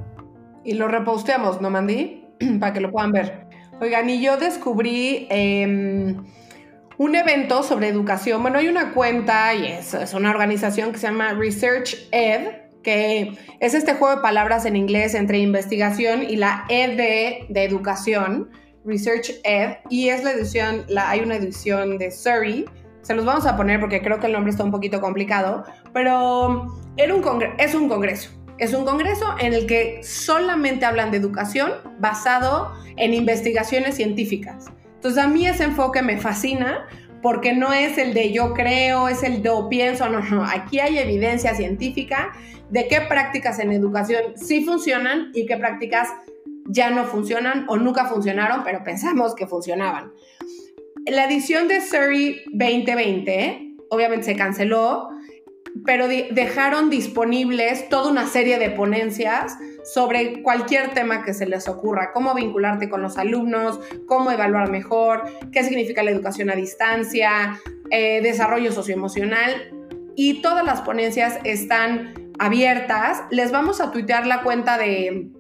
Y 0.65 0.75
lo 0.75 0.87
reposteamos, 0.87 1.61
¿no, 1.61 1.71
Mandy? 1.71 2.22
para 2.61 2.73
que 2.73 2.81
lo 2.81 2.91
puedan 2.91 3.13
ver. 3.13 3.47
Oigan, 3.81 4.09
y 4.09 4.21
yo 4.21 4.37
descubrí 4.37 5.27
em, 5.31 6.25
un 6.99 7.15
evento 7.17 7.63
sobre 7.63 7.89
educación. 7.89 8.43
Bueno, 8.43 8.59
hay 8.59 8.69
una 8.69 8.93
cuenta 8.93 9.55
y 9.55 9.67
es, 9.67 9.95
una 10.15 10.31
organización 10.31 10.93
que 10.93 10.99
se 10.99 11.09
llama 11.09 11.33
Research 11.35 11.97
Ed, 12.13 12.49
que 12.83 13.37
es 13.61 13.75
este 13.75 13.95
juego 13.95 14.17
de 14.17 14.23
palabras 14.23 14.67
en 14.67 14.77
inglés 14.77 15.15
entre 15.15 15.39
investigación 15.39 16.23
y 16.23 16.37
la 16.37 16.65
ED 16.69 17.49
de 17.49 17.65
educación, 17.65 18.51
Research 18.85 19.33
Ed, 19.45 19.77
y 19.89 20.09
es 20.09 20.23
la 20.25 20.33
edición, 20.33 20.85
la, 20.89 21.11
hay 21.11 21.21
una 21.21 21.37
edición 21.37 21.99
de 21.99 22.11
Surrey, 22.11 22.65
se 23.03 23.15
los 23.15 23.25
vamos 23.25 23.47
a 23.47 23.57
poner 23.57 23.81
porque 23.81 24.01
creo 24.01 24.21
que 24.21 24.27
el 24.27 24.33
nombre 24.33 24.51
está 24.51 24.65
un 24.65 24.71
poquito 24.71 25.01
complicado, 25.01 25.65
pero 25.93 26.67
es 26.97 27.75
un 27.75 27.89
congreso. 27.89 28.31
Es 28.59 28.75
un 28.75 28.85
congreso 28.85 29.35
en 29.41 29.55
el 29.55 29.67
que 29.67 30.01
solamente 30.03 30.85
hablan 30.85 31.11
de 31.11 31.17
educación 31.17 31.73
basado 31.99 32.73
en 32.97 33.15
investigaciones 33.15 33.97
científicas. 33.97 34.67
Entonces 34.95 35.23
a 35.23 35.29
mí 35.29 35.47
ese 35.47 35.65
enfoque 35.65 36.03
me 36.03 36.19
fascina 36.19 36.87
porque 37.23 37.53
no 37.53 37.73
es 37.73 37.99
el 37.99 38.15
de 38.15 38.33
yo 38.33 38.53
creo, 38.53 39.09
es 39.09 39.23
el 39.23 39.43
de 39.43 39.49
yo 39.49 39.69
pienso, 39.69 40.09
no, 40.09 40.21
no, 40.21 40.45
aquí 40.45 40.81
hay 40.81 40.99
evidencia 40.99 41.55
científica 41.55 42.33
de 42.71 42.89
qué 42.89 43.01
prácticas 43.01 43.59
en 43.59 43.73
educación 43.73 44.37
sí 44.37 44.65
funcionan 44.65 45.31
y 45.35 45.47
qué 45.47 45.57
prácticas 45.57 46.09
ya 46.67 46.91
no 46.91 47.05
funcionan 47.05 47.67
o 47.69 47.77
nunca 47.77 48.07
funcionaron, 48.07 48.65
pero 48.65 48.83
pensamos 48.85 49.35
que 49.35 49.47
funcionaban. 49.47 50.13
La 51.07 51.25
edición 51.25 51.69
de 51.69 51.81
Surrey 51.81 52.43
2020 52.53 53.73
obviamente 53.93 54.25
se 54.25 54.37
canceló, 54.37 55.11
pero 55.85 56.07
dejaron 56.09 56.91
disponibles 56.91 57.89
toda 57.89 58.11
una 58.11 58.27
serie 58.27 58.59
de 58.59 58.71
ponencias 58.71 59.57
sobre 59.85 60.43
cualquier 60.43 60.95
tema 60.95 61.25
que 61.25 61.35
se 61.35 61.47
les 61.47 61.69
ocurra, 61.69 62.13
cómo 62.13 62.35
vincularte 62.35 62.89
con 62.89 63.03
los 63.03 63.19
alumnos, 63.19 63.81
cómo 64.07 64.31
evaluar 64.31 64.71
mejor, 64.71 65.25
qué 65.51 65.65
significa 65.65 66.03
la 66.03 66.11
educación 66.11 66.51
a 66.51 66.55
distancia, 66.55 67.61
eh, 67.91 68.21
desarrollo 68.23 68.73
socioemocional 68.73 69.51
y 70.15 70.43
todas 70.43 70.65
las 70.65 70.83
ponencias 70.83 71.39
están 71.45 72.15
abiertas. 72.39 73.23
Les 73.31 73.51
vamos 73.51 73.81
a 73.81 73.91
tuitear 73.91 74.27
la 74.27 74.43
cuenta 74.43 74.79
de, 74.79 75.31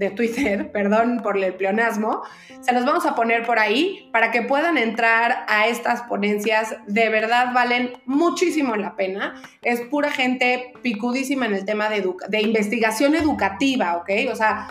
de 0.00 0.10
Twitter, 0.10 0.70
perdón 0.72 1.20
por 1.22 1.38
el 1.38 1.54
pleonasmo. 1.54 2.22
Se 2.62 2.72
los 2.72 2.84
vamos 2.84 3.06
a 3.06 3.14
poner 3.14 3.44
por 3.44 3.58
ahí 3.58 4.08
para 4.12 4.30
que 4.30 4.42
puedan 4.42 4.78
entrar 4.78 5.44
a 5.46 5.68
estas 5.68 6.02
ponencias. 6.02 6.74
De 6.86 7.08
verdad 7.10 7.52
valen 7.54 7.92
muchísimo 8.06 8.74
la 8.76 8.96
pena. 8.96 9.34
Es 9.62 9.82
pura 9.82 10.10
gente 10.10 10.72
picudísima 10.82 11.46
en 11.46 11.54
el 11.54 11.64
tema 11.64 11.90
de, 11.90 12.02
de 12.28 12.40
investigación 12.40 13.14
educativa, 13.14 13.96
¿ok? 13.98 14.10
O 14.32 14.36
sea, 14.36 14.68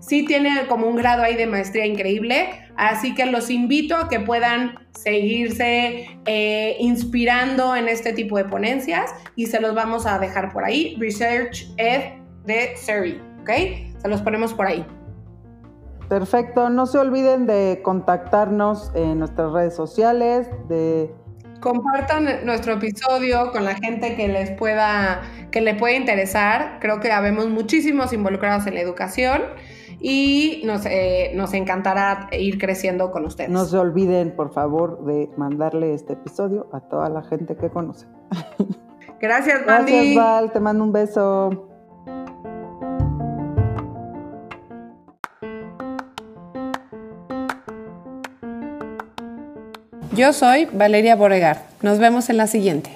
sí 0.00 0.24
tiene 0.24 0.66
como 0.66 0.88
un 0.88 0.96
grado 0.96 1.22
ahí 1.22 1.36
de 1.36 1.46
maestría 1.46 1.86
increíble, 1.86 2.50
así 2.76 3.14
que 3.14 3.26
los 3.26 3.50
invito 3.50 3.94
a 3.96 4.08
que 4.08 4.18
puedan 4.18 4.80
seguirse 4.90 6.08
eh, 6.26 6.76
inspirando 6.80 7.76
en 7.76 7.88
este 7.88 8.12
tipo 8.12 8.36
de 8.36 8.44
ponencias 8.46 9.12
y 9.36 9.46
se 9.46 9.60
los 9.60 9.76
vamos 9.76 10.06
a 10.06 10.18
dejar 10.18 10.52
por 10.52 10.64
ahí, 10.64 10.96
Research 10.98 11.68
Ed 11.76 12.14
de 12.44 12.76
Surrey, 12.76 13.20
¿ok? 13.42 13.50
Se 13.98 14.08
los 14.08 14.22
ponemos 14.22 14.54
por 14.54 14.66
ahí. 14.66 14.86
Perfecto, 16.08 16.68
no 16.68 16.86
se 16.86 16.98
olviden 16.98 17.46
de 17.46 17.80
contactarnos 17.82 18.90
en 18.94 19.18
nuestras 19.18 19.52
redes 19.52 19.74
sociales, 19.74 20.48
de 20.68 21.14
compartan 21.60 22.44
nuestro 22.44 22.74
episodio 22.74 23.52
con 23.52 23.64
la 23.64 23.74
gente 23.76 24.16
que 24.16 24.28
les 24.28 24.50
pueda 24.50 25.22
que 25.50 25.60
le 25.60 25.74
pueda 25.74 25.96
interesar. 25.96 26.78
Creo 26.80 27.00
que 27.00 27.12
habemos 27.12 27.48
muchísimos 27.48 28.12
involucrados 28.12 28.66
en 28.66 28.74
la 28.74 28.80
educación 28.80 29.42
y 30.00 30.62
nos, 30.64 30.84
eh, 30.84 31.30
nos 31.34 31.54
encantará 31.54 32.28
ir 32.32 32.58
creciendo 32.58 33.10
con 33.10 33.24
ustedes. 33.24 33.50
No 33.50 33.64
se 33.64 33.78
olviden, 33.78 34.34
por 34.34 34.52
favor, 34.52 35.04
de 35.04 35.30
mandarle 35.36 35.94
este 35.94 36.14
episodio 36.14 36.68
a 36.72 36.80
toda 36.80 37.08
la 37.08 37.22
gente 37.22 37.56
que 37.56 37.70
conoce. 37.70 38.06
Gracias, 39.20 39.64
Mandy. 39.64 39.92
Gracias, 39.92 40.16
Val. 40.16 40.52
Te 40.52 40.60
mando 40.60 40.84
un 40.84 40.92
beso. 40.92 41.68
Yo 50.14 50.34
soy 50.34 50.68
Valeria 50.70 51.16
Boregar. 51.16 51.64
Nos 51.80 51.98
vemos 51.98 52.28
en 52.28 52.36
la 52.36 52.46
siguiente. 52.46 52.90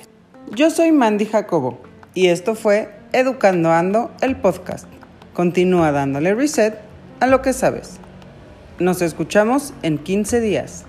Yo 0.51 0.69
soy 0.69 0.93
Mandy 0.93 1.25
Jacobo 1.25 1.81
y 2.13 2.27
esto 2.27 2.55
fue 2.55 2.91
Educando 3.15 3.73
Ando, 3.73 4.11
el 4.21 4.37
podcast. 4.37 4.87
Continúa 5.33 5.93
dándole 5.93 6.35
reset 6.35 6.75
a 7.21 7.27
lo 7.27 7.41
que 7.41 7.55
sabes. 7.55 7.97
Nos 8.79 9.01
escuchamos 9.01 9.73
en 9.81 9.97
15 9.97 10.43
días. 10.43 10.85